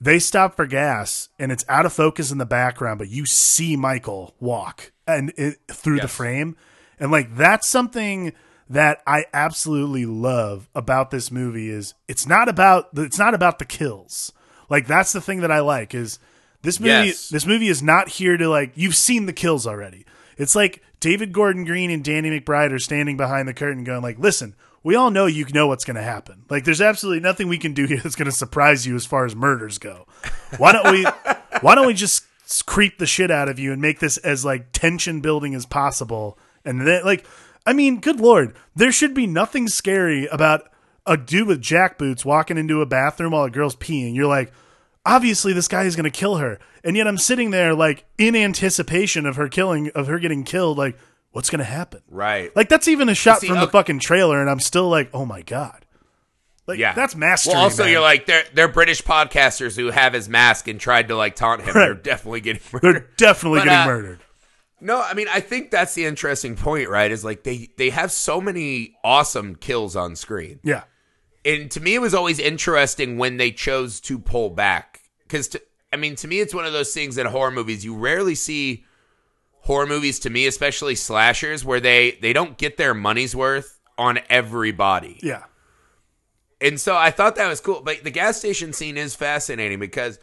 they 0.00 0.18
stop 0.18 0.56
for 0.56 0.66
gas 0.66 1.28
and 1.38 1.52
it's 1.52 1.64
out 1.68 1.84
of 1.86 1.92
focus 1.92 2.30
in 2.30 2.38
the 2.38 2.46
background 2.46 2.98
but 2.98 3.08
you 3.08 3.26
see 3.26 3.76
Michael 3.76 4.34
walk 4.40 4.92
and 5.06 5.32
it, 5.36 5.58
through 5.70 6.00
the 6.00 6.08
frame 6.08 6.56
and 6.98 7.10
like 7.10 7.36
that's 7.36 7.68
something 7.68 8.32
that 8.68 9.02
I 9.06 9.24
absolutely 9.34 10.06
love 10.06 10.68
about 10.74 11.10
this 11.10 11.30
movie 11.30 11.68
is 11.70 11.94
it's 12.06 12.26
not 12.26 12.48
about 12.48 12.88
it's 12.96 13.18
not 13.18 13.34
about 13.34 13.58
the 13.58 13.64
kills. 13.64 14.32
Like 14.68 14.86
that's 14.86 15.12
the 15.12 15.20
thing 15.20 15.40
that 15.40 15.50
I 15.50 15.58
like 15.60 15.92
is 15.94 16.18
this 16.62 16.78
movie 16.78 17.08
Yes. 17.08 17.28
this 17.30 17.44
movie 17.46 17.66
is 17.68 17.82
not 17.82 18.08
here 18.08 18.36
to 18.36 18.48
like 18.48 18.72
you've 18.76 18.94
seen 18.94 19.26
the 19.26 19.32
kills 19.32 19.66
already. 19.66 20.06
It's 20.38 20.54
like 20.54 20.82
David 21.00 21.32
Gordon 21.32 21.64
Green 21.64 21.90
and 21.90 22.04
Danny 22.04 22.30
McBride 22.30 22.72
are 22.72 22.78
standing 22.78 23.16
behind 23.16 23.48
the 23.48 23.54
curtain 23.54 23.82
going 23.82 24.02
like, 24.02 24.18
"Listen, 24.18 24.54
we 24.82 24.94
all 24.94 25.10
know 25.10 25.26
you 25.26 25.46
know 25.52 25.66
what's 25.66 25.84
going 25.84 25.96
to 25.96 26.02
happen. 26.02 26.44
Like 26.48 26.64
there's 26.64 26.80
absolutely 26.80 27.20
nothing 27.20 27.48
we 27.48 27.58
can 27.58 27.74
do 27.74 27.84
here 27.86 28.00
that's 28.02 28.16
going 28.16 28.30
to 28.30 28.32
surprise 28.32 28.86
you 28.86 28.94
as 28.96 29.06
far 29.06 29.24
as 29.24 29.34
murders 29.34 29.78
go. 29.78 30.06
Why 30.58 30.72
don't 30.72 30.90
we 30.90 31.04
why 31.60 31.74
don't 31.74 31.86
we 31.86 31.94
just 31.94 32.24
creep 32.66 32.98
the 32.98 33.06
shit 33.06 33.30
out 33.30 33.48
of 33.48 33.58
you 33.58 33.72
and 33.72 33.80
make 33.80 34.00
this 34.00 34.16
as 34.18 34.44
like 34.44 34.72
tension 34.72 35.20
building 35.20 35.54
as 35.54 35.66
possible?" 35.66 36.38
And 36.64 36.86
then 36.86 37.04
like 37.04 37.24
I 37.66 37.72
mean, 37.72 38.00
good 38.00 38.20
lord, 38.20 38.56
there 38.74 38.92
should 38.92 39.14
be 39.14 39.26
nothing 39.26 39.68
scary 39.68 40.26
about 40.26 40.70
a 41.06 41.16
dude 41.16 41.48
with 41.48 41.60
jack 41.60 41.98
boots 41.98 42.24
walking 42.24 42.56
into 42.56 42.80
a 42.80 42.86
bathroom 42.86 43.32
while 43.32 43.44
a 43.44 43.50
girl's 43.50 43.76
peeing. 43.76 44.14
You're 44.14 44.26
like, 44.26 44.52
obviously 45.04 45.52
this 45.52 45.68
guy 45.68 45.84
is 45.84 45.96
going 45.96 46.04
to 46.04 46.10
kill 46.10 46.36
her. 46.36 46.58
And 46.84 46.96
yet 46.96 47.06
I'm 47.06 47.18
sitting 47.18 47.50
there 47.50 47.74
like 47.74 48.04
in 48.16 48.34
anticipation 48.34 49.26
of 49.26 49.36
her 49.36 49.48
killing, 49.48 49.90
of 49.94 50.06
her 50.06 50.18
getting 50.18 50.44
killed. 50.44 50.78
Like, 50.78 50.98
what's 51.32 51.50
going 51.50 51.58
to 51.60 51.64
happen? 51.64 52.02
Right. 52.08 52.54
Like 52.54 52.68
that's 52.68 52.88
even 52.88 53.08
a 53.08 53.14
shot 53.14 53.40
See, 53.40 53.48
from 53.48 53.60
the 53.60 53.68
fucking 53.68 54.00
trailer, 54.00 54.40
and 54.40 54.50
I'm 54.50 54.60
still 54.60 54.88
like, 54.88 55.10
oh 55.12 55.24
my 55.24 55.42
god. 55.42 55.86
Like, 56.66 56.78
yeah. 56.78 56.92
that's 56.92 57.16
mastery. 57.16 57.54
Well, 57.54 57.64
also 57.64 57.82
man. 57.82 57.92
you're 57.92 58.00
like 58.00 58.26
they're 58.26 58.44
they're 58.54 58.68
British 58.68 59.02
podcasters 59.02 59.76
who 59.76 59.90
have 59.90 60.12
his 60.12 60.28
mask 60.28 60.68
and 60.68 60.78
tried 60.78 61.08
to 61.08 61.16
like 61.16 61.34
taunt 61.34 61.62
him. 61.62 61.74
Right. 61.74 61.86
They're 61.86 61.94
definitely 61.94 62.42
getting 62.42 62.62
they're 62.80 63.08
definitely 63.16 63.60
But, 63.60 63.64
getting 63.64 63.80
uh, 63.80 63.86
murdered. 63.86 64.20
No, 64.80 65.02
I 65.02 65.14
mean 65.14 65.26
I 65.28 65.40
think 65.40 65.70
that's 65.70 65.94
the 65.94 66.04
interesting 66.04 66.56
point, 66.56 66.88
right? 66.88 67.10
Is 67.10 67.24
like 67.24 67.42
they 67.42 67.70
they 67.76 67.90
have 67.90 68.12
so 68.12 68.40
many 68.40 68.94
awesome 69.02 69.56
kills 69.56 69.96
on 69.96 70.14
screen. 70.14 70.60
Yeah, 70.62 70.84
and 71.44 71.70
to 71.70 71.80
me 71.80 71.94
it 71.94 72.00
was 72.00 72.14
always 72.14 72.38
interesting 72.38 73.18
when 73.18 73.36
they 73.36 73.50
chose 73.50 74.00
to 74.00 74.18
pull 74.18 74.50
back 74.50 75.00
because 75.22 75.56
i 75.92 75.96
mean 75.96 76.14
to 76.16 76.28
me 76.28 76.40
it's 76.40 76.54
one 76.54 76.64
of 76.64 76.72
those 76.72 76.92
things 76.92 77.18
in 77.18 77.26
horror 77.26 77.50
movies 77.50 77.84
you 77.84 77.96
rarely 77.96 78.34
see 78.34 78.84
horror 79.62 79.86
movies 79.86 80.18
to 80.20 80.30
me 80.30 80.46
especially 80.46 80.94
slashers 80.94 81.64
where 81.64 81.80
they 81.80 82.12
they 82.22 82.32
don't 82.32 82.56
get 82.58 82.76
their 82.76 82.94
money's 82.94 83.34
worth 83.36 83.78
on 83.98 84.18
everybody. 84.30 85.18
Yeah, 85.22 85.44
and 86.60 86.80
so 86.80 86.96
i 86.96 87.10
thought 87.10 87.36
that 87.36 87.48
was 87.48 87.60
cool. 87.60 87.82
But 87.84 88.02
the 88.04 88.10
gas 88.10 88.38
station 88.38 88.72
scene 88.72 88.96
is 88.96 89.14
fascinating 89.14 89.78
because 89.78 90.18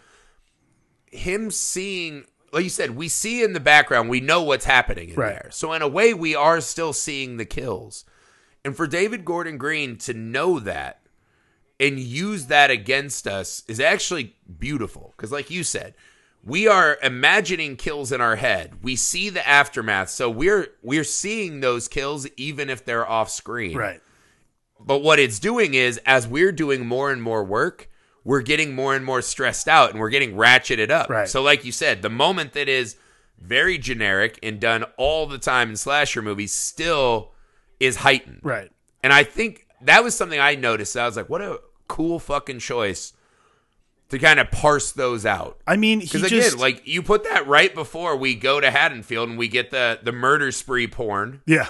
him 1.12 1.52
seeing 1.52 2.26
like 2.52 2.63
you 2.63 2.69
said 2.69 2.91
we 2.95 3.08
see 3.08 3.43
in 3.43 3.54
the 3.54 3.60
background 3.60 4.10
we 4.10 4.19
know 4.19 4.41
what's 4.43 4.65
happening 4.65 5.10
in 5.10 5.15
Right. 5.15 5.30
there. 5.34 5.50
So 5.52 5.73
in 5.73 5.82
a 5.82 5.88
way 5.88 6.13
we 6.13 6.36
are 6.36 6.62
still 6.62 6.93
seeing 6.93 7.38
the 7.38 7.45
kills. 7.45 8.04
And 8.65 8.76
for 8.76 8.88
david 8.88 9.23
gordon 9.23 9.58
green 9.58 9.97
to 10.00 10.13
know 10.13 10.60
that 10.60 11.02
and 11.80 12.00
use 12.00 12.47
that 12.47 12.71
against 12.71 13.28
us 13.28 13.63
is 13.67 13.80
actually 13.80 14.36
beautiful. 14.60 15.13
Because 15.15 15.32
like 15.32 15.50
you 15.50 15.63
said 15.63 15.93
we 16.43 16.67
are 16.67 16.97
imagining 17.04 17.76
kills 17.76 18.12
in 18.12 18.21
our 18.21 18.36
head 18.36 18.73
we 18.82 18.95
see 18.95 19.30
the 19.30 19.45
aftermath 19.47 20.10
so 20.10 20.30
we're 20.30 20.67
we're 20.82 21.04
seeing 21.04 21.60
those 21.60 21.88
kills 21.88 22.28
even 22.38 22.69
if 22.69 22.86
they're 22.86 23.08
off 23.08 23.30
screen 23.30 23.78
right. 23.78 24.02
but 24.80 25.00
what 25.00 25.19
it's 25.19 25.39
doing 25.39 25.73
is, 25.73 26.00
as 26.06 26.28
we're 26.28 26.52
doing 26.52 26.86
more 26.86 27.12
and 27.12 27.21
more 27.21 27.43
work, 27.43 27.89
we're 28.23 28.41
getting 28.41 28.76
more 28.76 28.93
and 28.93 29.06
more 29.06 29.21
stressed 29.21 29.67
out 29.67 29.91
and 29.91 30.00
we're 30.00 30.10
getting 30.10 30.34
ratcheted 30.34 30.89
up. 30.89 31.10
Right. 31.10 31.30
So, 31.30 31.41
like 31.41 31.63
you 31.63 31.71
said, 31.71 32.02
the 32.02 32.10
moment 32.10 32.54
that 32.54 32.67
is 32.67 32.97
very 33.39 33.78
generic 33.78 34.38
and 34.43 34.60
done 34.60 34.84
all 34.97 35.28
the 35.28 35.38
time 35.38 35.69
in 35.69 35.78
slasher 35.78 36.21
movies 36.21 36.52
still 36.52 37.32
is 37.80 37.97
heightened. 37.97 38.41
Right. 38.43 38.69
And 39.02 39.13
I 39.13 39.23
think 39.23 39.67
that 39.82 40.04
was 40.04 40.15
something 40.15 40.39
I 40.39 40.56
noticed. 40.56 40.97
I 40.97 41.06
was 41.06 41.15
like, 41.15 41.30
what 41.30 41.41
a 41.41 41.62
cool 41.88 42.19
fucking 42.19 42.60
choice 42.60 43.13
to 44.10 44.20
kind 44.20 44.39
of 44.39 44.50
parse 44.52 44.91
those 44.93 45.26
out. 45.26 45.60
I 45.67 45.76
mean, 45.76 46.00
he 46.00 46.06
Because 46.08 46.30
just 46.30 46.54
again, 46.54 46.62
like 46.62 46.88
you 46.88 47.02
put 47.02 47.24
that 47.26 47.48
right 47.48 47.74
before 47.74 48.15
we 48.15 48.36
go 48.36 48.60
to 48.62 48.72
Haddonfield 48.72 49.30
and 49.30 49.38
we 49.38 49.48
get 49.48 49.70
the 49.72 50.00
the 50.02 50.12
murder 50.12 50.52
spree 50.52 50.88
porn. 50.88 51.41
Yeah, 51.46 51.67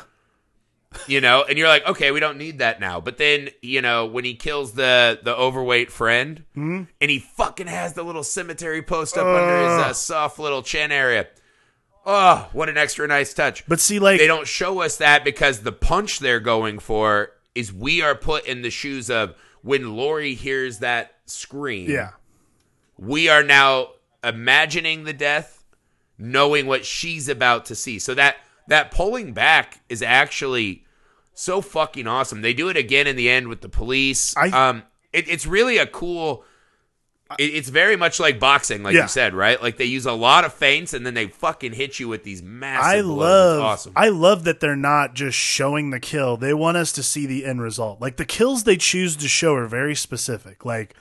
you 1.08 1.20
know 1.22 1.44
and 1.48 1.58
you're 1.58 1.68
like 1.68 1.86
okay 1.86 2.12
we 2.12 2.20
don't 2.20 2.38
need 2.38 2.60
that 2.60 2.80
now. 2.80 3.00
But 3.02 3.18
then 3.18 3.50
you 3.62 3.82
know 3.82 4.06
when 4.06 4.24
he 4.24 4.36
kills 4.36 4.74
the 4.74 5.20
the 5.22 5.36
overweight 5.36 5.92
friend 5.92 6.44
Mm-hmm. 6.56 6.84
and 7.02 7.12
he 7.12 7.20
fucking 7.20 7.68
has 7.68 7.94
the 7.94 8.04
little 8.04 8.24
cemetery 8.24 8.82
post 8.82 9.18
up 9.18 9.26
under 9.26 9.58
his 9.70 9.86
uh, 9.86 9.94
soft 9.94 10.40
little 10.40 10.62
chin 10.64 10.92
area. 10.92 11.28
Oh 12.06 12.48
what 12.54 12.70
an 12.70 12.78
extra 12.78 13.08
nice 13.08 13.34
touch. 13.34 13.68
But 13.68 13.80
see, 13.80 14.00
like, 14.00 14.20
they 14.20 14.28
don't 14.28 14.48
show 14.48 14.82
us 14.82 14.98
that 14.98 15.24
because 15.26 15.62
the 15.62 15.72
punch 15.74 16.20
they're 16.20 16.40
going 16.40 16.80
for 16.80 17.32
is 17.54 17.74
we 17.74 18.02
are 18.02 18.16
put 18.16 18.46
in 18.46 18.62
the 18.62 18.70
shoes 18.70 19.10
of 19.10 19.36
when 19.62 19.96
Laurie 19.98 20.36
hears 20.36 20.80
that 20.80 21.16
scream. 21.26 21.90
Yeah, 21.90 22.12
we 22.98 23.30
are 23.30 23.44
now 23.44 23.90
imagining 24.24 25.04
the 25.04 25.14
death 25.14 25.64
knowing 26.18 26.66
what 26.66 26.86
she's 26.86 27.30
about 27.30 27.66
to 27.66 27.76
see 27.76 28.00
so 28.00 28.14
that 28.16 28.38
that 28.68 28.90
pulling 28.92 29.32
back 29.34 29.80
is 29.88 30.02
actually 30.02 30.84
so 31.34 31.62
fucking 31.62 32.08
awesome 32.08 32.42
they 32.42 32.54
do 32.54 32.68
it 32.70 32.76
again 32.78 33.06
in 33.08 33.16
the 33.16 33.30
end 33.30 33.48
with 33.48 33.62
the 33.62 33.70
police 33.70 34.36
I- 34.36 34.50
um 34.70 34.84
it, 35.14 35.30
it's 35.30 35.46
really 35.46 35.78
a 35.78 35.86
cool 35.86 36.44
it, 37.38 37.44
it's 37.54 37.70
very 37.70 37.96
much 37.96 38.20
like 38.20 38.40
boxing 38.40 38.82
like 38.82 38.96
Yeah. 38.96 39.04
you 39.04 39.08
said 39.08 39.36
right 39.36 39.62
like 39.62 39.78
they 39.78 39.86
use 39.86 40.06
a 40.08 40.12
lot 40.14 40.44
of 40.46 40.54
feints 40.54 40.94
and 40.96 41.06
then 41.06 41.14
they 41.14 41.28
fucking 41.28 41.74
hit 41.74 42.00
you 42.00 42.08
with 42.08 42.24
these 42.24 42.42
massive 42.42 42.86
I 42.86 43.02
blows. 43.04 43.18
love, 43.20 43.62
awesome 43.62 43.94
I 43.96 44.10
love 44.10 44.44
that 44.46 44.60
they're 44.60 44.76
not 44.76 45.14
just 45.14 45.38
showing 45.38 45.92
the 45.92 46.00
kill. 46.00 46.38
They 46.38 46.54
want 46.54 46.78
us 46.78 46.92
to 46.94 47.04
see 47.04 47.26
the 47.28 47.46
end 47.46 47.62
result. 47.62 48.02
Like 48.02 48.18
the 48.18 48.26
kills 48.26 48.64
they 48.64 48.78
choose 48.78 49.16
to 49.18 49.28
show 49.28 49.54
are 49.56 49.68
very 49.68 49.94
specific. 49.96 50.66
Like, 50.66 50.96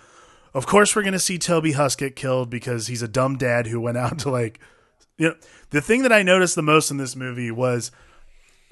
of 0.57 0.67
course, 0.67 0.97
we're 0.97 1.03
going 1.03 1.13
to 1.13 1.19
see 1.19 1.37
Toby 1.37 1.73
Huss 1.73 1.97
get 1.97 2.17
killed 2.17 2.49
because 2.49 2.87
he's 2.87 3.03
a 3.03 3.09
dumb 3.09 3.37
dad 3.37 3.67
who 3.67 3.79
went 3.79 3.99
out 3.99 4.19
to 4.21 4.31
like, 4.31 4.59
you 5.19 5.29
know, 5.29 5.35
the 5.69 5.83
thing 5.83 6.01
that 6.01 6.15
I 6.15 6.23
noticed 6.23 6.55
the 6.55 6.63
most 6.63 6.91
in 6.91 6.97
this 6.97 7.15
movie 7.15 7.51
was 7.51 7.91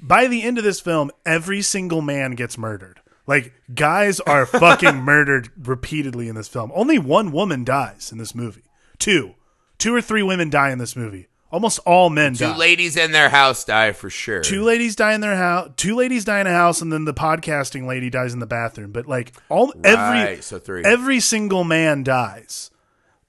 by 0.01 0.25
the 0.25 0.41
end 0.41 0.57
of 0.57 0.63
this 0.63 0.79
film, 0.79 1.11
every 1.27 1.61
single 1.61 2.01
man 2.01 2.31
gets 2.31 2.57
murdered. 2.57 3.01
Like 3.27 3.53
guys 3.73 4.19
are 4.19 4.45
fucking 4.47 4.95
murdered 4.95 5.49
repeatedly 5.55 6.27
in 6.27 6.33
this 6.33 6.47
film. 6.47 6.71
Only 6.73 6.97
one 6.97 7.31
woman 7.31 7.63
dies 7.63 8.11
in 8.11 8.17
this 8.17 8.33
movie. 8.33 8.63
Two, 8.97 9.35
two 9.77 9.93
or 9.93 10.01
three 10.01 10.23
women 10.23 10.49
die 10.49 10.71
in 10.71 10.79
this 10.79 10.95
movie. 10.95 11.27
Almost 11.51 11.79
all 11.85 12.09
men 12.09 12.33
two 12.33 12.45
die. 12.45 12.57
ladies 12.57 12.97
in 12.97 13.11
their 13.11 13.29
house 13.29 13.63
die 13.63 13.91
for 13.93 14.09
sure 14.09 14.41
Two 14.41 14.63
ladies 14.63 14.95
die 14.95 15.13
in 15.13 15.21
their 15.21 15.35
house. 15.37 15.69
Two 15.77 15.95
ladies 15.95 16.25
die 16.25 16.41
in 16.41 16.47
a 16.47 16.51
house, 16.51 16.81
and 16.81 16.91
then 16.91 17.05
the 17.05 17.13
podcasting 17.13 17.85
lady 17.87 18.09
dies 18.09 18.33
in 18.33 18.39
the 18.39 18.45
bathroom. 18.47 18.91
But 18.91 19.07
like 19.07 19.31
all 19.49 19.73
every 19.83 20.41
so 20.41 20.59
three. 20.59 20.83
every 20.83 21.19
single 21.19 21.63
man 21.63 22.03
dies. 22.03 22.71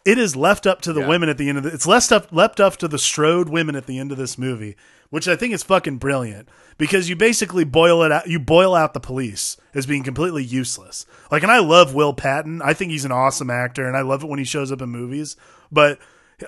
It 0.05 0.19
is 0.19 0.35
left 0.37 0.67
up 0.67 0.81
to 0.83 0.93
the 0.93 1.01
Yeah. 1.01 1.09
women 1.09 1.29
at 1.29 1.37
the 1.37 1.49
end 1.49 1.59
of 1.59 1.65
the. 1.65 1.71
It's 1.73 1.87
left 1.87 2.11
up 2.11 2.29
left 2.33 2.59
up 2.59 2.77
to 2.79 2.89
the 2.89 2.99
Strode 2.99 3.49
women 3.49 3.77
at 3.77 3.87
the 3.87 3.99
end 3.99 4.11
of 4.13 4.19
this 4.19 4.39
movie, 4.39 4.77
which 5.11 5.29
I 5.29 5.37
think 5.37 5.53
is 5.53 5.63
fucking 5.63 5.99
brilliant 5.99 6.49
because 6.79 7.09
you 7.09 7.17
basically 7.17 7.65
boil 7.65 8.03
it 8.03 8.11
out. 8.13 8.29
You 8.29 8.39
boil 8.41 8.75
out 8.75 8.95
the 8.95 9.01
police 9.01 9.57
as 9.75 9.85
being 9.85 10.03
completely 10.05 10.43
useless. 10.45 11.07
Like, 11.31 11.43
and 11.43 11.53
I 11.53 11.59
love 11.59 11.93
Will 11.95 12.15
Patton. 12.15 12.63
I 12.63 12.73
think 12.73 12.93
he's 12.93 13.05
an 13.05 13.13
awesome 13.13 13.51
actor, 13.51 13.87
and 13.87 13.97
I 13.97 14.01
love 14.03 14.23
it 14.23 14.29
when 14.29 14.39
he 14.39 14.45
shows 14.45 14.71
up 14.73 14.81
in 14.81 14.89
movies. 14.89 15.37
But 15.73 15.99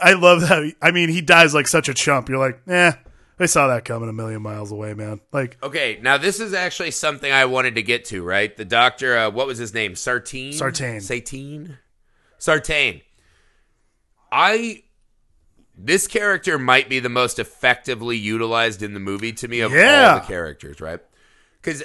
I 0.03 0.12
love 0.14 0.42
that. 0.42 0.72
I 0.83 0.90
mean, 0.90 1.09
he 1.09 1.20
dies 1.20 1.55
like 1.55 1.66
such 1.68 1.88
a 1.88 1.94
chump. 1.94 2.29
You're 2.29 2.38
like, 2.38 2.61
eh. 2.68 2.92
They 3.38 3.46
saw 3.46 3.68
that 3.68 3.85
coming 3.85 4.09
a 4.09 4.12
million 4.12 4.42
miles 4.42 4.72
away, 4.72 4.94
man. 4.94 5.20
Like, 5.33 5.57
Okay, 5.62 5.98
now 6.03 6.18
this 6.18 6.40
is 6.40 6.53
actually 6.53 6.90
something 6.90 7.31
I 7.33 7.44
wanted 7.44 7.77
to 7.77 7.83
get 7.83 8.05
to, 8.07 8.22
right? 8.24 8.55
The 8.57 8.64
doctor, 8.64 9.16
uh, 9.16 9.31
what 9.31 9.46
was 9.46 9.59
his 9.59 9.72
name? 9.72 9.92
Sartine? 9.94 10.53
Sartain. 10.53 11.01
Sartain? 11.01 11.79
Sartain. 12.38 13.01
I. 14.33 14.83
This 15.81 16.09
character 16.09 16.59
might 16.59 16.88
be 16.88 16.98
the 16.98 17.09
most 17.09 17.38
effectively 17.38 18.16
utilized 18.16 18.83
in 18.83 18.94
the 18.94 19.01
movie 19.01 19.33
to 19.35 19.46
me 19.46 19.61
of 19.61 19.70
Yeah. 19.72 20.14
all 20.14 20.20
the 20.20 20.27
characters, 20.27 20.81
right? 20.81 20.98
Because 21.62 21.85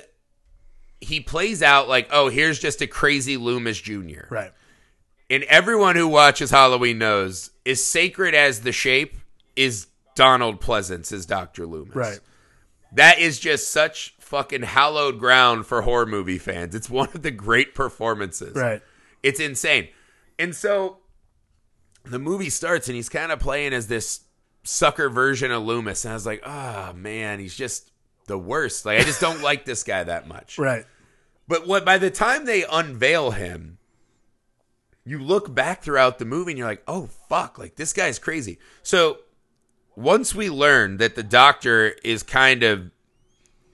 he 1.00 1.20
plays 1.20 1.62
out 1.62 1.88
like, 1.88 2.08
oh, 2.12 2.28
here's 2.30 2.58
just 2.58 2.82
a 2.82 2.88
crazy 2.88 3.38
Loomis 3.38 3.80
Jr. 3.80 4.22
right. 4.32 4.52
And 5.34 5.44
everyone 5.46 5.96
who 5.96 6.08
watches 6.08 6.52
Halloween 6.52 7.00
knows, 7.00 7.50
as 7.66 7.84
sacred 7.84 8.36
as 8.36 8.62
the 8.62 8.72
shape 8.72 9.18
is 9.56 9.88
Donald 10.16 10.62
Pleasence 10.62 11.12
as 11.12 11.26
Dr. 11.26 11.66
Loomis. 11.66 11.96
Right. 11.96 12.20
That 12.92 13.18
is 13.18 13.40
just 13.40 13.72
such 13.72 14.14
fucking 14.20 14.62
hallowed 14.62 15.18
ground 15.18 15.66
for 15.66 15.82
horror 15.82 16.06
movie 16.06 16.38
fans. 16.38 16.76
It's 16.76 16.88
one 16.88 17.10
of 17.16 17.24
the 17.24 17.32
great 17.32 17.74
performances. 17.74 18.56
Right. 18.56 18.84
It's 19.24 19.40
insane. 19.40 19.88
And 20.38 20.56
so 20.56 20.98
the 22.06 22.20
movie 22.20 22.52
starts 22.52 22.88
and 22.88 22.96
he's 22.96 23.10
kind 23.10 23.32
of 23.32 23.40
playing 23.40 23.74
as 23.74 23.88
this 23.88 24.20
sucker 24.62 25.10
version 25.10 25.52
of 25.52 25.64
Loomis. 25.64 26.06
And 26.06 26.12
I 26.12 26.16
was 26.16 26.28
like, 26.28 26.44
oh 26.46 26.94
man, 26.94 27.40
he's 27.40 27.56
just 27.56 27.90
the 28.28 28.38
worst. 28.38 28.86
Like 28.86 29.00
I 29.00 29.04
just 29.04 29.20
don't 29.20 29.42
like 29.44 29.66
this 29.66 29.84
guy 29.84 30.04
that 30.04 30.28
much. 30.28 30.60
Right. 30.60 30.86
But 31.48 31.66
what 31.66 31.86
by 31.86 31.98
the 31.98 32.12
time 32.12 32.46
they 32.46 32.66
unveil 32.72 33.32
him, 33.32 33.80
you 35.06 35.20
look 35.20 35.54
back 35.54 35.82
throughout 35.84 36.18
the 36.20 36.26
movie 36.26 36.52
and 36.52 36.58
you're 36.58 36.68
like, 36.68 36.84
oh 36.88 37.08
fuck, 37.30 37.58
like 37.58 37.76
this 37.76 37.94
guy's 37.94 38.20
crazy. 38.20 38.58
So 38.84 39.18
once 39.96 40.34
we 40.34 40.50
learn 40.50 40.98
that 40.98 41.16
the 41.16 41.24
doctor 41.24 41.90
is 42.04 42.24
kind 42.24 42.64
of 42.64 42.90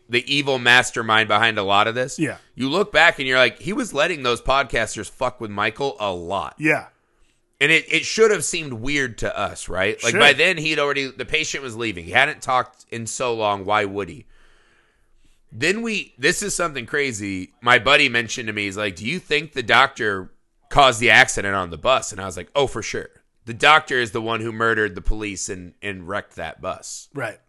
the 0.10 0.24
evil 0.34 0.58
mastermind 0.58 1.28
behind 1.28 1.58
a 1.60 1.64
lot 1.64 1.88
of 1.88 1.94
this, 1.96 2.18
Yeah. 2.18 2.38
you 2.56 2.68
look 2.68 2.92
back 2.92 3.20
and 3.20 3.28
you're 3.28 3.38
like, 3.38 3.60
he 3.60 3.74
was 3.74 3.94
letting 3.94 4.24
those 4.24 4.42
podcasters 4.42 5.10
fuck 5.10 5.40
with 5.40 5.52
Michael 5.52 5.96
a 6.00 6.12
lot. 6.12 6.56
Yeah. 6.58 6.88
And 7.62 7.72
it, 7.72 7.86
it 7.94 8.06
should 8.06 8.32
have 8.32 8.44
seemed 8.44 8.74
weird 8.74 9.18
to 9.20 9.38
us, 9.38 9.70
right? 9.70 10.02
Like 10.04 10.12
Sure. 10.12 10.20
by 10.20 10.34
then 10.34 10.58
he'd 10.58 10.80
already 10.80 11.12
the 11.12 11.26
patient 11.26 11.62
was 11.64 11.76
leaving. 11.76 12.06
He 12.06 12.12
hadn't 12.12 12.42
talked 12.42 12.86
in 12.90 13.06
so 13.06 13.34
long. 13.36 13.66
Why 13.66 13.86
would 13.86 14.10
he? 14.10 14.26
Then 15.52 15.82
we 15.82 16.14
this 16.18 16.42
is 16.42 16.54
something 16.56 16.86
crazy. 16.86 17.52
My 17.62 17.78
buddy 17.80 18.08
mentioned 18.10 18.48
to 18.48 18.54
me, 18.54 18.64
he's 18.66 18.78
like, 18.78 18.96
Do 18.96 19.06
you 19.06 19.20
think 19.20 19.54
the 19.54 19.64
doctor 19.64 20.32
caused 20.70 21.00
the 21.00 21.10
accident 21.10 21.56
on 21.56 21.70
the 21.70 21.78
bus? 21.78 22.12
And 22.12 22.22
I 22.22 22.26
was 22.26 22.38
like, 22.38 22.50
Oh, 22.56 22.68
for 22.68 22.82
sure. 22.82 23.10
The 23.46 23.54
doctor 23.54 24.00
is 24.00 24.12
the 24.12 24.22
one 24.22 24.42
who 24.42 24.52
murdered 24.52 24.94
the 24.96 25.02
police 25.02 25.50
and, 25.50 25.74
and 25.82 26.08
wrecked 26.08 26.36
that 26.36 26.62
bus. 26.62 27.10
Right. 27.14 27.40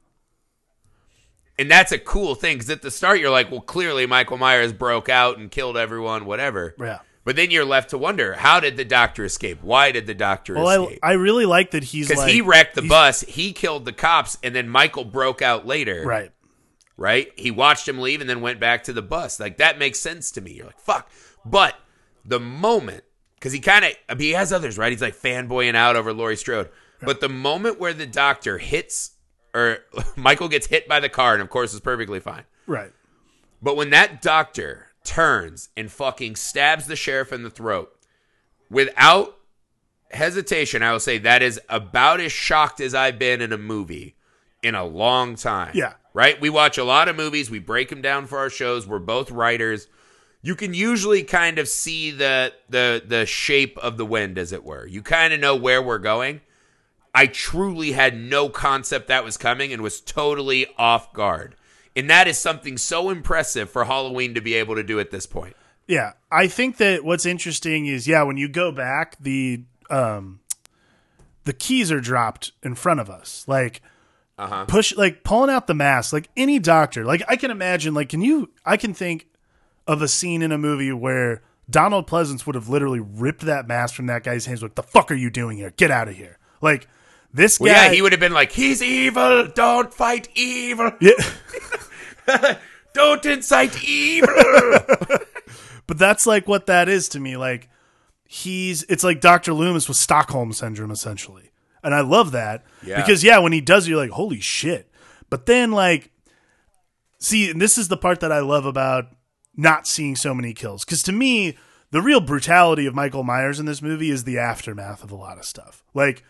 And 1.59 1.71
that's 1.71 1.93
a 1.93 1.99
cool 1.99 2.35
thing 2.35 2.57
because 2.57 2.71
at 2.71 2.81
the 2.81 2.91
start 2.91 3.21
you're 3.21 3.29
like, 3.31 3.51
well, 3.51 3.61
clearly 3.61 4.07
Michael 4.07 4.39
Myers 4.39 4.73
broke 4.73 5.11
out 5.11 5.37
and 5.37 5.51
killed 5.51 5.77
everyone, 5.77 6.25
whatever. 6.25 6.75
Yeah. 6.81 7.01
But 7.23 7.37
then 7.37 7.51
you're 7.51 7.67
left 7.67 7.91
to 7.91 7.99
wonder, 7.99 8.33
how 8.33 8.61
did 8.61 8.79
the 8.79 8.85
doctor 8.85 9.25
escape? 9.27 9.63
Why 9.63 9.93
did 9.93 10.07
the 10.07 10.15
doctor 10.15 10.55
Well, 10.55 10.67
I, 10.67 10.83
escape? 10.85 10.99
I 11.03 11.13
really 11.13 11.45
like 11.45 11.73
that 11.73 11.85
he's 11.85 12.09
Because 12.09 12.23
like 12.25 12.33
he 12.33 12.41
wrecked 12.41 12.77
the 12.77 12.83
bus, 12.83 13.21
he 13.21 13.53
killed 13.53 13.85
the 13.85 13.93
cops, 13.93 14.39
and 14.43 14.55
then 14.55 14.71
Michael 14.71 15.05
broke 15.05 15.43
out 15.43 15.67
later. 15.67 16.03
Right. 16.03 16.33
right? 16.97 17.29
He 17.37 17.51
watched 17.51 17.87
him 17.87 17.99
leave 17.99 18.23
and 18.23 18.31
then 18.31 18.41
went 18.41 18.59
back 18.59 18.85
to 18.85 18.95
the 18.95 19.03
bus. 19.03 19.39
Like 19.39 19.59
that 19.59 19.79
makes 19.79 20.01
sense 20.01 20.31
to 20.33 20.41
me. 20.41 20.53
You're 20.53 20.67
like, 20.67 20.81
fuck. 20.81 21.11
But 21.45 21.75
the 22.25 22.41
moment, 22.41 23.05
because 23.41 23.53
he 23.53 23.61
kind 23.61 23.87
of, 23.87 23.93
I 24.09 24.15
mean, 24.15 24.29
he 24.29 24.33
has 24.33 24.53
others, 24.53 24.77
right? 24.77 24.93
He's 24.93 25.01
like 25.01 25.17
fanboying 25.17 25.75
out 25.75 25.97
over 25.97 26.13
Laurie 26.13 26.37
Strode. 26.37 26.69
But 27.03 27.21
the 27.21 27.31
moment 27.31 27.81
where 27.81 27.95
the 27.95 28.07
doctor 28.07 28.59
hits, 28.59 29.13
or 29.55 29.79
Michael 30.17 30.49
gets 30.49 30.67
hit 30.67 30.87
by 30.87 31.01
the 31.01 31.09
car, 31.09 31.33
and 31.33 31.41
of 31.41 31.49
course 31.49 31.73
is 31.73 31.81
perfectly 31.81 32.21
fine. 32.21 32.45
Right. 32.67 32.93
But 33.63 33.77
when 33.77 33.89
that 33.91 34.21
doctor 34.21 34.89
turns 35.05 35.71
and 35.75 35.91
fucking 35.91 36.37
stabs 36.37 36.87
the 36.87 36.97
sheriff 36.97 37.33
in 37.33 37.43
the 37.43 37.51
throat, 37.51 37.91
without 38.69 39.39
hesitation, 40.11 40.83
I 40.83 40.93
will 40.93 41.01
say 41.01 41.17
that 41.19 41.43
is 41.43 41.59
about 41.71 42.21
as 42.21 42.33
shocked 42.33 42.81
as 42.81 42.95
I've 42.95 43.19
been 43.19 43.41
in 43.41 43.55
a 43.55 43.59
movie 43.59 44.17
in 44.63 44.75
a 44.75 44.85
long 44.85 45.35
time. 45.37 45.73
Yeah. 45.75 45.95
Right? 46.13 46.39
We 46.39 46.51
watch 46.51 46.77
a 46.77 46.85
lot 46.85 47.09
of 47.09 47.17
movies, 47.17 47.51
we 47.51 47.59
break 47.59 47.89
them 47.89 48.03
down 48.03 48.27
for 48.27 48.39
our 48.39 48.51
shows. 48.51 48.87
We're 48.87 48.99
both 48.99 49.31
writers. 49.31 49.89
You 50.43 50.55
can 50.55 50.73
usually 50.73 51.23
kind 51.23 51.59
of 51.59 51.69
see 51.69 52.11
the 52.11 52.53
the 52.69 53.03
the 53.07 53.27
shape 53.27 53.77
of 53.79 53.97
the 53.99 54.07
wind 54.07 54.39
as 54.39 54.53
it 54.53 54.65
were. 54.65 54.87
You 54.87 55.03
kind 55.03 55.33
of 55.35 55.41
know 55.41 55.55
where 55.55 55.83
we're 55.83 55.99
going. 55.99 56.41
I 57.15 57.27
truly 57.27 57.93
had 57.93 58.17
no 58.17 58.49
concept 58.49 59.09
that 59.09 59.25
was 59.25 59.37
coming 59.37 59.73
and 59.73 59.83
was 59.83 60.01
totally 60.01 60.67
off 60.79 61.13
guard. 61.13 61.57
And 61.97 62.09
that 62.09 62.29
is 62.29 62.39
something 62.39 62.79
so 62.79 63.11
impressive 63.11 63.69
for 63.69 63.85
Halloween 63.85 64.33
to 64.35 64.41
be 64.41 64.55
able 64.55 64.77
to 64.77 64.83
do 64.85 65.01
at 65.01 65.11
this 65.11 65.27
point. 65.27 65.57
Yeah, 65.89 66.13
I 66.31 66.47
think 66.47 66.77
that 66.77 67.05
what's 67.05 67.27
interesting 67.27 67.87
is 67.87 68.07
yeah, 68.07 68.23
when 68.23 68.37
you 68.37 68.49
go 68.49 68.71
back, 68.73 69.17
the 69.21 69.65
um, 69.91 70.41
the 71.45 71.53
keys 71.53 71.91
are 71.91 72.01
dropped 72.01 72.53
in 72.63 72.77
front 72.77 73.01
of 73.01 73.11
us, 73.11 73.45
like 73.49 73.83
Uh-huh. 74.39 74.65
push, 74.67 74.97
like 74.97 75.25
pulling 75.25 75.51
out 75.51 75.67
the 75.67 75.75
mask, 75.75 76.13
like 76.13 76.29
any 76.37 76.59
doctor. 76.61 77.05
Like 77.05 77.23
I 77.29 77.37
can 77.37 77.51
imagine, 77.51 77.93
like 77.93 78.09
can 78.09 78.23
you? 78.23 78.51
I 78.65 78.77
can 78.77 78.95
think 78.95 79.27
of 79.91 80.03
a 80.03 80.09
scene 80.09 80.41
in 80.41 80.53
a 80.53 80.59
movie 80.59 80.93
where 80.93 81.43
Donald 81.69 82.07
Pleasence 82.07 82.47
would 82.47 82.55
have 82.55 82.69
literally 82.69 83.01
ripped 83.01 83.41
that 83.41 83.67
mask 83.67 83.97
from 83.97 84.07
that 84.07 84.23
guy's 84.23 84.47
hands. 84.47 84.63
Like 84.63 84.77
the 84.77 84.85
fuck 84.85 85.11
are 85.11 85.17
you 85.17 85.31
doing 85.31 85.57
here? 85.57 85.73
Get 85.73 85.91
out 85.91 86.07
of 86.07 86.15
here! 86.15 86.39
Like 86.61 86.87
this 87.35 87.59
guy. 87.59 87.65
Well, 87.65 87.75
yeah, 87.75 87.93
he 87.93 88.01
would 88.01 88.13
have 88.13 88.21
been 88.21 88.33
like, 88.33 88.53
"He's 88.53 88.81
evil. 88.83 89.49
Don't 89.49 89.93
fight 89.93 90.29
evil. 90.37 90.93
Yeah. 91.01 91.15
Don't 92.95 93.27
incite 93.27 93.83
evil." 93.83 94.29
But 95.89 95.99
that's 95.99 96.25
like 96.25 96.47
what 96.47 96.67
that 96.67 96.89
is 96.89 97.09
to 97.09 97.19
me. 97.19 97.37
Like 97.37 97.69
he's 98.25 98.85
it's 98.85 99.03
like 99.03 99.21
Dr. 99.21 99.53
Loomis 99.53 99.89
with 99.89 99.97
Stockholm 99.97 100.53
syndrome 100.53 100.93
essentially. 100.93 101.51
And 101.83 101.97
I 101.97 102.03
love 102.03 102.31
that. 102.31 102.65
Yeah. 102.87 102.95
Because 102.95 103.25
yeah, 103.25 103.39
when 103.39 103.51
he 103.51 103.61
does 103.61 103.89
it, 103.89 103.91
you're 103.91 103.99
like, 103.99 104.13
holy 104.13 104.39
shit. 104.39 104.89
But 105.31 105.47
then 105.47 105.73
like 105.73 106.13
see, 107.19 107.51
and 107.51 107.61
this 107.61 107.77
is 107.77 107.89
the 107.89 107.97
part 107.97 108.21
that 108.21 108.31
I 108.31 108.39
love 108.39 108.67
about 108.67 109.07
not 109.61 109.87
seeing 109.87 110.17
so 110.17 110.35
many 110.35 110.53
kills. 110.55 110.85
Because 110.85 111.03
to 111.05 111.13
me, 111.13 111.57
the 111.91 112.01
real 112.03 112.21
brutality 112.21 112.87
of 112.87 112.95
Michael 112.95 113.23
Myers 113.25 113.61
in 113.61 113.67
this 113.67 113.83
movie 113.83 114.11
is 114.11 114.25
the 114.25 114.39
aftermath 114.39 115.03
of 115.05 115.11
a 115.11 115.17
lot 115.17 115.39
of 115.39 115.45
stuff. 115.45 115.83
Like 115.95 116.25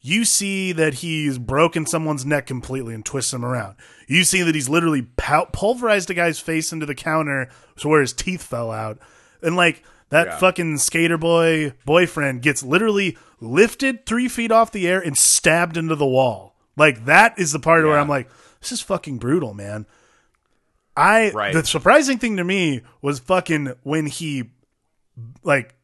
you 0.00 0.24
see 0.24 0.72
that 0.72 0.94
he's 0.94 1.38
broken 1.38 1.86
someone's 1.86 2.26
neck 2.26 2.46
completely 2.46 2.92
and 2.94 3.04
twists 3.04 3.32
him 3.32 3.44
around. 3.44 3.76
You 4.08 4.24
see 4.24 4.42
that 4.42 4.54
he's 4.54 4.68
literally 4.68 5.02
pul- 5.16 5.46
pulverized 5.52 6.10
a 6.10 6.14
guy's 6.14 6.40
face 6.40 6.72
into 6.72 6.86
the 6.86 6.94
counter 6.94 7.48
so 7.76 7.88
where 7.88 8.00
his 8.00 8.12
teeth 8.12 8.42
fell 8.42 8.70
out. 8.72 8.98
And 9.42 9.54
like 9.54 9.84
that 10.08 10.26
Yeah. 10.26 10.38
fucking 10.38 10.78
skater 10.78 11.16
boy 11.18 11.74
boyfriend 11.84 12.42
gets 12.42 12.62
literally 12.62 13.16
lifted 13.40 14.04
three 14.06 14.28
feet 14.28 14.50
off 14.50 14.72
the 14.72 14.88
air 14.88 15.00
and 15.00 15.16
stabbed 15.16 15.76
into 15.76 15.94
the 15.94 16.06
wall. 16.06 16.56
Like 16.76 17.04
that 17.04 17.38
is 17.38 17.52
the 17.52 17.60
part 17.60 17.84
where 17.84 17.98
I'm 17.98 18.08
like, 18.08 18.28
this 18.60 18.72
is 18.72 18.80
fucking 18.80 19.18
brutal, 19.18 19.54
man. 19.54 19.86
I 20.96 21.30
Right. 21.30 21.52
the 21.54 21.64
surprising 21.64 22.18
thing 22.18 22.36
to 22.36 22.44
me 22.44 22.82
was 23.00 23.18
fucking 23.18 23.74
when 23.82 24.06
he 24.06 24.50
like 25.42 25.74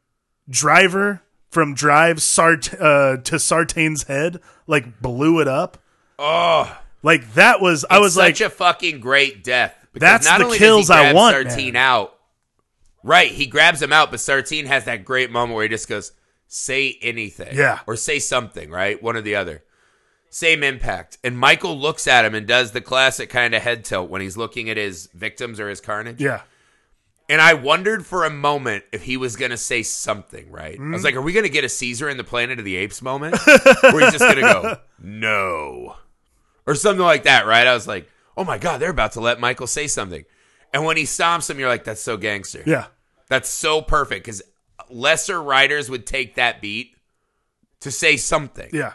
driver 0.49 1.23
from 1.51 1.75
drive 1.75 2.21
Sart 2.23 2.73
uh, 2.75 3.17
to 3.19 3.37
Sartain's 3.37 4.05
head 4.05 4.41
like 4.67 5.01
blew 5.01 5.41
it 5.41 5.49
up. 5.49 5.79
oh, 6.19 6.79
Like 7.03 7.35
that 7.35 7.61
was 7.61 7.85
I 7.89 7.99
was 8.01 8.17
like 8.17 8.37
such 8.37 8.47
a 8.47 8.51
fucking 8.51 9.01
great 9.01 9.43
death. 9.45 9.75
Because 9.93 10.07
That's 10.07 10.27
not 10.27 10.39
the 10.39 10.45
only 10.45 10.59
kills 10.59 10.91
I 10.91 11.13
want, 11.15 11.35
Sartine 11.37 11.73
man. 11.73 11.77
out. 11.77 12.15
Right, 13.03 13.31
he 13.31 13.47
grabs 13.47 13.81
him 13.81 13.93
out, 13.93 14.11
but 14.11 14.21
Sartine 14.21 14.67
has 14.67 14.85
that 14.85 15.05
great 15.05 15.31
moment 15.31 15.55
where 15.55 15.63
he 15.63 15.69
just 15.71 15.89
goes, 15.89 16.13
"Say 16.47 16.99
anything, 17.01 17.57
Yeah. 17.57 17.79
or 17.87 17.97
say 17.97 18.19
something." 18.19 18.71
Right, 18.71 19.03
one 19.03 19.17
or 19.17 19.23
the 19.23 19.37
other. 19.37 19.63
Same 20.31 20.63
impact. 20.63 21.19
And 21.25 21.39
Michael 21.39 21.79
looks 21.79 22.07
at 22.07 22.25
him 22.25 22.35
and 22.35 22.47
does 22.47 22.73
the 22.73 22.81
classic 22.81 23.31
kind 23.31 23.55
of 23.55 23.63
head 23.63 23.85
tilt 23.85 24.11
when 24.11 24.21
he's 24.21 24.37
looking 24.37 24.69
at 24.69 24.77
his 24.77 25.09
victims 25.15 25.59
or 25.59 25.69
his 25.69 25.81
carnage. 25.81 26.21
yeah. 26.21 26.43
And 27.31 27.43
I 27.43 27.53
wondered 27.53 28.07
for 28.07 28.25
a 28.25 28.31
moment 28.31 28.85
if 28.91 29.03
he 29.03 29.19
was 29.19 29.37
going 29.37 29.51
to 29.51 29.59
say 29.59 29.83
something, 29.83 30.51
right? 30.51 30.79
I 30.81 30.91
was 30.91 31.03
mm. 31.03 31.05
like, 31.05 31.15
are 31.15 31.21
we 31.21 31.35
going 31.35 31.45
to 31.45 31.51
get 31.51 31.63
a 31.63 31.69
Caesar 31.69 32.09
in 32.09 32.17
the 32.17 32.25
Planet 32.25 32.59
of 32.59 32.65
the 32.65 32.77
Apes 32.77 33.03
moment? 33.03 33.35
or 33.35 34.01
he's 34.01 34.13
just 34.13 34.21
going 34.21 34.37
to 34.37 34.41
go, 34.41 34.77
no. 34.99 35.97
Or 36.67 36.75
something 36.75 37.05
like 37.05 37.25
that, 37.25 37.47
right? 37.47 37.67
I 37.67 37.75
was 37.75 37.87
like, 37.87 38.09
oh 38.35 38.45
my 38.45 38.57
God, 38.57 38.81
they're 38.81 38.89
about 38.89 39.13
to 39.13 39.21
let 39.21 39.41
Michael 39.41 39.67
say 39.67 39.89
something. 39.89 40.25
And 40.73 40.85
when 40.85 40.97
he 40.97 41.03
stomps 41.03 41.51
him, 41.51 41.59
you're 41.59 41.69
like, 41.69 41.85
that's 41.85 42.01
so 42.01 42.17
gangster. 42.17 42.63
Yeah. 42.65 42.87
That's 43.29 43.51
so 43.51 43.83
perfect 43.83 44.25
because 44.25 44.43
lesser 44.89 45.43
writers 45.43 45.91
would 45.91 46.07
take 46.07 46.37
that 46.37 46.63
beat 46.63 46.97
to 47.81 47.91
say 47.91 48.17
something. 48.17 48.71
Yeah. 48.73 48.95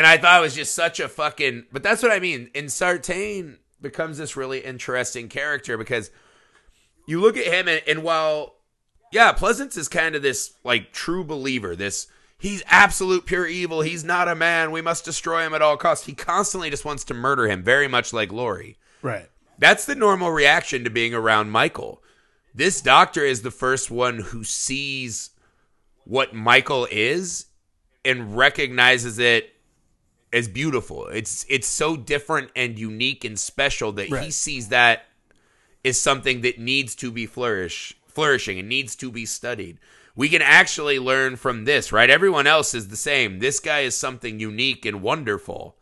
And 0.00 0.06
I 0.06 0.16
thought 0.16 0.38
it 0.38 0.42
was 0.42 0.54
just 0.54 0.74
such 0.74 0.98
a 0.98 1.10
fucking. 1.10 1.66
But 1.70 1.82
that's 1.82 2.02
what 2.02 2.10
I 2.10 2.20
mean. 2.20 2.48
And 2.54 2.72
Sartain 2.72 3.58
becomes 3.82 4.16
this 4.16 4.34
really 4.34 4.60
interesting 4.60 5.28
character 5.28 5.76
because 5.76 6.10
you 7.06 7.20
look 7.20 7.36
at 7.36 7.44
him, 7.44 7.68
and, 7.68 7.82
and 7.86 8.02
while, 8.02 8.54
yeah, 9.12 9.34
Pleasence 9.34 9.76
is 9.76 9.88
kind 9.88 10.14
of 10.14 10.22
this 10.22 10.54
like 10.64 10.94
true 10.94 11.22
believer. 11.22 11.76
This 11.76 12.06
he's 12.38 12.62
absolute 12.66 13.26
pure 13.26 13.46
evil. 13.46 13.82
He's 13.82 14.02
not 14.02 14.26
a 14.26 14.34
man. 14.34 14.70
We 14.70 14.80
must 14.80 15.04
destroy 15.04 15.44
him 15.44 15.52
at 15.52 15.60
all 15.60 15.76
costs. 15.76 16.06
He 16.06 16.14
constantly 16.14 16.70
just 16.70 16.86
wants 16.86 17.04
to 17.04 17.12
murder 17.12 17.46
him, 17.46 17.62
very 17.62 17.86
much 17.86 18.14
like 18.14 18.32
Laurie. 18.32 18.78
Right. 19.02 19.28
That's 19.58 19.84
the 19.84 19.94
normal 19.94 20.30
reaction 20.30 20.82
to 20.84 20.88
being 20.88 21.12
around 21.12 21.50
Michael. 21.50 22.02
This 22.54 22.80
doctor 22.80 23.22
is 23.22 23.42
the 23.42 23.50
first 23.50 23.90
one 23.90 24.20
who 24.20 24.44
sees 24.44 25.28
what 26.04 26.34
Michael 26.34 26.88
is 26.90 27.44
and 28.02 28.34
recognizes 28.34 29.18
it 29.18 29.52
as 30.32 30.48
beautiful. 30.48 31.06
It's 31.08 31.44
it's 31.48 31.66
so 31.66 31.96
different 31.96 32.50
and 32.54 32.78
unique 32.78 33.24
and 33.24 33.38
special 33.38 33.92
that 33.92 34.06
he 34.06 34.14
Right. 34.14 34.32
sees 34.32 34.68
that 34.68 35.06
is 35.82 36.00
something 36.00 36.42
that 36.42 36.58
needs 36.58 36.94
to 36.96 37.10
be 37.10 37.26
flourish 37.26 37.94
flourishing 38.06 38.58
and 38.58 38.68
needs 38.68 38.96
to 38.96 39.10
be 39.10 39.24
studied. 39.26 39.78
We 40.16 40.28
can 40.28 40.42
actually 40.42 40.98
learn 40.98 41.36
from 41.36 41.64
this, 41.64 41.92
right? 41.92 42.10
Everyone 42.10 42.46
else 42.46 42.74
is 42.74 42.88
the 42.88 42.96
same. 42.96 43.38
This 43.38 43.60
guy 43.60 43.80
is 43.80 43.94
something 43.96 44.40
unique 44.40 44.84
and 44.84 45.00
wonderful, 45.00 45.76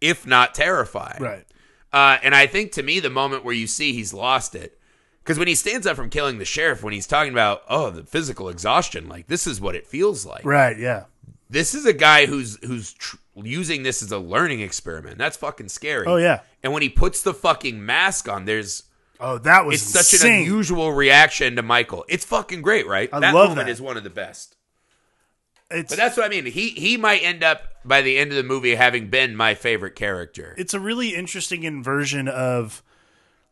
if 0.00 0.26
not 0.26 0.54
terrifying. 0.54 1.22
Right. 1.22 1.44
Uh, 1.92 2.18
and 2.22 2.34
I 2.34 2.46
think 2.46 2.72
to 2.72 2.82
me, 2.82 2.98
the 3.00 3.10
moment 3.10 3.44
where 3.44 3.54
you 3.54 3.66
see 3.66 3.92
he's 3.92 4.12
lost 4.14 4.54
it, 4.54 4.78
because 5.22 5.38
when 5.38 5.48
he 5.48 5.54
stands 5.54 5.86
up 5.86 5.96
from 5.96 6.10
killing 6.10 6.38
the 6.38 6.44
sheriff, 6.44 6.82
when 6.82 6.92
he's 6.94 7.06
talking 7.06 7.32
about 7.32 7.62
oh 7.68 7.90
the 7.90 8.04
physical 8.04 8.48
exhaustion, 8.48 9.08
like 9.08 9.26
this 9.28 9.46
is 9.46 9.60
what 9.60 9.74
it 9.76 9.86
feels 9.86 10.24
like. 10.26 10.44
Right. 10.44 10.76
Yeah. 10.78 11.04
This 11.48 11.74
is 11.74 11.86
a 11.86 11.92
guy 11.92 12.26
who's 12.26 12.58
who's 12.64 12.92
tr- 12.94 13.16
using 13.44 13.82
this 13.82 14.02
as 14.02 14.12
a 14.12 14.18
learning 14.18 14.60
experiment. 14.60 15.18
That's 15.18 15.36
fucking 15.36 15.68
scary. 15.68 16.06
Oh 16.06 16.16
yeah. 16.16 16.40
And 16.62 16.72
when 16.72 16.82
he 16.82 16.88
puts 16.88 17.22
the 17.22 17.34
fucking 17.34 17.84
mask 17.84 18.28
on, 18.28 18.44
there's 18.44 18.84
Oh, 19.18 19.38
that 19.38 19.64
was 19.64 19.82
it's 19.82 20.10
such 20.10 20.22
an 20.22 20.30
unusual 20.30 20.92
reaction 20.92 21.56
to 21.56 21.62
Michael. 21.62 22.04
It's 22.08 22.24
fucking 22.24 22.62
great, 22.62 22.86
right? 22.86 23.08
I 23.12 23.20
that 23.20 23.34
love 23.34 23.50
moment 23.50 23.66
that. 23.66 23.72
is 23.72 23.80
one 23.80 23.96
of 23.96 24.04
the 24.04 24.10
best. 24.10 24.56
It's 25.70 25.90
But 25.90 25.96
that's 25.96 26.16
what 26.16 26.26
I 26.26 26.28
mean. 26.28 26.46
He 26.46 26.70
he 26.70 26.96
might 26.96 27.22
end 27.22 27.42
up 27.42 27.62
by 27.84 28.02
the 28.02 28.18
end 28.18 28.30
of 28.30 28.36
the 28.36 28.42
movie 28.42 28.74
having 28.74 29.08
been 29.08 29.34
my 29.34 29.54
favorite 29.54 29.94
character. 29.96 30.54
it's 30.58 30.74
a 30.74 30.80
really 30.80 31.14
interesting 31.14 31.62
inversion 31.62 32.28
of 32.28 32.82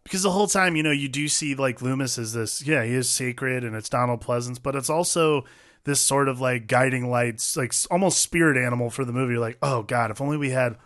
because 0.03 0.23
the 0.23 0.31
whole 0.31 0.47
time 0.47 0.77
you 0.77 0.83
know 0.83 0.91
you 0.91 1.09
do 1.09 1.29
see 1.29 1.55
like 1.55 1.81
Loomis 1.81 2.19
is 2.19 2.33
this 2.35 2.65
yeah 2.67 2.85
he 2.85 2.93
is 2.93 3.09
sacred 3.09 3.65
and 3.65 3.75
it's 3.75 3.89
Donald 3.89 4.23
Pleasence 4.23 4.63
but 4.63 4.77
it's 4.77 4.91
also 4.91 5.45
this 5.85 6.01
sort 6.01 6.29
of 6.29 6.41
like 6.41 6.67
guiding 6.67 7.11
lights 7.11 7.57
like 7.57 7.73
almost 7.91 8.21
spirit 8.21 8.57
animal 8.57 8.91
for 8.91 9.05
the 9.05 9.13
movie 9.13 9.33
You're 9.35 9.41
like 9.41 9.59
oh 9.63 9.83
god 9.83 10.11
if 10.11 10.21
only 10.21 10.37
we 10.37 10.51
had 10.51 10.77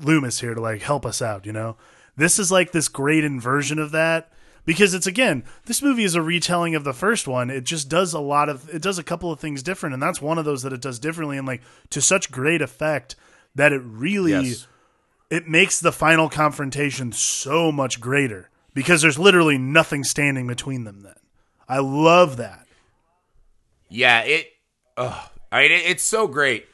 Loomis 0.00 0.40
here 0.40 0.54
to 0.54 0.60
like 0.60 0.82
help 0.82 1.06
us 1.06 1.22
out 1.22 1.46
you 1.46 1.52
know 1.52 1.76
this 2.16 2.38
is 2.38 2.50
like 2.50 2.72
this 2.72 2.88
great 2.88 3.24
inversion 3.24 3.78
of 3.78 3.92
that 3.92 4.32
because 4.64 4.94
it's 4.94 5.06
again 5.06 5.44
this 5.66 5.82
movie 5.82 6.04
is 6.04 6.14
a 6.14 6.22
retelling 6.22 6.74
of 6.74 6.82
the 6.84 6.92
first 6.92 7.28
one 7.28 7.50
it 7.50 7.64
just 7.64 7.88
does 7.88 8.12
a 8.12 8.20
lot 8.20 8.48
of 8.48 8.68
it 8.74 8.82
does 8.82 8.98
a 8.98 9.04
couple 9.04 9.30
of 9.30 9.38
things 9.38 9.62
different 9.62 9.92
and 9.94 10.02
that's 10.02 10.20
one 10.20 10.38
of 10.38 10.44
those 10.44 10.62
that 10.62 10.72
it 10.72 10.80
does 10.82 10.98
differently 10.98 11.38
and 11.38 11.46
like 11.46 11.62
to 11.90 12.00
such 12.00 12.32
great 12.32 12.62
effect 12.62 13.14
that 13.54 13.72
it 13.72 13.82
really 13.84 14.32
Yes. 14.32 14.66
it 15.30 15.48
makes 15.48 15.78
the 15.80 15.92
final 15.92 16.28
confrontation 16.28 17.12
so 17.12 17.70
much 17.70 18.00
greater 18.00 18.50
because 18.74 19.02
there's 19.02 19.18
literally 19.18 19.56
nothing 19.56 20.04
standing 20.04 20.46
between 20.46 20.84
them 20.84 21.00
then. 21.02 21.14
I 21.66 21.78
love 21.78 22.36
that. 22.36 22.65
Yeah, 23.88 24.20
it. 24.22 24.48
Oh, 24.96 25.28
I 25.52 25.62
mean, 25.62 25.72
it, 25.72 25.82
it's 25.86 26.02
so 26.02 26.26
great. 26.26 26.66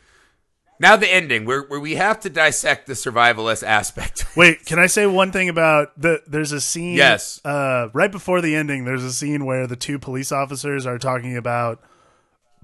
Now 0.79 0.97
the 0.97 1.13
ending, 1.13 1.45
where 1.45 1.63
where 1.63 1.79
we 1.79 1.95
have 1.95 2.21
to 2.21 2.31
dissect 2.31 2.87
the 2.87 2.95
survivalist 2.95 3.63
aspect. 3.63 4.27
Wait, 4.37 4.67
can 4.67 4.79
I 4.79 4.87
say 4.87 5.07
one 5.07 5.31
thing 5.31 5.49
about 5.49 6.01
the? 6.01 6.23
There's 6.27 6.53
a 6.53 6.61
scene. 6.61 6.97
Yes. 6.97 7.41
Uh, 7.45 7.89
right 7.93 8.11
before 8.11 8.41
the 8.41 8.57
ending, 8.57 8.85
there's 8.85 9.05
a 9.05 9.13
scene 9.13 9.45
where 9.45 9.67
the 9.67 9.77
two 9.77 9.99
police 9.99 10.33
officers 10.33 10.87
are 10.87 10.99
talking 10.99 11.37
about 11.37 11.81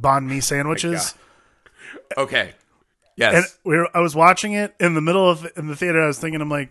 banh 0.01 0.27
mi 0.27 0.41
sandwiches. 0.41 1.15
okay. 2.17 2.55
Yes. 3.17 3.35
and 3.35 3.45
we 3.65 3.77
were, 3.77 3.89
I 3.97 4.01
was 4.01 4.15
watching 4.15 4.53
it 4.53 4.77
in 4.79 4.95
the 4.95 5.01
middle 5.01 5.29
of 5.29 5.47
in 5.57 5.67
the 5.67 5.75
theater. 5.75 6.01
I 6.03 6.07
was 6.07 6.21
thinking, 6.21 6.41
I'm 6.41 6.49
like, 6.49 6.71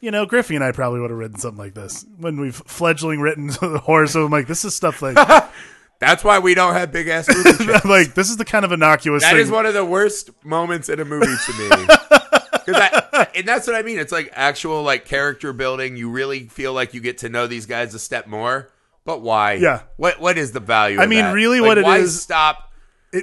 you 0.00 0.10
know, 0.10 0.26
Griffey 0.26 0.56
and 0.56 0.64
I 0.64 0.72
probably 0.72 1.00
would 1.00 1.10
have 1.10 1.18
written 1.18 1.38
something 1.38 1.58
like 1.58 1.74
this 1.74 2.04
when 2.18 2.40
we've 2.40 2.54
fledgling 2.54 3.20
written 3.20 3.48
horror. 3.60 4.06
So 4.06 4.24
I'm 4.24 4.32
like, 4.32 4.48
this 4.48 4.64
is 4.64 4.74
stuff 4.74 5.02
like, 5.02 5.16
That's 5.98 6.22
why 6.22 6.38
we 6.40 6.54
don't 6.54 6.74
have 6.74 6.92
big 6.92 7.08
ass 7.08 7.28
movie. 7.28 7.72
Like 7.88 8.14
this 8.14 8.28
is 8.30 8.36
the 8.36 8.44
kind 8.44 8.64
of 8.64 8.72
innocuous 8.72 9.22
That 9.22 9.32
thing. 9.32 9.40
is 9.40 9.50
one 9.50 9.64
of 9.66 9.74
the 9.74 9.84
worst 9.84 10.30
moments 10.44 10.88
in 10.88 11.00
a 11.00 11.04
movie 11.04 11.26
to 11.26 11.52
me. 11.52 11.86
I, 12.68 13.28
and 13.34 13.46
that's 13.46 13.66
what 13.66 13.76
I 13.76 13.82
mean. 13.82 13.98
It's 13.98 14.12
like 14.12 14.30
actual 14.34 14.82
like 14.82 15.04
character 15.04 15.52
building. 15.52 15.96
You 15.96 16.10
really 16.10 16.48
feel 16.48 16.72
like 16.72 16.94
you 16.94 17.00
get 17.00 17.18
to 17.18 17.28
know 17.28 17.46
these 17.46 17.66
guys 17.66 17.94
a 17.94 17.98
step 17.98 18.26
more. 18.26 18.70
But 19.04 19.20
why? 19.22 19.54
Yeah. 19.54 19.82
What 19.96 20.20
What 20.20 20.36
is 20.36 20.52
the 20.52 20.60
value? 20.60 21.00
I 21.00 21.06
mean, 21.06 21.24
that? 21.24 21.32
really 21.32 21.60
Like, 21.60 21.68
what 21.68 21.78
it 21.78 21.84
why 21.84 21.98
is- 21.98 22.20
Stop. 22.20 22.72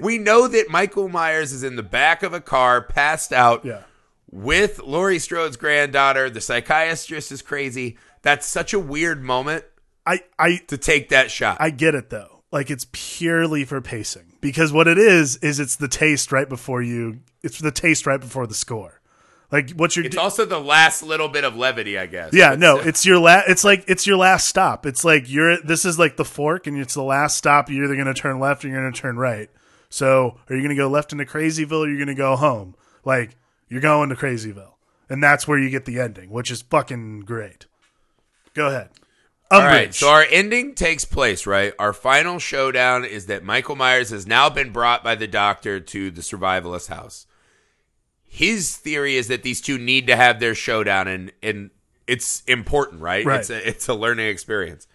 we 0.02 0.18
know 0.18 0.48
that 0.48 0.70
Michael 0.70 1.10
Myers 1.10 1.52
is 1.52 1.64
in 1.64 1.76
the 1.76 1.84
back 1.84 2.24
of 2.24 2.34
a 2.34 2.40
car, 2.42 2.82
passed 2.82 3.34
out, 3.34 3.66
yeah. 3.66 3.82
with 4.32 4.80
Laurie 4.80 5.20
Strode's 5.20 5.58
granddaughter. 5.58 6.30
The 6.30 6.42
psychiatrist 6.42 7.32
is 7.32 7.42
crazy. 7.42 7.98
That's 8.22 8.48
such 8.48 8.74
a 8.74 8.80
weird 8.80 9.22
moment 9.22 9.66
I 10.06 10.22
I 10.40 10.62
to 10.68 10.78
take 10.78 11.10
that 11.10 11.30
shot. 11.32 11.58
I 11.60 11.70
get 11.70 11.96
it 11.96 12.10
though. 12.10 12.33
Like 12.54 12.70
it's 12.70 12.86
purely 12.92 13.66
for 13.66 13.82
pacing 13.82 14.34
because 14.40 14.72
what 14.72 14.88
it 14.88 15.00
is 15.00 15.38
is 15.38 15.60
it's 15.60 15.76
the 15.76 15.88
taste 15.88 16.32
right 16.32 16.48
before 16.48 16.84
you. 16.84 17.22
It's 17.42 17.58
the 17.58 17.72
taste 17.72 18.06
right 18.06 18.20
before 18.20 18.46
the 18.46 18.54
score. 18.54 19.02
Like 19.52 19.72
what 19.72 19.96
you're. 19.96 20.06
it's 20.06 20.16
do- 20.16 20.22
also 20.22 20.46
the 20.46 20.60
last 20.60 21.02
little 21.02 21.28
bit 21.28 21.46
of 21.46 21.56
levity, 21.58 21.98
I 21.98 22.06
guess. 22.06 22.32
yeah, 22.32 22.54
no, 22.54 22.78
it's 22.80 23.08
your 23.08 23.18
last. 23.18 23.50
It's 23.50 23.64
like 23.64 23.86
it's 23.88 24.06
your 24.06 24.18
last 24.18 24.48
stop. 24.48 24.86
It's 24.86 25.04
like 25.04 25.32
you're. 25.32 25.62
This 25.64 25.84
is 25.84 25.98
like 25.98 26.16
the 26.16 26.26
fork, 26.26 26.68
and 26.68 26.78
it's 26.78 26.94
the 26.94 27.02
last 27.02 27.38
stop. 27.38 27.72
You're 27.72 27.86
either 27.86 27.96
going 27.96 28.06
to 28.06 28.14
turn 28.14 28.40
left 28.40 28.64
or 28.64 28.68
you're 28.68 28.80
going 28.80 28.94
to 28.94 29.02
turn 29.02 29.18
right. 29.18 29.50
So, 29.90 30.38
are 30.48 30.56
you 30.56 30.62
going 30.62 30.70
to 30.70 30.76
go 30.76 30.88
left 30.88 31.12
into 31.12 31.26
Crazyville? 31.26 31.86
or 31.86 31.88
You're 31.88 31.98
going 31.98 32.08
to 32.08 32.14
go 32.14 32.36
home. 32.36 32.76
Like 33.04 33.36
you're 33.68 33.82
going 33.82 34.10
to 34.10 34.16
Crazyville, 34.16 34.74
and 35.10 35.24
that's 35.24 35.48
where 35.48 35.58
you 35.58 35.72
get 35.72 35.86
the 35.86 36.00
ending, 36.00 36.30
which 36.30 36.52
is 36.52 36.62
fucking 36.62 37.22
great. 37.22 37.66
Go 38.54 38.68
ahead. 38.68 38.90
All 39.52 39.62
Umbridge. 39.62 39.70
right, 39.70 39.94
so 39.94 40.10
our 40.10 40.26
ending 40.30 40.74
takes 40.74 41.06
place, 41.06 41.46
right? 41.46 41.74
Our 41.78 41.94
final 41.94 42.40
showdown 42.40 43.06
is 43.06 43.28
that 43.28 43.44
Michael 43.44 43.76
Myers 43.76 44.10
has 44.10 44.26
now 44.26 44.50
been 44.50 44.72
brought 44.72 45.04
by 45.04 45.16
the 45.16 45.28
doctor 45.28 45.80
to 45.80 46.10
the 46.10 46.22
survivalist 46.22 46.88
house. 46.88 47.28
His 48.24 48.76
theory 48.76 49.16
is 49.16 49.28
that 49.28 49.44
these 49.44 49.62
two 49.62 49.78
need 49.78 50.08
to 50.08 50.16
have 50.16 50.40
their 50.40 50.56
showdown, 50.56 51.08
and 51.08 51.32
and 51.44 51.70
it's 52.08 52.42
important, 52.48 53.02
right? 53.02 53.26
Right. 53.26 53.40
It's 53.42 53.50
a, 53.52 53.68
it's 53.68 53.88
a 53.88 53.94
learning 53.94 54.28
experience. 54.28 54.88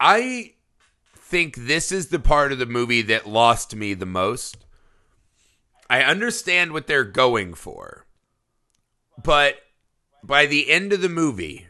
I 0.00 0.52
think 1.16 1.56
this 1.56 1.90
is 1.90 2.08
the 2.08 2.18
part 2.20 2.52
of 2.52 2.58
the 2.58 2.66
movie 2.66 3.02
that 3.02 3.28
lost 3.28 3.74
me 3.74 3.94
the 3.94 4.06
most. 4.06 4.64
I 5.88 6.02
understand 6.02 6.72
what 6.72 6.86
they're 6.86 7.02
going 7.04 7.54
for, 7.54 8.06
but 9.22 9.56
by 10.22 10.46
the 10.46 10.70
end 10.70 10.92
of 10.92 11.00
the 11.00 11.08
movie, 11.08 11.66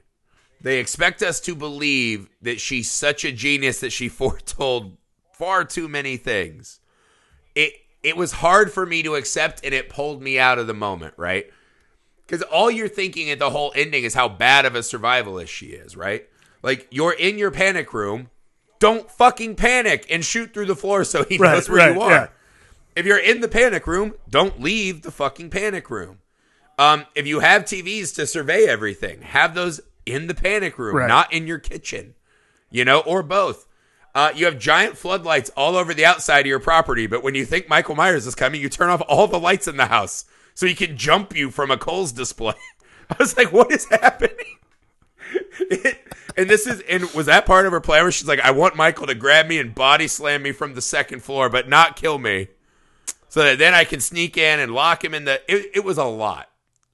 they 0.60 0.78
expect 0.78 1.22
us 1.22 1.40
to 1.40 1.54
believe 1.54 2.28
that 2.42 2.60
she's 2.60 2.90
such 2.90 3.24
a 3.24 3.32
genius 3.32 3.80
that 3.80 3.92
she 3.92 4.08
foretold 4.20 4.96
far 5.32 5.64
too 5.64 5.88
many 5.88 6.16
things. 6.16 6.80
It 7.54 7.72
it 8.02 8.16
was 8.16 8.32
hard 8.32 8.72
for 8.72 8.86
me 8.86 9.02
to 9.02 9.14
accept 9.14 9.60
and 9.64 9.74
it 9.74 9.88
pulled 9.90 10.22
me 10.22 10.38
out 10.38 10.58
of 10.58 10.66
the 10.66 10.74
moment, 10.74 11.14
right? 11.16 11.50
Cuz 12.28 12.42
all 12.42 12.70
you're 12.70 12.88
thinking 12.88 13.30
at 13.30 13.38
the 13.38 13.50
whole 13.50 13.72
ending 13.74 14.04
is 14.04 14.14
how 14.14 14.28
bad 14.28 14.64
of 14.64 14.74
a 14.74 14.80
survivalist 14.80 15.48
she 15.48 15.66
is, 15.68 15.96
right? 15.96 16.28
Like 16.62 16.86
you're 16.90 17.12
in 17.12 17.38
your 17.38 17.50
panic 17.50 17.92
room, 17.92 18.30
don't 18.78 19.10
fucking 19.10 19.56
panic 19.56 20.06
and 20.10 20.24
shoot 20.24 20.52
through 20.54 20.66
the 20.66 20.76
floor 20.76 21.04
so 21.04 21.24
he 21.24 21.38
Right, 21.38 21.54
knows 21.54 21.68
where 21.68 21.78
right, 21.78 21.94
you 21.94 22.00
are. 22.00 22.10
yeah. 22.10 22.26
If 22.96 23.06
you're 23.06 23.18
in 23.18 23.40
the 23.40 23.48
panic 23.48 23.86
room, 23.86 24.14
don't 24.28 24.60
leave 24.60 25.02
the 25.02 25.10
fucking 25.10 25.50
panic 25.50 25.90
room. 25.90 26.18
Um, 26.78 27.06
if 27.14 27.26
you 27.26 27.40
have 27.40 27.62
TVs 27.64 28.14
to 28.16 28.26
survey 28.26 28.66
everything, 28.66 29.22
have 29.22 29.54
those 29.54 29.80
in 30.06 30.26
the 30.26 30.34
panic 30.34 30.78
room, 30.78 30.96
Right. 30.96 31.08
not 31.08 31.32
in 31.32 31.46
your 31.46 31.58
kitchen, 31.58 32.14
you 32.70 32.84
know, 32.84 33.00
or 33.00 33.22
both. 33.22 33.66
Uh, 34.14 34.32
you 34.34 34.44
have 34.46 34.58
giant 34.58 34.96
floodlights 34.96 35.50
all 35.56 35.76
over 35.76 35.94
the 35.94 36.04
outside 36.04 36.40
of 36.40 36.46
your 36.46 36.58
property, 36.58 37.06
but 37.06 37.22
when 37.22 37.34
you 37.36 37.44
think 37.44 37.68
Michael 37.68 37.94
Myers 37.94 38.26
is 38.26 38.34
coming, 38.34 38.60
you 38.60 38.68
turn 38.68 38.90
off 38.90 39.02
all 39.08 39.28
the 39.28 39.38
lights 39.38 39.68
in 39.68 39.76
the 39.76 39.86
house 39.86 40.24
so 40.54 40.66
he 40.66 40.74
can 40.74 40.96
jump 40.96 41.36
you 41.36 41.50
from 41.50 41.70
a 41.70 41.76
Kohl's 41.76 42.10
display. 42.12 42.54
I 43.10 43.14
was 43.18 43.36
like, 43.36 43.52
what 43.52 43.70
is 43.72 43.86
happening? 43.86 44.36
It- 45.70 45.98
and 46.36 46.48
this 46.48 46.66
is 46.66 46.80
and 46.88 47.04
was 47.12 47.26
that 47.26 47.44
part 47.44 47.66
of 47.66 47.72
her 47.72 47.80
plan 47.80 48.02
where 48.04 48.12
she's 48.12 48.26
like, 48.28 48.40
I 48.40 48.52
want 48.52 48.76
Michael 48.76 49.06
to 49.08 49.14
grab 49.16 49.46
me 49.48 49.58
and 49.58 49.74
body 49.74 50.06
slam 50.08 50.42
me 50.42 50.52
from 50.52 50.74
the 50.74 50.80
second 50.80 51.22
floor, 51.24 51.48
but 51.48 51.68
not 51.68 51.96
kill 51.96 52.18
me, 52.18 52.48
so 53.28 53.42
that 53.42 53.58
then 53.58 53.74
I 53.74 53.84
can 53.84 53.98
sneak 54.00 54.36
in 54.36 54.60
and 54.60 54.72
lock 54.72 55.04
him 55.04 55.12
in 55.12 55.24
the. 55.24 55.40
It, 55.52 55.70
it 55.74 55.84
was 55.84 55.98
a 55.98 56.04
lot 56.04 56.48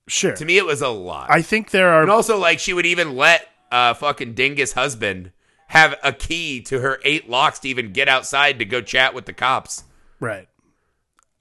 Sure. 0.09 0.35
to 0.37 0.45
me. 0.45 0.57
It 0.59 0.65
was 0.67 0.83
a 0.83 0.89
lot. 0.89 1.31
I 1.31 1.43
think 1.43 1.71
there 1.71 1.89
are 1.91 2.03
and 2.03 2.11
also, 2.11 2.39
like, 2.39 2.59
she 2.59 2.73
would 2.73 2.87
even 2.87 3.17
let 3.17 3.49
uh 3.73 3.95
fucking 3.95 4.35
Dingus 4.35 4.73
husband 4.73 5.33
have 5.69 5.97
a 6.05 6.13
key 6.13 6.61
to 6.63 6.81
her 6.81 7.01
eight 7.05 7.29
locks 7.29 7.59
to 7.61 7.69
even 7.69 7.93
get 7.93 8.09
outside 8.09 8.59
to 8.61 8.65
go 8.65 8.81
chat 8.81 9.15
with 9.15 9.27
the 9.27 9.33
cops. 9.33 9.85
right. 10.21 10.49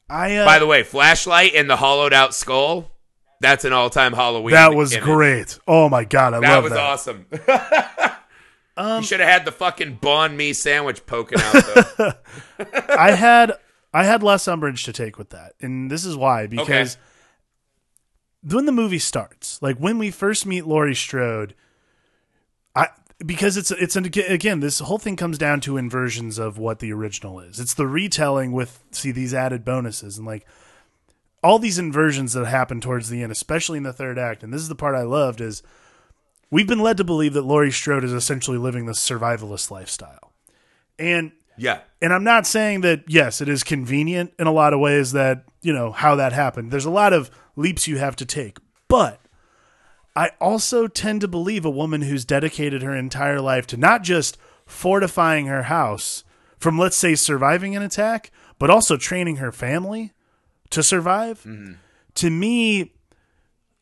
I 0.09 0.35
uh, 0.37 0.45
By 0.45 0.59
the 0.59 0.67
way, 0.67 0.83
flashlight 0.83 1.53
and 1.55 1.67
the 1.69 1.77
hollowed 1.77 2.13
out 2.13 2.33
skull. 2.35 2.91
That's 3.41 3.65
an 3.65 3.73
all 3.73 3.89
time 3.89 4.13
Halloween. 4.13 4.53
that 4.53 4.73
was 4.73 4.93
image. 4.93 5.03
great. 5.03 5.59
Oh 5.67 5.89
my 5.89 6.03
god, 6.05 6.33
I 6.33 6.37
love 6.37 6.41
That 6.43 6.53
love 6.55 6.63
was 6.63 6.73
that. 6.73 6.79
awesome. 6.79 7.25
Um, 8.77 9.01
you 9.01 9.07
should 9.07 9.21
have 9.21 9.29
had 9.29 9.45
the 9.45 9.53
fucking 9.53 9.99
banh 9.99 10.35
mi 10.35 10.51
sandwich 10.51 11.05
poking 11.05 11.39
out. 11.39 11.63
Though. 11.97 12.11
I 12.89 13.11
had 13.11 13.53
I 13.93 14.03
had 14.03 14.21
less 14.21 14.49
umbrage 14.49 14.83
to 14.83 14.91
take 14.91 15.17
with 15.17 15.29
that, 15.29 15.53
and 15.61 15.89
this 15.89 16.03
is 16.03 16.17
why 16.17 16.47
because 16.47 16.97
when 18.47 18.65
the 18.65 18.71
movie 18.71 18.99
starts, 18.99 19.61
like 19.61 19.77
when 19.77 19.97
we 19.97 20.11
first 20.11 20.45
meet 20.45 20.65
Laurie 20.65 20.95
Strode, 20.95 21.55
I 22.75 22.89
because 23.25 23.57
it's 23.57 23.71
it's 23.71 23.95
an, 23.95 24.05
again 24.05 24.59
this 24.59 24.79
whole 24.79 24.99
thing 24.99 25.15
comes 25.15 25.37
down 25.37 25.61
to 25.61 25.77
inversions 25.77 26.37
of 26.37 26.57
what 26.57 26.79
the 26.79 26.93
original 26.93 27.39
is. 27.39 27.59
It's 27.59 27.73
the 27.73 27.87
retelling 27.87 28.51
with 28.51 28.83
see 28.91 29.11
these 29.11 29.33
added 29.33 29.65
bonuses 29.65 30.17
and 30.17 30.27
like 30.27 30.45
all 31.43 31.59
these 31.59 31.79
inversions 31.79 32.33
that 32.33 32.45
happen 32.45 32.81
towards 32.81 33.09
the 33.09 33.21
end, 33.21 33.31
especially 33.31 33.77
in 33.77 33.83
the 33.83 33.93
third 33.93 34.17
act. 34.17 34.43
And 34.43 34.53
this 34.53 34.61
is 34.61 34.69
the 34.69 34.75
part 34.75 34.95
I 34.95 35.03
loved 35.03 35.41
is 35.41 35.63
we've 36.49 36.67
been 36.67 36.79
led 36.79 36.97
to 36.97 37.03
believe 37.03 37.33
that 37.33 37.43
Laurie 37.43 37.71
Strode 37.71 38.03
is 38.03 38.13
essentially 38.13 38.57
living 38.57 38.85
this 38.85 38.99
survivalist 38.99 39.71
lifestyle, 39.71 40.33
and 40.99 41.31
yeah. 41.57 41.79
and 42.01 42.13
I'm 42.13 42.23
not 42.23 42.45
saying 42.45 42.81
that 42.81 43.05
yes, 43.07 43.41
it 43.41 43.49
is 43.49 43.63
convenient 43.63 44.33
in 44.37 44.45
a 44.45 44.51
lot 44.51 44.73
of 44.73 44.79
ways 44.79 45.13
that, 45.13 45.45
you 45.61 45.73
know, 45.73 45.91
how 45.91 46.15
that 46.15 46.33
happened. 46.33 46.71
There's 46.71 46.85
a 46.85 46.91
lot 46.91 47.13
of 47.13 47.31
leaps 47.55 47.87
you 47.87 47.97
have 47.97 48.15
to 48.17 48.25
take. 48.25 48.57
But 48.87 49.19
I 50.15 50.31
also 50.39 50.87
tend 50.87 51.21
to 51.21 51.27
believe 51.27 51.65
a 51.65 51.69
woman 51.69 52.03
who's 52.03 52.25
dedicated 52.25 52.81
her 52.81 52.95
entire 52.95 53.41
life 53.41 53.67
to 53.67 53.77
not 53.77 54.03
just 54.03 54.37
fortifying 54.65 55.47
her 55.47 55.63
house 55.63 56.23
from 56.57 56.79
let's 56.79 56.97
say 56.97 57.15
surviving 57.15 57.75
an 57.75 57.81
attack, 57.81 58.31
but 58.57 58.69
also 58.69 58.97
training 58.97 59.37
her 59.37 59.51
family 59.51 60.13
to 60.69 60.81
survive. 60.81 61.39
Mm-hmm. 61.39 61.73
To 62.15 62.29
me, 62.29 62.93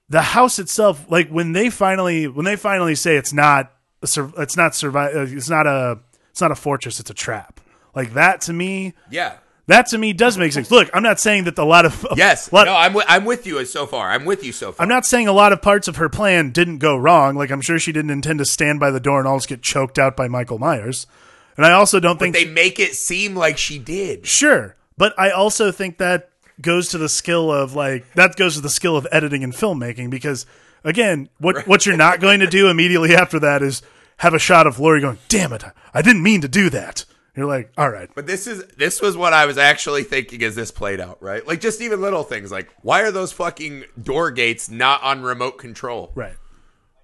the 0.09 0.21
house 0.21 0.59
itself, 0.59 1.05
like 1.09 1.29
when 1.29 1.53
they 1.53 1.69
finally 1.69 2.27
when 2.27 2.45
they 2.45 2.55
finally 2.55 2.95
say 2.95 3.15
it's 3.15 3.33
not 3.33 3.71
it's 4.01 4.57
not 4.57 4.75
survive 4.75 5.15
uh, 5.15 5.21
it's 5.21 5.49
not 5.49 5.67
a 5.67 5.99
it's 6.31 6.41
not 6.41 6.51
a 6.51 6.55
fortress, 6.55 6.99
it's 6.99 7.09
a 7.09 7.13
trap. 7.13 7.59
Like 7.95 8.13
that 8.13 8.41
to 8.41 8.53
me, 8.53 8.93
Yeah. 9.09 9.37
That 9.67 9.87
to 9.87 9.97
me 9.97 10.13
does 10.13 10.37
make 10.37 10.51
sense. 10.53 10.69
Look, 10.71 10.89
I'm 10.93 11.03
not 11.03 11.19
saying 11.19 11.45
that 11.45 11.57
a 11.57 11.63
lot 11.63 11.85
of 11.85 12.05
Yes. 12.15 12.51
lot- 12.51 12.65
no, 12.65 12.75
I'm 12.75 12.91
wi- 12.93 13.05
I'm 13.07 13.25
with 13.25 13.47
you 13.47 13.59
as 13.59 13.71
so 13.71 13.85
far. 13.85 14.09
I'm 14.11 14.25
with 14.25 14.43
you 14.43 14.51
so 14.51 14.71
far. 14.71 14.83
I'm 14.83 14.89
not 14.89 15.05
saying 15.05 15.27
a 15.27 15.33
lot 15.33 15.53
of 15.53 15.61
parts 15.61 15.87
of 15.87 15.95
her 15.97 16.09
plan 16.09 16.51
didn't 16.51 16.79
go 16.79 16.97
wrong. 16.97 17.35
Like 17.35 17.51
I'm 17.51 17.61
sure 17.61 17.79
she 17.79 17.91
didn't 17.91 18.11
intend 18.11 18.39
to 18.39 18.45
stand 18.45 18.79
by 18.79 18.91
the 18.91 18.99
door 18.99 19.19
and 19.19 19.27
almost 19.27 19.47
get 19.47 19.61
choked 19.61 19.97
out 19.97 20.15
by 20.17 20.27
Michael 20.27 20.59
Myers. 20.59 21.07
And 21.55 21.65
I 21.65 21.71
also 21.71 21.99
don't 21.99 22.17
think 22.19 22.33
they 22.35 22.45
make 22.45 22.79
it 22.79 22.95
seem 22.95 23.35
like 23.35 23.57
she 23.57 23.77
did. 23.79 24.25
Sure, 24.25 24.75
but 24.97 25.13
I 25.19 25.29
also 25.29 25.71
think 25.71 25.97
that 25.99 26.29
goes 26.61 26.89
to 26.89 26.97
the 26.97 27.09
skill 27.09 27.51
of 27.51 27.73
like 27.75 28.11
that 28.15 28.35
goes 28.35 28.55
to 28.55 28.61
the 28.61 28.69
skill 28.69 28.97
of 28.97 29.07
editing 29.11 29.43
and 29.43 29.53
filmmaking 29.53 30.09
because 30.09 30.45
again, 30.83 31.29
what 31.37 31.67
what 31.67 31.85
you're 31.85 31.95
not 31.95 32.19
going 32.19 32.39
to 32.39 32.47
do 32.47 32.69
immediately 32.69 33.15
after 33.15 33.39
that 33.39 33.61
is 33.61 33.81
have 34.17 34.33
a 34.33 34.39
shot 34.39 34.65
of 34.67 34.79
Laurie 34.79 35.01
going, 35.01 35.19
"Damn 35.29 35.53
it, 35.53 35.63
I 35.93 36.01
didn't 36.01 36.23
mean 36.23 36.41
to 36.41 36.47
do 36.47 36.69
that," 36.71 37.05
You're 37.35 37.47
like, 37.47 37.71
all 37.77 37.89
right, 37.89 38.09
But 38.13 38.27
this 38.27 38.45
is 38.45 38.63
this 38.77 39.01
was 39.01 39.17
what 39.17 39.33
I 39.33 39.45
was 39.47 39.57
actually 39.57 40.03
thinking 40.03 40.43
as 40.43 40.53
this 40.55 40.69
played 40.69 40.99
out, 41.01 41.21
right? 41.21 41.45
Like 41.47 41.59
just 41.61 41.81
even 41.81 41.99
little 41.99 42.23
things 42.23 42.51
like 42.51 42.69
why 42.83 43.01
are 43.01 43.11
those 43.11 43.31
fucking 43.31 43.85
door 44.01 44.29
gates 44.29 44.69
not 44.69 45.01
on 45.01 45.23
remote 45.23 45.57
control? 45.57 46.11
right, 46.13 46.35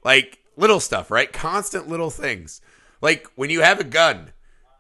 Like 0.04 0.38
little 0.56 0.80
stuff, 0.80 1.10
right? 1.10 1.32
Constant 1.34 1.88
little 1.88 2.12
things. 2.12 2.62
Like 3.02 3.28
when 3.36 3.50
you 3.50 3.62
have 3.62 3.80
a 3.80 3.84
gun, 3.84 4.32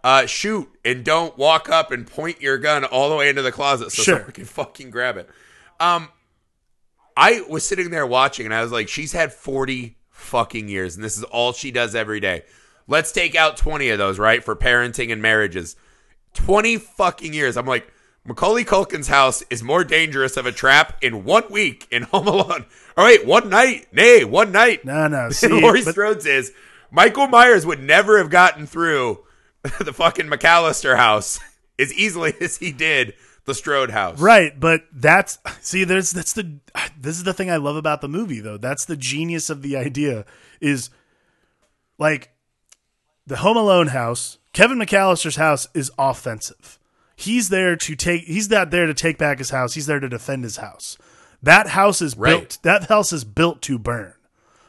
uh, 0.04 0.28
shoot 0.28 0.70
and 0.86 1.04
don't 1.04 1.36
walk 1.38 1.68
up 1.68 1.92
and 1.92 2.06
point 2.06 2.42
your 2.42 2.58
gun 2.60 2.84
all 2.86 3.10
the 3.10 3.16
way 3.16 3.30
into 3.30 3.42
the 3.42 3.52
closet 3.52 3.92
so 3.92 4.04
Sure. 4.04 4.16
someone 4.18 4.32
can 4.34 4.46
fucking 4.46 4.92
grab 4.92 5.18
it. 5.18 5.30
Um, 5.80 6.10
I 7.18 7.42
was 7.50 7.66
sitting 7.66 7.90
there 7.90 8.06
watching 8.06 8.46
and 8.46 8.54
I 8.54 8.62
was 8.62 8.72
like, 8.72 8.88
she's 8.88 9.14
had 9.14 9.34
40 9.34 9.98
fucking 10.12 10.70
years 10.70 10.96
and 10.96 11.04
this 11.04 11.18
is 11.18 11.24
all 11.24 11.54
she 11.54 11.72
does 11.72 11.96
every 11.96 12.20
day. 12.20 12.44
Let's 12.90 13.12
take 13.12 13.36
out 13.36 13.56
20 13.56 13.90
of 13.90 13.98
those, 14.00 14.18
right? 14.20 14.44
For 14.44 14.56
parenting 14.56 15.12
and 15.12 15.22
marriages. 15.22 15.76
20 16.34 16.78
fucking 16.78 17.34
years. 17.34 17.56
I'm 17.56 17.66
like, 17.66 17.92
Macaulay 18.26 18.66
Culkin's 18.66 19.08
house 19.08 19.44
is 19.50 19.64
more 19.64 19.84
dangerous 19.84 20.36
of 20.38 20.46
a 20.46 20.52
trap 20.52 20.98
in 21.02 21.24
one 21.24 21.44
week 21.50 21.88
in 21.92 22.04
Home 22.12 22.28
Alone. 22.28 22.66
All 22.98 23.06
right, 23.06 23.26
one 23.26 23.50
night. 23.50 23.88
Nay, 23.94 24.24
one 24.26 24.52
night. 24.52 24.84
no, 24.84 25.08
no. 25.08 25.30
See, 25.32 25.48
Laurie 25.48 25.84
but- 25.84 25.92
Strode's 25.92 26.26
is 26.26 26.52
Michael 26.92 27.28
Myers 27.28 27.66
would 27.66 27.82
never 27.82 28.18
have 28.18 28.30
gotten 28.30 28.66
through 28.66 29.24
the 29.80 29.94
fucking 29.94 30.28
McCallister 30.28 30.98
house 30.98 31.40
as 31.78 31.94
easily 31.94 32.34
as 32.42 32.58
he 32.58 32.72
did 32.72 33.14
the 33.46 33.54
Strode 33.54 33.90
house. 33.92 34.20
Right, 34.20 34.60
but 34.60 34.84
that's 34.92 35.38
see 35.62 35.84
there's 35.84 36.12
that's 36.12 36.34
the 36.34 36.60
this 37.00 37.18
is 37.18 37.24
the 37.24 37.34
thing 37.34 37.50
I 37.50 37.58
love 37.58 37.76
about 37.76 38.02
the 38.02 38.08
movie 38.10 38.42
though. 38.42 38.58
That's 38.58 38.86
the 38.86 38.98
genius 38.98 39.50
of 39.50 39.62
the 39.64 39.76
idea 39.78 40.26
is 40.62 40.90
like 41.98 42.32
the 43.30 43.38
Home 43.38 43.58
Alone 43.58 43.88
house, 43.88 44.40
Kevin 44.54 44.80
McCallister's 44.80 45.36
house 45.38 45.68
is 45.74 45.92
offensive. 45.98 46.80
He's 47.16 47.50
there 47.50 47.76
to 47.76 47.96
take 47.96 48.24
he's 48.24 48.50
not 48.50 48.72
there 48.72 48.86
to 48.88 48.94
take 48.94 49.18
back 49.18 49.38
his 49.38 49.52
house, 49.52 49.76
he's 49.76 49.86
there 49.86 50.00
to 50.00 50.10
defend 50.10 50.44
his 50.44 50.58
house. 50.58 50.98
That 51.42 51.68
house 51.68 52.02
is 52.02 52.18
Right. 52.18 52.32
built 52.40 52.58
that 52.64 52.86
house 52.86 53.14
is 53.14 53.24
built 53.24 53.62
to 53.64 53.78
burn. 53.78 54.14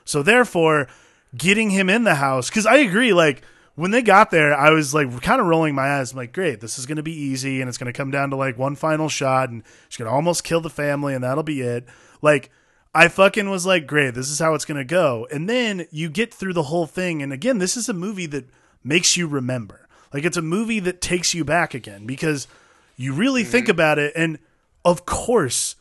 So 0.04 0.22
therefore, 0.22 0.88
getting 1.36 1.70
him 1.70 1.88
in 1.88 2.04
the 2.04 2.16
house 2.16 2.48
because 2.50 2.66
I 2.66 2.76
agree. 2.76 3.12
Like 3.12 3.42
when 3.76 3.92
they 3.92 4.02
got 4.02 4.30
there, 4.30 4.52
I 4.52 4.70
was 4.70 4.92
like 4.92 5.22
kind 5.22 5.40
of 5.40 5.46
rolling 5.46 5.74
my 5.74 5.98
eyes. 5.98 6.12
I'm 6.12 6.18
like, 6.18 6.32
great, 6.32 6.60
this 6.60 6.78
is 6.78 6.84
going 6.86 6.96
to 6.96 7.02
be 7.02 7.14
easy, 7.18 7.60
and 7.60 7.68
it's 7.68 7.78
going 7.78 7.90
to 7.92 7.96
come 7.96 8.10
down 8.10 8.30
to 8.30 8.36
like 8.36 8.58
one 8.58 8.76
final 8.76 9.08
shot, 9.08 9.48
and 9.48 9.62
she's 9.88 9.96
going 9.96 10.08
to 10.08 10.14
almost 10.14 10.44
kill 10.44 10.60
the 10.60 10.68
family, 10.68 11.14
and 11.14 11.24
that'll 11.24 11.42
be 11.44 11.62
it. 11.62 11.86
Like 12.20 12.50
I 12.94 13.08
fucking 13.08 13.48
was 13.48 13.66
like, 13.66 13.86
great, 13.86 14.14
this 14.14 14.28
is 14.28 14.40
how 14.40 14.54
it's 14.54 14.64
going 14.64 14.78
to 14.78 14.84
go. 14.84 15.26
And 15.30 15.48
then 15.48 15.86
you 15.90 16.08
get 16.08 16.34
through 16.34 16.54
the 16.54 16.64
whole 16.64 16.86
thing, 16.86 17.22
and 17.22 17.32
again, 17.32 17.58
this 17.58 17.76
is 17.76 17.88
a 17.88 17.94
movie 17.94 18.26
that 18.26 18.48
makes 18.82 19.16
you 19.16 19.28
remember. 19.28 19.88
Like 20.12 20.24
it's 20.24 20.36
a 20.36 20.42
movie 20.42 20.80
that 20.80 21.00
takes 21.00 21.34
you 21.34 21.44
back 21.44 21.72
again 21.72 22.04
because 22.04 22.48
you 22.96 23.12
really 23.12 23.44
think 23.44 23.66
mm-hmm. 23.66 23.72
about 23.72 23.98
it, 23.98 24.12
and 24.16 24.38
of 24.84 25.06
course. 25.06 25.76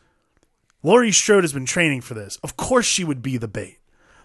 Laurie 0.81 1.11
Strode 1.11 1.43
has 1.43 1.51
been 1.51 1.65
training 1.65 1.99
for 1.99 2.13
this. 2.13 2.37
Of 2.41 2.55
course, 2.55 2.85
she 2.85 3.03
would 3.03 3.21
be 3.21 3.35
the 3.35 3.49
bait. 3.49 3.79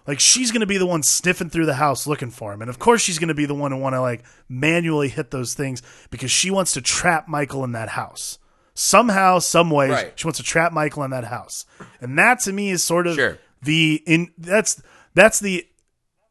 Like 0.07 0.21
she's 0.21 0.51
going 0.51 0.61
to 0.61 0.67
be 0.67 0.77
the 0.77 0.85
one 0.85 1.03
sniffing 1.03 1.49
through 1.49 1.65
the 1.65 1.73
house 1.73 2.07
looking 2.07 2.29
for 2.29 2.53
him, 2.53 2.61
and 2.61 2.69
of 2.69 2.79
course 2.79 3.01
she's 3.01 3.19
going 3.19 3.29
to 3.29 3.33
be 3.33 3.45
the 3.45 3.55
one 3.55 3.71
who 3.71 3.77
want 3.77 3.93
to 3.93 4.01
like 4.01 4.23
manually 4.47 5.09
hit 5.09 5.31
those 5.31 5.53
things 5.53 5.81
because 6.11 6.31
she 6.31 6.51
wants 6.51 6.73
to 6.73 6.81
trap 6.81 7.27
Michael 7.27 7.63
in 7.63 7.71
that 7.73 7.89
house 7.89 8.37
somehow, 8.75 9.39
some 9.39 9.71
way. 9.71 9.89
Right. 9.89 10.13
She 10.15 10.27
wants 10.27 10.37
to 10.37 10.43
trap 10.43 10.71
Michael 10.71 11.03
in 11.03 11.11
that 11.11 11.23
house, 11.23 11.65
and 11.99 12.19
that 12.19 12.41
to 12.41 12.53
me 12.53 12.69
is 12.69 12.83
sort 12.83 13.07
of 13.07 13.15
Sure. 13.15 13.39
the 13.63 14.03
in 14.05 14.31
that's 14.37 14.83
that's 15.15 15.39
the 15.39 15.65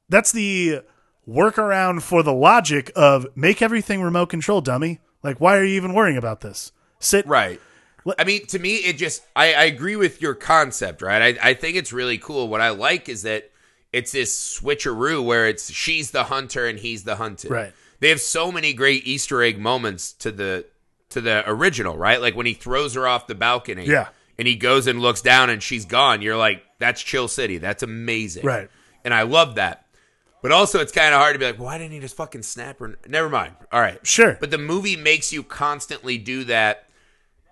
that's 0.09 0.31
the 0.31 0.83
workaround 1.29 2.03
for 2.03 2.23
the 2.23 2.33
logic 2.33 2.93
of 2.95 3.27
make 3.35 3.63
everything 3.63 4.03
remote 4.03 4.27
control, 4.27 4.61
dummy. 4.61 5.01
Like, 5.23 5.41
why 5.41 5.57
are 5.57 5.65
you 5.65 5.75
even 5.77 5.95
worrying 5.95 6.19
about 6.19 6.43
this? 6.43 6.71
Sit 7.01 7.27
Right. 7.27 7.61
I 8.19 8.25
mean, 8.25 8.45
to 8.49 8.59
me, 8.59 8.77
it 8.77 8.99
just, 8.99 9.23
I, 9.35 9.55
I 9.55 9.65
agree 9.65 9.97
with 9.97 10.21
your 10.21 10.35
concept, 10.35 11.01
right? 11.01 11.39
I, 11.43 11.51
I 11.51 11.55
think 11.55 11.79
it's 11.79 11.91
really 11.91 12.19
cool. 12.19 12.49
What 12.49 12.61
I 12.61 12.69
like 12.69 13.09
is 13.09 13.23
that 13.23 13.51
it's 13.95 14.13
this 14.13 14.61
switcheroo 14.61 15.25
where 15.25 15.49
it's 15.49 15.73
she's 15.73 16.11
the 16.11 16.25
hunter 16.25 16.67
and 16.67 16.79
he's 16.79 17.05
the 17.05 17.17
hunted. 17.17 17.51
Right. 17.51 17.73
They 18.01 18.11
have 18.11 18.21
so 18.21 18.53
many 18.53 18.75
great 18.75 19.07
Easter 19.07 19.43
egg 19.43 19.59
moments 19.59 20.13
to 20.15 20.31
the 20.31 20.67
to 21.15 21.21
the 21.21 21.43
original, 21.49 21.97
right? 21.97 22.21
Like 22.21 22.37
when 22.37 22.47
he 22.47 22.55
throws 22.55 22.95
her 22.95 23.09
off 23.09 23.27
the 23.27 23.35
balcony. 23.35 23.87
Yeah. 23.87 24.09
And 24.37 24.49
he 24.49 24.57
goes 24.57 24.89
and 24.89 25.01
looks 25.01 25.23
down 25.23 25.49
and 25.49 25.63
she's 25.63 25.85
gone. 25.85 26.21
You're 26.21 26.37
like, 26.37 26.65
that's 26.81 27.01
Chill 27.01 27.29
City. 27.29 27.59
That's 27.59 27.85
amazing. 27.85 28.45
Right. 28.45 28.69
And 29.05 29.15
I 29.15 29.23
love 29.23 29.55
that. 29.55 29.87
But 30.43 30.51
also, 30.51 30.81
it's 30.81 30.91
kind 30.91 31.15
of 31.15 31.21
hard 31.21 31.35
to 31.35 31.39
be 31.39 31.47
like, 31.47 31.59
why 31.59 31.79
didn't 31.79 31.93
he 31.93 32.01
just 32.01 32.17
fucking 32.17 32.43
snap 32.43 32.81
her? 32.81 32.99
Never 33.07 33.29
mind. 33.29 33.55
All 33.71 33.81
right. 33.81 34.05
Sure. 34.05 34.37
But 34.39 34.51
the 34.51 34.59
movie 34.59 34.97
makes 34.97 35.33
you 35.33 35.45
constantly 35.45 36.19
do 36.19 36.43
that. 36.45 36.89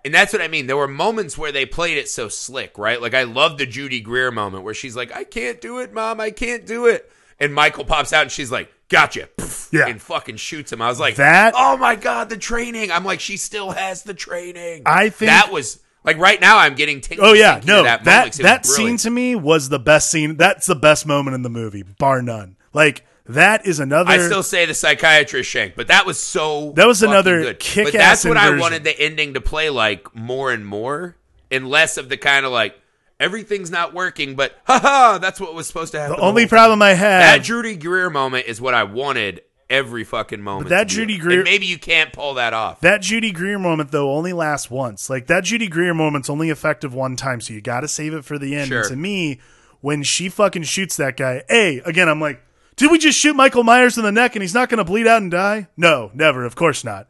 And 0.03 0.13
that's 0.13 0.33
what 0.33 0.41
I 0.41 0.49
mean. 0.49 0.67
There 0.67 0.75
were 0.75 0.89
moments 0.89 1.37
where 1.37 1.53
they 1.53 1.65
played 1.65 1.97
it 1.97 2.09
so 2.09 2.27
slick, 2.27 2.77
right? 2.77 3.01
Like 3.01 3.13
I 3.13 3.23
love 3.23 3.57
the 3.57 3.65
Judy 3.65 4.01
Greer 4.01 4.29
moment 4.29 4.65
where 4.65 4.73
she's 4.73 4.97
like, 4.97 5.15
I 5.15 5.23
can't 5.23 5.61
do 5.61 5.79
it, 5.79 5.93
mom. 5.93 6.19
I 6.19 6.31
can't 6.31 6.65
do 6.65 6.87
it. 6.87 7.09
And 7.39 7.53
Michael 7.53 7.85
pops 7.85 8.11
out 8.11 8.23
and 8.23 8.31
she's 8.31 8.51
like, 8.51 8.72
gotcha. 8.89 9.29
Yeah. 9.71 9.87
And 9.87 10.01
fucking 10.01 10.37
shoots 10.37 10.71
him. 10.71 10.81
I 10.81 10.87
was 10.87 10.99
like, 10.99 11.15
That- 11.15 11.53
oh 11.57 11.77
my 11.77 11.95
God, 11.95 12.29
the 12.29 12.37
training. 12.37 12.91
I'm 12.91 13.03
like, 13.03 13.19
she 13.19 13.37
still 13.37 13.71
has 13.71 14.03
the 14.03 14.13
training. 14.13 14.83
I 14.85 15.09
think- 15.09 15.29
that 15.29 15.51
was 15.51 15.79
like 16.03 16.17
right 16.17 16.39
now 16.39 16.57
I'm 16.57 16.75
getting 16.75 17.01
tingles. 17.01 17.29
Oh 17.29 17.33
yeah, 17.33 17.61
no, 17.65 17.83
that 17.83 18.03
that, 18.03 18.33
that, 18.33 18.65
scene 18.65 18.97
to 18.97 19.09
me 19.09 19.35
was 19.35 19.69
the 19.69 19.79
best 19.79 20.11
scene. 20.11 20.35
That's 20.35 20.67
the 20.67 20.75
best 20.75 21.05
moment 21.05 21.35
in 21.35 21.41
the 21.43 21.49
movie, 21.49 21.83
bar 21.83 22.21
none. 22.21 22.57
Like 22.73 23.05
that 23.25 23.65
is 23.65 23.79
another. 23.79 24.11
I 24.11 24.17
still 24.17 24.43
say 24.43 24.65
the 24.65 24.73
psychiatrist 24.73 25.49
shank, 25.49 25.75
but 25.75 25.87
that 25.87 26.05
was 26.05 26.19
so. 26.19 26.73
That 26.73 26.87
was 26.87 27.03
another 27.03 27.41
good. 27.41 27.59
kick-ass 27.59 27.91
But 27.91 27.97
that's 27.97 28.25
what 28.25 28.37
I 28.37 28.57
wanted 28.57 28.83
the 28.83 28.99
ending 28.99 29.35
to 29.35 29.41
play 29.41 29.69
like 29.69 30.13
more 30.13 30.51
and 30.51 30.67
more, 30.67 31.15
and 31.49 31.69
less 31.69 31.97
of 31.97 32.09
the 32.09 32.17
kind 32.17 32.45
of 32.45 32.51
like 32.51 32.77
everything's 33.23 33.71
not 33.71 33.93
working, 33.93 34.35
but 34.35 34.53
haha, 34.65 35.17
that's 35.17 35.39
what 35.39 35.53
was 35.55 35.67
supposed 35.67 35.93
to 35.93 35.99
happen. 35.99 36.17
the 36.17 36.21
only 36.21 36.45
problem 36.47 36.81
I 36.81 36.93
had. 36.93 37.21
that 37.21 37.43
Judy 37.43 37.75
Greer 37.75 38.09
moment 38.09 38.45
is 38.47 38.59
what 38.59 38.73
I 38.73 38.83
wanted 38.83 39.41
every 39.69 40.03
fucking 40.03 40.41
moment. 40.41 40.69
that. 40.69 40.87
Judy 40.87 41.17
Greer- 41.17 41.39
and 41.39 41.43
maybe 41.45 41.65
you 41.65 41.79
can't 41.79 42.11
pull 42.13 42.35
that 42.35 42.53
off. 42.53 42.81
that 42.81 43.01
Judy 43.01 43.31
Greer 43.31 43.57
moment 43.57 43.91
though 43.91 44.11
only 44.11 44.33
lasts 44.33 44.69
once. 44.69 45.09
Like 45.09 45.27
that 45.27 45.43
Judy 45.45 45.67
Greer 45.67 45.93
moment's 45.93 46.29
only 46.29 46.49
effective 46.49 46.93
one 46.93 47.15
time, 47.15 47.41
so 47.41 47.53
you 47.53 47.61
got 47.61 47.79
to 47.81 47.87
save 47.87 48.13
it 48.13 48.25
for 48.25 48.37
the 48.37 48.55
end. 48.55 48.67
Sure. 48.67 48.81
And 48.81 48.89
to 48.89 48.95
me, 48.95 49.39
when 49.81 50.03
she 50.03 50.29
fucking 50.29 50.63
shoots 50.63 50.97
that 50.97 51.17
guy, 51.17 51.43
a 51.49 51.79
again, 51.79 52.07
I'm 52.09 52.19
like, 52.21 52.41
did 52.75 52.91
we 52.91 52.97
just 52.99 53.17
shoot 53.17 53.35
Michael 53.35 53.63
Myers 53.63 53.97
in 53.97 54.03
the 54.03 54.11
neck 54.11 54.35
and 54.35 54.43
he's 54.43 54.53
not 54.53 54.69
going 54.69 54.77
to 54.79 54.83
bleed 54.83 55.07
out 55.07 55.21
and 55.21 55.31
die? 55.31 55.67
No, 55.77 56.11
never. 56.13 56.43
Of 56.45 56.55
course 56.55 56.83
not. 56.83 57.07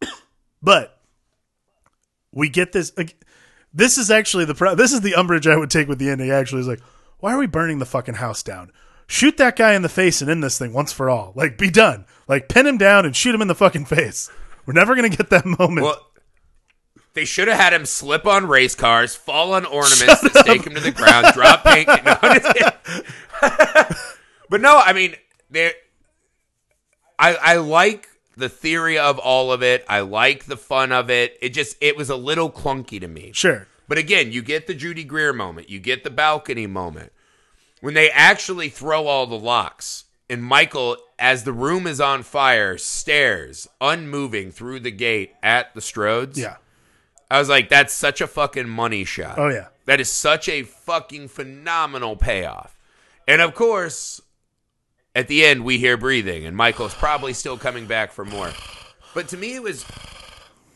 but 0.62 0.98
we 2.32 2.48
get 2.48 2.72
this. 2.72 2.92
ag- 2.98 3.14
This 3.76 3.98
is 3.98 4.10
actually 4.10 4.46
the 4.46 4.54
pro- 4.54 4.74
this 4.74 4.94
is 4.94 5.02
the 5.02 5.14
umbrage 5.14 5.46
I 5.46 5.54
would 5.56 5.70
take 5.70 5.86
with 5.86 5.98
the 5.98 6.08
ending. 6.08 6.30
Actually, 6.30 6.62
is 6.62 6.66
like, 6.66 6.80
why 7.20 7.34
are 7.34 7.38
we 7.38 7.46
burning 7.46 7.78
the 7.78 7.84
fucking 7.84 8.14
house 8.14 8.42
down? 8.42 8.72
Shoot 9.06 9.36
that 9.36 9.54
guy 9.54 9.74
in 9.74 9.82
the 9.82 9.90
face 9.90 10.22
and 10.22 10.30
end 10.30 10.42
this 10.42 10.58
thing 10.58 10.72
once 10.72 10.92
for 10.94 11.10
all. 11.10 11.32
Like, 11.36 11.58
be 11.58 11.70
done. 11.70 12.06
Like, 12.26 12.48
pin 12.48 12.66
him 12.66 12.78
down 12.78 13.04
and 13.04 13.14
shoot 13.14 13.34
him 13.34 13.42
in 13.42 13.48
the 13.48 13.54
fucking 13.54 13.84
face. 13.84 14.30
We're 14.64 14.72
never 14.72 14.96
gonna 14.96 15.10
get 15.10 15.28
that 15.28 15.44
moment. 15.44 15.84
Well, 15.84 16.00
they 17.12 17.26
should 17.26 17.48
have 17.48 17.60
had 17.60 17.74
him 17.74 17.84
slip 17.84 18.26
on 18.26 18.46
race 18.46 18.74
cars, 18.74 19.14
fall 19.14 19.52
on 19.52 19.66
ornaments 19.66 20.22
stake 20.40 20.66
him 20.66 20.74
to 20.74 20.80
the 20.80 20.90
ground, 20.90 21.26
drop 21.34 21.62
paint. 21.62 21.88
No, 22.04 22.16
but 24.48 24.60
no, 24.62 24.78
I 24.78 24.92
mean. 24.94 25.14
I 27.18 27.34
I 27.34 27.56
like 27.56 28.08
the 28.36 28.48
theory 28.48 28.98
of 28.98 29.18
all 29.18 29.50
of 29.52 29.62
it. 29.62 29.84
I 29.88 30.00
like 30.00 30.44
the 30.44 30.56
fun 30.56 30.92
of 30.92 31.10
it. 31.10 31.36
It 31.40 31.50
just 31.50 31.76
it 31.80 31.96
was 31.96 32.10
a 32.10 32.16
little 32.16 32.50
clunky 32.50 33.00
to 33.00 33.08
me. 33.08 33.32
sure. 33.32 33.66
But 33.88 33.98
again, 33.98 34.32
you 34.32 34.42
get 34.42 34.66
the 34.66 34.74
Judy 34.74 35.04
Greer 35.04 35.32
moment, 35.32 35.70
you 35.70 35.78
get 35.78 36.02
the 36.02 36.10
balcony 36.10 36.66
moment. 36.66 37.12
When 37.80 37.94
they 37.94 38.10
actually 38.10 38.68
throw 38.68 39.06
all 39.06 39.26
the 39.28 39.38
locks, 39.38 40.06
and 40.28 40.42
Michael, 40.42 40.96
as 41.20 41.44
the 41.44 41.52
room 41.52 41.86
is 41.86 42.00
on 42.00 42.24
fire, 42.24 42.78
stares 42.78 43.68
unmoving 43.80 44.50
through 44.50 44.80
the 44.80 44.90
gate 44.90 45.34
at 45.42 45.72
the 45.74 45.80
Strodes. 45.80 46.36
Yeah. 46.36 46.56
I 47.30 47.38
was 47.38 47.48
like, 47.48 47.68
that's 47.68 47.92
such 47.94 48.20
a 48.20 48.26
fucking 48.26 48.68
money 48.68 49.04
shot. 49.04 49.38
Oh 49.38 49.48
yeah. 49.48 49.68
That 49.84 50.00
is 50.00 50.10
such 50.10 50.48
a 50.48 50.62
fucking 50.64 51.28
phenomenal 51.28 52.16
payoff. 52.16 52.76
And 53.28 53.40
of 53.40 53.54
course, 53.54 54.20
at 55.16 55.28
the 55.28 55.46
end, 55.46 55.64
we 55.64 55.78
hear 55.78 55.96
breathing, 55.96 56.44
and 56.44 56.54
Michael's 56.54 56.94
probably 56.94 57.32
still 57.32 57.56
coming 57.56 57.86
back 57.86 58.12
for 58.12 58.26
more. 58.26 58.52
But 59.14 59.28
to 59.28 59.38
me, 59.38 59.54
it 59.54 59.62
was 59.62 59.86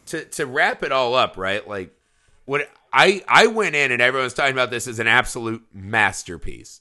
to 0.07 0.25
to 0.25 0.47
wrap 0.47 0.83
it 0.83 0.93
all 0.93 1.15
up, 1.15 1.37
right? 1.37 1.69
Like 1.69 1.95
what 2.47 2.71
I 2.91 3.23
I 3.29 3.49
went 3.49 3.75
in 3.75 3.93
and 3.93 4.01
everyone's 4.01 4.33
talking 4.33 4.55
about 4.55 4.71
this 4.71 4.89
as 4.89 4.99
an 4.99 5.07
absolute 5.07 5.63
masterpiece. 5.75 6.81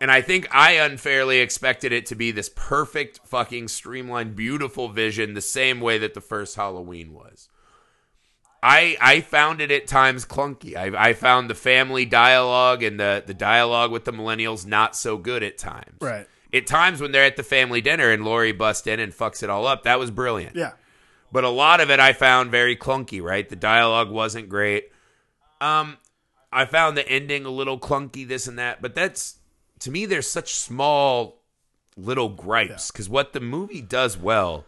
And 0.00 0.12
I 0.12 0.20
think 0.20 0.46
I 0.52 0.74
unfairly 0.74 1.40
expected 1.40 1.90
it 1.90 2.06
to 2.06 2.14
be 2.14 2.30
this 2.30 2.48
perfect, 2.54 3.18
fucking 3.24 3.66
streamlined, 3.66 4.36
beautiful 4.36 4.88
vision, 4.88 5.34
the 5.34 5.40
same 5.40 5.80
way 5.80 5.98
that 5.98 6.14
the 6.14 6.20
first 6.20 6.54
Halloween 6.54 7.12
was. 7.12 7.48
I 8.62 8.96
I 9.00 9.20
found 9.20 9.60
it 9.60 9.72
at 9.72 9.88
times 9.88 10.24
clunky. 10.24 10.76
I, 10.76 11.08
I 11.08 11.12
found 11.14 11.50
the 11.50 11.56
family 11.56 12.04
dialogue 12.04 12.84
and 12.84 13.00
the, 13.00 13.24
the 13.26 13.34
dialogue 13.34 13.90
with 13.90 14.04
the 14.04 14.12
millennials 14.12 14.64
not 14.64 14.94
so 14.94 15.16
good 15.16 15.42
at 15.42 15.58
times. 15.58 15.98
Right. 16.00 16.28
At 16.52 16.66
times 16.66 17.00
when 17.00 17.12
they're 17.12 17.24
at 17.24 17.36
the 17.36 17.42
family 17.42 17.80
dinner 17.80 18.10
and 18.10 18.24
Laurie 18.24 18.52
busts 18.52 18.86
in 18.86 19.00
and 19.00 19.12
fucks 19.12 19.42
it 19.42 19.50
all 19.50 19.66
up, 19.66 19.82
that 19.82 19.98
was 19.98 20.10
brilliant. 20.10 20.56
Yeah. 20.56 20.72
But 21.30 21.44
a 21.44 21.50
lot 21.50 21.80
of 21.80 21.90
it 21.90 22.00
I 22.00 22.12
found 22.14 22.50
very 22.50 22.74
clunky, 22.74 23.22
right? 23.22 23.46
The 23.48 23.56
dialogue 23.56 24.10
wasn't 24.10 24.48
great. 24.48 24.90
Um, 25.60 25.98
I 26.50 26.64
found 26.64 26.96
the 26.96 27.06
ending 27.06 27.44
a 27.44 27.50
little 27.50 27.78
clunky, 27.78 28.26
this 28.26 28.46
and 28.46 28.58
that. 28.58 28.80
But 28.80 28.94
that's 28.94 29.36
to 29.80 29.90
me, 29.90 30.06
there's 30.06 30.28
such 30.30 30.54
small 30.54 31.42
little 31.96 32.28
gripes 32.28 32.90
because 32.90 33.08
what 33.08 33.32
the 33.32 33.40
movie 33.40 33.82
does 33.82 34.16
well 34.16 34.64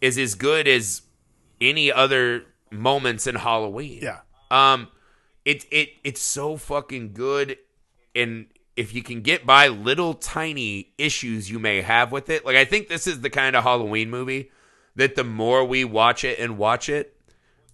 is 0.00 0.18
as 0.18 0.34
good 0.34 0.66
as 0.66 1.02
any 1.60 1.92
other 1.92 2.44
moments 2.70 3.26
in 3.26 3.36
Halloween. 3.36 4.00
Yeah. 4.02 4.20
Um, 4.50 4.88
it 5.44 5.64
it 5.70 5.90
it's 6.02 6.20
so 6.20 6.56
fucking 6.56 7.12
good, 7.12 7.58
and 8.14 8.46
if 8.76 8.94
you 8.94 9.02
can 9.02 9.20
get 9.20 9.44
by 9.44 9.68
little 9.68 10.14
tiny 10.14 10.92
issues 10.98 11.50
you 11.50 11.58
may 11.58 11.80
have 11.82 12.12
with 12.12 12.30
it, 12.30 12.44
like 12.46 12.56
I 12.56 12.64
think 12.64 12.88
this 12.88 13.06
is 13.06 13.20
the 13.20 13.30
kind 13.30 13.56
of 13.56 13.64
Halloween 13.64 14.10
movie 14.10 14.50
that 14.96 15.14
the 15.16 15.24
more 15.24 15.64
we 15.64 15.84
watch 15.84 16.24
it 16.24 16.38
and 16.38 16.56
watch 16.58 16.88
it, 16.88 17.16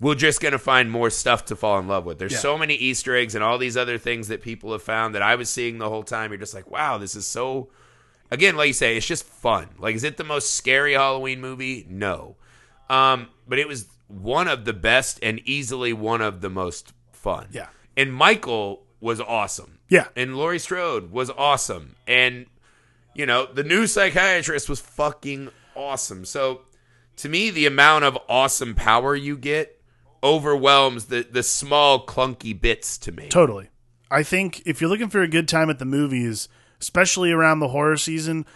we're 0.01 0.15
just 0.15 0.41
gonna 0.41 0.59
find 0.59 0.91
more 0.91 1.09
stuff 1.11 1.45
to 1.47 1.57
fall 1.57 1.79
in 1.79 1.89
love 1.89 2.05
with. 2.05 2.19
There's 2.19 2.33
Yeah. 2.33 2.39
so 2.39 2.59
many 2.59 2.75
Easter 2.75 3.15
eggs 3.17 3.35
and 3.35 3.43
all 3.43 3.57
these 3.59 3.77
other 3.77 3.99
things 3.99 4.29
that 4.29 4.43
people 4.43 4.73
have 4.73 4.83
found 4.83 5.15
that 5.15 5.23
I 5.23 5.35
was 5.37 5.49
seeing 5.49 5.79
the 5.79 5.89
whole 5.89 6.03
time. 6.03 6.31
You're 6.31 6.39
just 6.39 6.55
like, 6.55 6.71
wow, 6.71 6.99
this 6.99 7.15
is 7.15 7.27
so. 7.27 7.71
Again, 8.31 8.57
like 8.57 8.67
you 8.69 8.73
say, 8.73 8.97
it's 8.97 9.07
just 9.07 9.25
fun. 9.25 9.69
Like, 9.79 9.95
is 9.95 10.03
it 10.05 10.17
the 10.17 10.25
most 10.25 10.55
scary 10.55 10.95
Halloween 10.95 11.41
movie? 11.41 11.87
No, 11.89 12.37
um, 12.91 13.29
but 13.49 13.59
it 13.59 13.69
was 13.69 13.87
one 14.09 14.49
of 14.49 14.65
the 14.65 14.73
best 14.73 15.19
and 15.23 15.41
easily 15.45 15.93
one 15.93 16.21
of 16.21 16.41
the 16.41 16.51
most 16.51 16.93
fun. 17.13 17.49
Yeah. 17.53 17.69
and 17.97 18.13
Michael 18.13 18.86
was 19.01 19.21
awesome. 19.21 19.79
Yeah. 19.89 20.09
and 20.17 20.37
Laurie 20.37 20.59
Strode 20.59 21.13
was 21.13 21.31
awesome, 21.31 21.97
and 22.07 22.47
you 23.15 23.27
know 23.27 23.47
the 23.47 23.65
new 23.65 23.87
psychiatrist 23.87 24.69
was 24.69 24.81
fucking 24.81 25.51
awesome. 25.75 26.25
So 26.25 26.63
to 27.17 27.29
me, 27.29 27.51
the 27.51 27.67
amount 27.67 28.05
of 28.05 28.19
awesome 28.29 28.75
power 28.75 29.15
you 29.15 29.37
get 29.37 29.81
overwhelms 30.23 31.07
the 31.07 31.27
the 31.31 31.43
small 31.43 32.05
clunky 32.05 32.59
bits 32.59 32.99
to 32.99 33.13
me. 33.13 33.29
Totally. 33.29 33.69
I 34.11 34.23
think 34.23 34.63
if 34.67 34.81
you're 34.81 34.91
looking 34.91 35.09
for 35.11 35.23
a 35.23 35.29
good 35.29 35.49
time 35.49 35.69
at 35.71 35.79
the 35.79 35.85
movies, 35.85 36.49
especially 36.81 37.33
around 37.33 37.59
the 37.61 37.69
horror 37.69 37.97
season, 37.97 38.47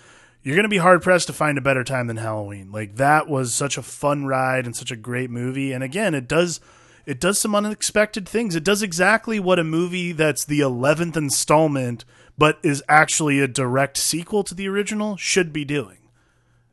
you're 0.42 0.54
going 0.54 0.64
to 0.64 0.68
be 0.68 0.78
hard 0.78 1.02
pressed 1.02 1.26
to 1.26 1.32
find 1.32 1.58
a 1.58 1.62
better 1.62 1.84
time 1.84 2.06
than 2.06 2.16
Halloween. 2.18 2.70
Like 2.70 2.96
that 2.96 3.28
was 3.28 3.52
such 3.52 3.76
a 3.76 3.82
fun 3.82 4.26
ride 4.26 4.64
and 4.64 4.76
such 4.76 4.90
a 4.90 4.96
great 4.96 5.28
movie. 5.30 5.72
And 5.72 5.82
again, 5.82 6.14
it 6.14 6.28
does 6.28 6.60
it 7.06 7.20
does 7.20 7.38
some 7.38 7.54
unexpected 7.54 8.28
things. 8.28 8.54
It 8.54 8.64
does 8.64 8.82
exactly 8.82 9.40
what 9.40 9.58
a 9.58 9.64
movie 9.64 10.12
that's 10.12 10.44
the 10.44 10.60
11th 10.60 11.16
installment 11.16 12.04
but 12.40 12.58
is 12.62 12.82
actually 12.88 13.38
a 13.38 13.46
direct 13.46 13.98
sequel 13.98 14.42
to 14.42 14.54
the 14.54 14.66
original 14.66 15.14
should 15.18 15.52
be 15.52 15.62
doing. 15.62 15.98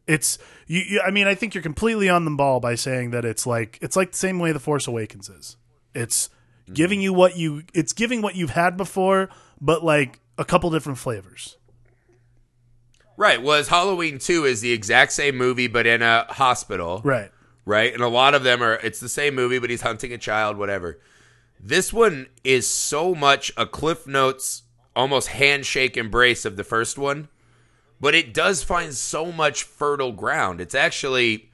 It's 0.07 0.37
you, 0.65 0.79
you 0.79 1.01
I 1.05 1.11
mean 1.11 1.27
I 1.27 1.35
think 1.35 1.53
you're 1.53 1.61
completely 1.61 2.07
on 2.07 2.23
the 2.23 2.31
ball 2.31 2.61
by 2.61 2.75
saying 2.75 3.11
that 3.11 3.25
it's 3.25 3.45
like 3.45 3.77
it's 3.81 3.97
like 3.97 4.11
the 4.11 4.17
same 4.17 4.39
way 4.39 4.53
the 4.53 4.59
Force 4.59 4.87
Awakens 4.87 5.27
is. 5.27 5.57
It's 5.93 6.29
giving 6.71 6.99
mm-hmm. 6.99 7.03
you 7.03 7.13
what 7.13 7.35
you 7.35 7.63
it's 7.73 7.91
giving 7.91 8.21
what 8.21 8.35
you've 8.35 8.51
had 8.51 8.77
before 8.77 9.29
but 9.59 9.83
like 9.83 10.21
a 10.37 10.45
couple 10.45 10.69
different 10.69 10.99
flavors. 10.99 11.57
Right. 13.17 13.41
Was 13.41 13.67
Halloween 13.67 14.19
2 14.19 14.45
is 14.45 14.61
the 14.61 14.71
exact 14.71 15.11
same 15.11 15.35
movie 15.35 15.67
but 15.67 15.85
in 15.85 16.01
a 16.01 16.27
hospital. 16.29 17.01
Right. 17.03 17.31
Right? 17.67 17.93
And 17.93 18.01
a 18.01 18.07
lot 18.07 18.33
of 18.33 18.43
them 18.43 18.63
are 18.63 18.75
it's 18.75 18.99
the 18.99 19.09
same 19.09 19.35
movie, 19.35 19.59
but 19.59 19.69
he's 19.69 19.81
hunting 19.81 20.13
a 20.13 20.17
child, 20.17 20.57
whatever. 20.57 20.99
This 21.59 21.91
one 21.91 22.27
is 22.43 22.67
so 22.67 23.13
much 23.13 23.51
a 23.57 23.65
Cliff 23.65 24.07
Notes 24.07 24.63
almost 24.95 25.27
handshake 25.27 25.97
embrace 25.97 26.45
of 26.45 26.55
the 26.55 26.63
first 26.63 26.97
one, 26.97 27.27
but 27.99 28.15
it 28.15 28.33
does 28.33 28.63
find 28.63 28.93
so 28.93 29.31
much 29.31 29.63
fertile 29.63 30.11
ground. 30.13 30.61
It's 30.61 30.75
actually 30.75 31.51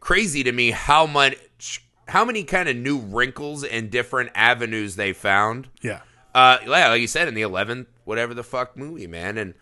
crazy 0.00 0.42
to 0.42 0.52
me 0.52 0.72
how 0.72 1.06
much 1.06 1.84
how 2.08 2.24
many 2.24 2.42
kind 2.42 2.68
of 2.68 2.76
new 2.76 2.98
wrinkles 2.98 3.62
and 3.62 3.90
different 3.90 4.30
avenues 4.34 4.96
they 4.96 5.12
found. 5.12 5.68
Yeah. 5.80 6.00
Uh, 6.34 6.58
yeah, 6.62 6.88
like 6.88 7.00
you 7.00 7.06
said, 7.06 7.28
in 7.28 7.34
the 7.34 7.42
eleventh, 7.42 7.86
whatever 8.04 8.34
the 8.34 8.42
fuck 8.42 8.76
movie, 8.76 9.06
man. 9.06 9.38
And 9.38 9.54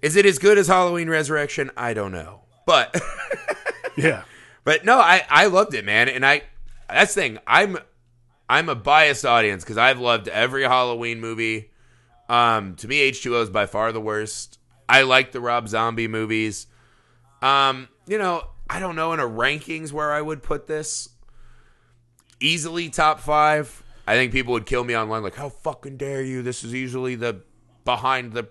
is 0.00 0.16
it 0.16 0.26
as 0.26 0.38
good 0.38 0.58
as 0.58 0.68
Halloween 0.68 1.10
Resurrection? 1.10 1.70
I 1.76 1.92
don't 1.92 2.12
know, 2.12 2.42
but 2.66 2.94
Yeah. 3.96 4.24
But 4.64 4.84
no, 4.84 4.98
I 4.98 5.22
I 5.28 5.46
loved 5.46 5.74
it, 5.74 5.84
man. 5.84 6.08
And 6.08 6.24
I 6.24 6.42
that's 6.88 7.14
the 7.14 7.20
thing. 7.20 7.38
I'm 7.46 7.78
I'm 8.48 8.68
a 8.68 8.74
biased 8.74 9.24
audience 9.24 9.64
because 9.64 9.78
I've 9.78 10.00
loved 10.00 10.28
every 10.28 10.64
Halloween 10.64 11.20
movie. 11.20 11.70
Um, 12.28 12.74
to 12.76 12.88
me, 12.88 13.10
H2O 13.10 13.42
is 13.42 13.50
by 13.50 13.66
far 13.66 13.92
the 13.92 14.00
worst. 14.00 14.58
I 14.88 15.02
like 15.02 15.32
the 15.32 15.40
Rob 15.40 15.68
Zombie 15.68 16.08
movies. 16.08 16.66
Um, 17.42 17.88
you 18.06 18.18
know, 18.18 18.44
I 18.68 18.80
don't 18.80 18.96
know 18.96 19.12
in 19.12 19.20
a 19.20 19.28
rankings 19.28 19.92
where 19.92 20.12
I 20.12 20.20
would 20.20 20.42
put 20.42 20.66
this. 20.66 21.10
Easily 22.40 22.90
top 22.90 23.20
five. 23.20 23.82
I 24.06 24.14
think 24.16 24.32
people 24.32 24.52
would 24.52 24.66
kill 24.66 24.84
me 24.84 24.96
online, 24.96 25.22
like, 25.22 25.34
how 25.34 25.48
fucking 25.48 25.96
dare 25.96 26.22
you? 26.22 26.42
This 26.42 26.62
is 26.62 26.74
easily 26.74 27.14
the 27.14 27.40
behind 27.84 28.32
the 28.32 28.48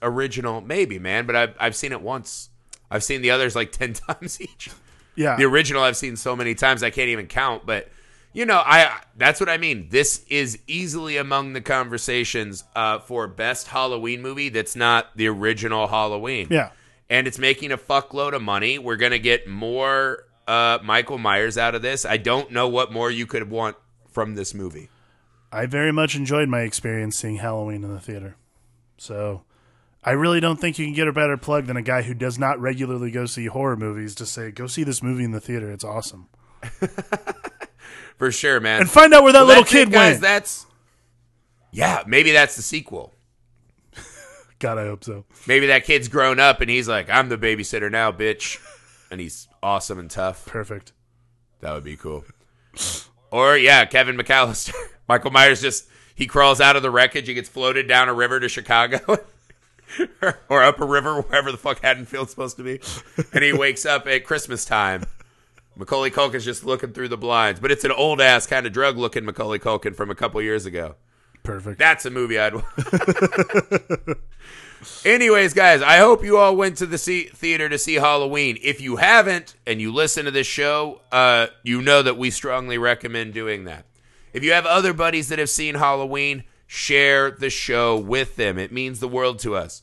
original. 0.00 0.60
Maybe, 0.60 0.98
man, 0.98 1.26
but 1.26 1.34
I've 1.34 1.54
I've 1.58 1.76
seen 1.76 1.92
it 1.92 2.00
once. 2.00 2.50
I've 2.90 3.02
seen 3.02 3.22
the 3.22 3.30
others 3.30 3.56
like 3.56 3.72
ten 3.72 3.94
times 3.94 4.40
each. 4.40 4.70
Yeah. 5.14 5.36
The 5.36 5.44
original 5.44 5.82
I've 5.82 5.96
seen 5.96 6.16
so 6.16 6.34
many 6.34 6.54
times 6.54 6.82
I 6.82 6.90
can't 6.90 7.08
even 7.08 7.26
count, 7.26 7.66
but 7.66 7.88
you 8.32 8.46
know, 8.46 8.62
I 8.64 9.00
that's 9.16 9.40
what 9.40 9.48
I 9.48 9.58
mean. 9.58 9.88
This 9.90 10.24
is 10.28 10.58
easily 10.66 11.16
among 11.16 11.52
the 11.52 11.60
conversations 11.60 12.64
uh, 12.74 12.98
for 13.00 13.26
best 13.26 13.68
Halloween 13.68 14.22
movie 14.22 14.48
that's 14.48 14.74
not 14.74 15.16
the 15.16 15.26
original 15.28 15.86
Halloween. 15.86 16.48
Yeah. 16.50 16.70
And 17.10 17.26
it's 17.26 17.38
making 17.38 17.72
a 17.72 17.78
fuckload 17.78 18.32
of 18.32 18.40
money. 18.40 18.78
We're 18.78 18.96
gonna 18.96 19.18
get 19.18 19.46
more 19.46 20.24
uh, 20.48 20.78
Michael 20.82 21.18
Myers 21.18 21.58
out 21.58 21.74
of 21.74 21.82
this. 21.82 22.06
I 22.06 22.16
don't 22.16 22.50
know 22.50 22.68
what 22.68 22.90
more 22.90 23.10
you 23.10 23.26
could 23.26 23.50
want 23.50 23.76
from 24.08 24.34
this 24.34 24.54
movie. 24.54 24.88
I 25.50 25.66
very 25.66 25.92
much 25.92 26.16
enjoyed 26.16 26.48
my 26.48 26.62
experience 26.62 27.18
seeing 27.18 27.36
Halloween 27.36 27.84
in 27.84 27.92
the 27.92 28.00
theater. 28.00 28.36
So 28.96 29.42
I 30.04 30.10
really 30.12 30.40
don't 30.40 30.56
think 30.60 30.78
you 30.78 30.84
can 30.86 30.94
get 30.94 31.06
a 31.06 31.12
better 31.12 31.36
plug 31.36 31.66
than 31.66 31.76
a 31.76 31.82
guy 31.82 32.02
who 32.02 32.14
does 32.14 32.38
not 32.38 32.58
regularly 32.60 33.10
go 33.10 33.24
see 33.26 33.46
horror 33.46 33.76
movies 33.76 34.14
to 34.16 34.26
say, 34.26 34.50
go 34.50 34.66
see 34.66 34.82
this 34.84 35.02
movie 35.02 35.22
in 35.24 35.30
the 35.30 35.40
theater. 35.40 35.70
It's 35.70 35.84
awesome. 35.84 36.28
For 38.18 38.30
sure, 38.30 38.60
man. 38.60 38.80
And 38.82 38.90
find 38.90 39.12
out 39.14 39.22
where 39.22 39.32
that 39.32 39.40
Well, 39.40 39.46
little 39.48 39.62
that's 39.62 39.74
it, 39.74 39.84
kid 39.86 39.92
guys. 39.92 40.12
went. 40.14 40.22
That's 40.22 40.66
yeah, 41.70 42.02
maybe 42.06 42.32
that's 42.32 42.56
the 42.56 42.62
sequel. 42.62 43.14
God, 44.58 44.78
I 44.78 44.84
hope 44.86 45.04
so. 45.04 45.24
Maybe 45.46 45.66
that 45.68 45.84
kid's 45.84 46.08
grown 46.08 46.38
up 46.38 46.60
and 46.60 46.68
he's 46.70 46.88
like, 46.88 47.08
I'm 47.10 47.28
the 47.28 47.38
babysitter 47.38 47.90
now, 47.90 48.12
bitch. 48.12 48.58
And 49.10 49.20
he's 49.20 49.48
awesome 49.62 49.98
and 49.98 50.10
tough. 50.10 50.46
Perfect. 50.46 50.92
That 51.60 51.72
would 51.74 51.84
be 51.84 51.96
cool. 51.96 52.24
Or 53.30 53.56
yeah, 53.56 53.84
Kevin 53.86 54.16
McCallister. 54.16 54.74
Michael 55.08 55.30
Myers 55.30 55.60
just 55.62 55.88
he 56.14 56.26
crawls 56.26 56.60
out 56.60 56.76
of 56.76 56.82
the 56.82 56.90
wreckage, 56.90 57.26
he 57.28 57.34
gets 57.34 57.48
floated 57.48 57.86
down 57.88 58.08
a 58.08 58.14
river 58.14 58.40
to 58.40 58.48
Chicago. 58.48 58.98
or 60.48 60.62
up 60.62 60.80
a 60.80 60.86
river, 60.86 61.20
wherever 61.20 61.52
the 61.52 61.58
fuck 61.58 61.80
Haddonfield's 61.82 62.30
supposed 62.30 62.56
to 62.56 62.62
be. 62.62 62.80
And 63.32 63.42
he 63.44 63.52
wakes 63.58 63.84
up 63.86 64.06
at 64.06 64.24
Christmas 64.24 64.64
time. 64.64 65.04
Macaulay 65.76 66.10
Culkin's 66.10 66.44
just 66.44 66.64
looking 66.64 66.92
through 66.92 67.08
the 67.08 67.16
blinds. 67.16 67.60
But 67.60 67.70
it's 67.70 67.84
an 67.84 67.92
old 67.92 68.20
ass 68.20 68.46
kind 68.46 68.66
of 68.66 68.72
drug 68.72 68.98
looking 68.98 69.24
Macaulay 69.24 69.58
Culkin 69.58 69.94
from 69.94 70.10
a 70.10 70.14
couple 70.14 70.40
years 70.42 70.66
ago. 70.66 70.96
Perfect. 71.42 71.78
That's 71.78 72.06
a 72.06 72.10
movie 72.10 72.38
I'd. 72.38 72.54
Anyways, 75.04 75.54
guys, 75.54 75.80
I 75.80 75.98
hope 75.98 76.24
you 76.24 76.36
all 76.38 76.56
went 76.56 76.76
to 76.78 76.86
the 76.86 76.98
see- 76.98 77.24
theater 77.24 77.68
to 77.68 77.78
see 77.78 77.94
Halloween. 77.94 78.58
If 78.62 78.80
you 78.80 78.96
haven't 78.96 79.56
and 79.66 79.80
you 79.80 79.92
listen 79.92 80.24
to 80.24 80.30
this 80.30 80.46
show, 80.46 81.00
uh, 81.10 81.48
you 81.62 81.82
know 81.82 82.02
that 82.02 82.16
we 82.16 82.30
strongly 82.30 82.78
recommend 82.78 83.32
doing 83.32 83.64
that. 83.64 83.86
If 84.32 84.42
you 84.42 84.52
have 84.52 84.66
other 84.66 84.92
buddies 84.92 85.28
that 85.28 85.38
have 85.38 85.50
seen 85.50 85.76
Halloween, 85.76 86.44
share 86.72 87.30
the 87.30 87.50
show 87.50 87.98
with 87.98 88.36
them. 88.36 88.56
It 88.56 88.72
means 88.72 88.98
the 88.98 89.06
world 89.06 89.38
to 89.40 89.54
us. 89.54 89.82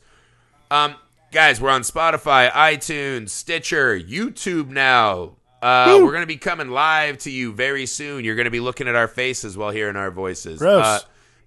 Um, 0.71 0.95
guys, 1.31 1.61
we're 1.61 1.69
on 1.69 1.83
Spotify, 1.83 2.49
iTunes, 2.49 3.29
Stitcher, 3.29 3.99
YouTube 3.99 4.69
now. 4.69 5.35
Uh, 5.61 5.99
we're 6.01 6.09
going 6.09 6.23
to 6.23 6.27
be 6.27 6.35
coming 6.35 6.69
live 6.69 7.19
to 7.19 7.29
you 7.29 7.53
very 7.53 7.85
soon. 7.85 8.25
You're 8.25 8.33
going 8.33 8.45
to 8.45 8.51
be 8.51 8.59
looking 8.59 8.87
at 8.87 8.95
our 8.95 9.07
faces 9.07 9.55
while 9.55 9.69
hearing 9.69 9.97
our 9.97 10.09
voices. 10.09 10.57
Gross. 10.57 10.83
Uh, 10.83 10.99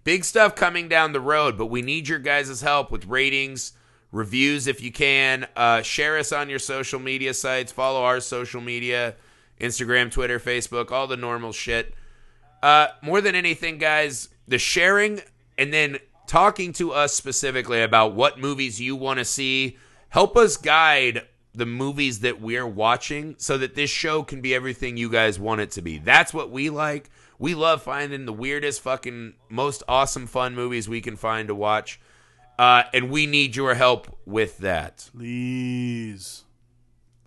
big 0.05 0.25
stuff 0.25 0.55
coming 0.55 0.87
down 0.87 1.11
the 1.11 1.21
road, 1.21 1.59
but 1.59 1.67
we 1.67 1.83
need 1.83 2.07
your 2.07 2.21
guys' 2.21 2.61
help 2.61 2.93
with 2.93 3.07
ratings, 3.07 3.73
reviews 4.13 4.69
if 4.69 4.81
you 4.81 4.93
can. 4.93 5.49
Uh, 5.57 5.83
share 5.83 6.19
us 6.19 6.31
on 6.31 6.51
your 6.51 6.61
social 6.61 7.01
media 7.01 7.35
sites. 7.35 7.73
Follow 7.73 8.05
our 8.05 8.21
social 8.21 8.61
media 8.61 9.17
Instagram, 9.61 10.09
Twitter, 10.09 10.39
Facebook, 10.39 10.93
all 10.93 11.09
the 11.09 11.17
normal 11.17 11.51
shit. 11.51 11.95
Uh, 12.63 12.87
more 13.03 13.21
than 13.21 13.35
anything, 13.35 13.79
guys, 13.79 14.29
the 14.47 14.59
sharing 14.59 15.21
and 15.63 15.73
then 15.73 15.97
talking 16.27 16.73
to 16.73 16.91
us 16.91 17.15
specifically 17.15 17.83
about 17.83 18.15
what 18.15 18.37
movies 18.37 18.81
you 18.81 18.97
want 18.97 19.21
to 19.21 19.25
see. 19.25 19.79
Help 20.09 20.37
us 20.37 20.57
guide 20.57 21.23
the 21.55 21.65
movies 21.65 22.19
that 22.21 22.41
we're 22.41 22.67
watching 22.67 23.37
so 23.39 23.57
that 23.59 23.77
this 23.77 23.89
show 23.89 24.25
can 24.25 24.41
be 24.41 24.53
everything 24.53 24.97
you 24.97 25.09
guys 25.09 25.39
want 25.39 25.61
it 25.61 25.71
to 25.71 25.81
be. 25.81 25.99
That's 25.99 26.35
what 26.35 26.51
we 26.51 26.69
like. 26.69 27.11
We 27.39 27.55
love 27.55 27.83
finding 27.83 28.27
the 28.27 28.33
weirdest, 28.33 28.81
fucking, 28.81 29.35
most 29.49 29.85
awesome, 29.87 30.27
fun 30.27 30.57
movies 30.57 30.89
we 30.89 31.01
can 31.01 31.15
find 31.15 31.47
to 31.47 31.55
watch. 31.55 32.01
Uh, 32.59 32.83
and 32.93 33.09
we 33.09 33.27
need 33.27 33.55
your 33.55 33.75
help 33.75 34.19
with 34.27 34.59
that. 34.59 35.11
Please. 35.15 36.43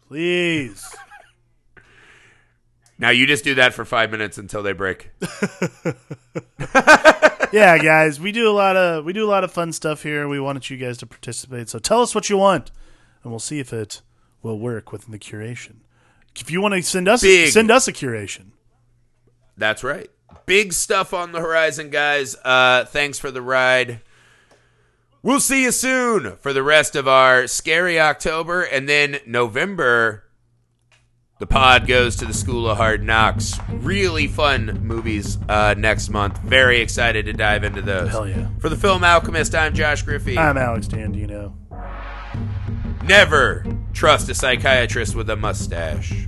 Please. 0.09 0.93
Now 2.97 3.09
you 3.09 3.27
just 3.27 3.43
do 3.43 3.55
that 3.55 3.73
for 3.73 3.83
five 3.83 4.09
minutes 4.09 4.37
until 4.37 4.63
they 4.63 4.73
break. 4.73 5.11
yeah, 7.51 7.77
guys, 7.77 8.19
we 8.19 8.31
do 8.31 8.49
a 8.49 8.53
lot 8.53 8.75
of 8.77 9.05
we 9.05 9.13
do 9.13 9.25
a 9.25 9.29
lot 9.29 9.43
of 9.43 9.51
fun 9.51 9.73
stuff 9.73 10.03
here. 10.03 10.27
We 10.27 10.39
wanted 10.39 10.69
you 10.69 10.77
guys 10.77 10.97
to 10.99 11.05
participate. 11.05 11.69
So 11.69 11.79
tell 11.79 12.01
us 12.01 12.15
what 12.15 12.29
you 12.29 12.37
want, 12.37 12.71
and 13.23 13.31
we'll 13.31 13.39
see 13.39 13.59
if 13.59 13.73
it 13.73 14.01
will 14.41 14.59
work 14.59 14.91
within 14.91 15.11
the 15.11 15.19
curation. 15.19 15.77
If 16.35 16.51
you 16.51 16.61
want 16.61 16.73
to 16.73 16.83
send 16.83 17.07
us 17.07 17.21
Big. 17.21 17.51
send 17.51 17.71
us 17.71 17.87
a 17.87 17.93
curation. 17.93 18.51
That's 19.57 19.83
right. 19.83 20.09
Big 20.45 20.73
stuff 20.73 21.13
on 21.13 21.31
the 21.31 21.39
horizon, 21.39 21.89
guys. 21.89 22.35
Uh, 22.43 22.85
thanks 22.85 23.19
for 23.19 23.31
the 23.31 23.41
ride. 23.41 24.01
We'll 25.23 25.39
see 25.39 25.63
you 25.63 25.71
soon 25.71 26.35
for 26.35 26.53
the 26.53 26.61
rest 26.61 26.95
of 26.95 27.07
our 27.07 27.47
scary 27.47 27.99
October, 27.99 28.61
and 28.61 28.87
then 28.87 29.19
November. 29.25 30.24
The 31.37 31.47
pod 31.47 31.85
goes 31.85 32.15
to 32.17 32.25
the 32.25 32.33
School 32.33 32.69
of 32.69 32.77
Hard 32.77 33.03
Knocks. 33.03 33.59
Really 33.69 34.25
fun 34.25 34.79
movies 34.81 35.37
uh, 35.49 35.75
next 35.77 36.09
month. 36.09 36.37
Very 36.39 36.79
excited 36.79 37.25
to 37.25 37.33
dive 37.33 37.65
into 37.65 37.81
those. 37.81 38.09
Hell 38.09 38.25
yeah. 38.25 38.47
For 38.59 38.69
the 38.69 38.77
Film 38.77 39.03
Alchemist, 39.03 39.53
I'm 39.53 39.73
Josh 39.73 40.03
Griffey. 40.03 40.37
I'm 40.37 40.57
Alex 40.57 40.87
Dandino. 40.87 41.53
Never 43.03 43.65
trust 43.91 44.29
a 44.29 44.33
psychiatrist 44.33 45.13
with 45.13 45.29
a 45.29 45.35
mustache. 45.35 46.25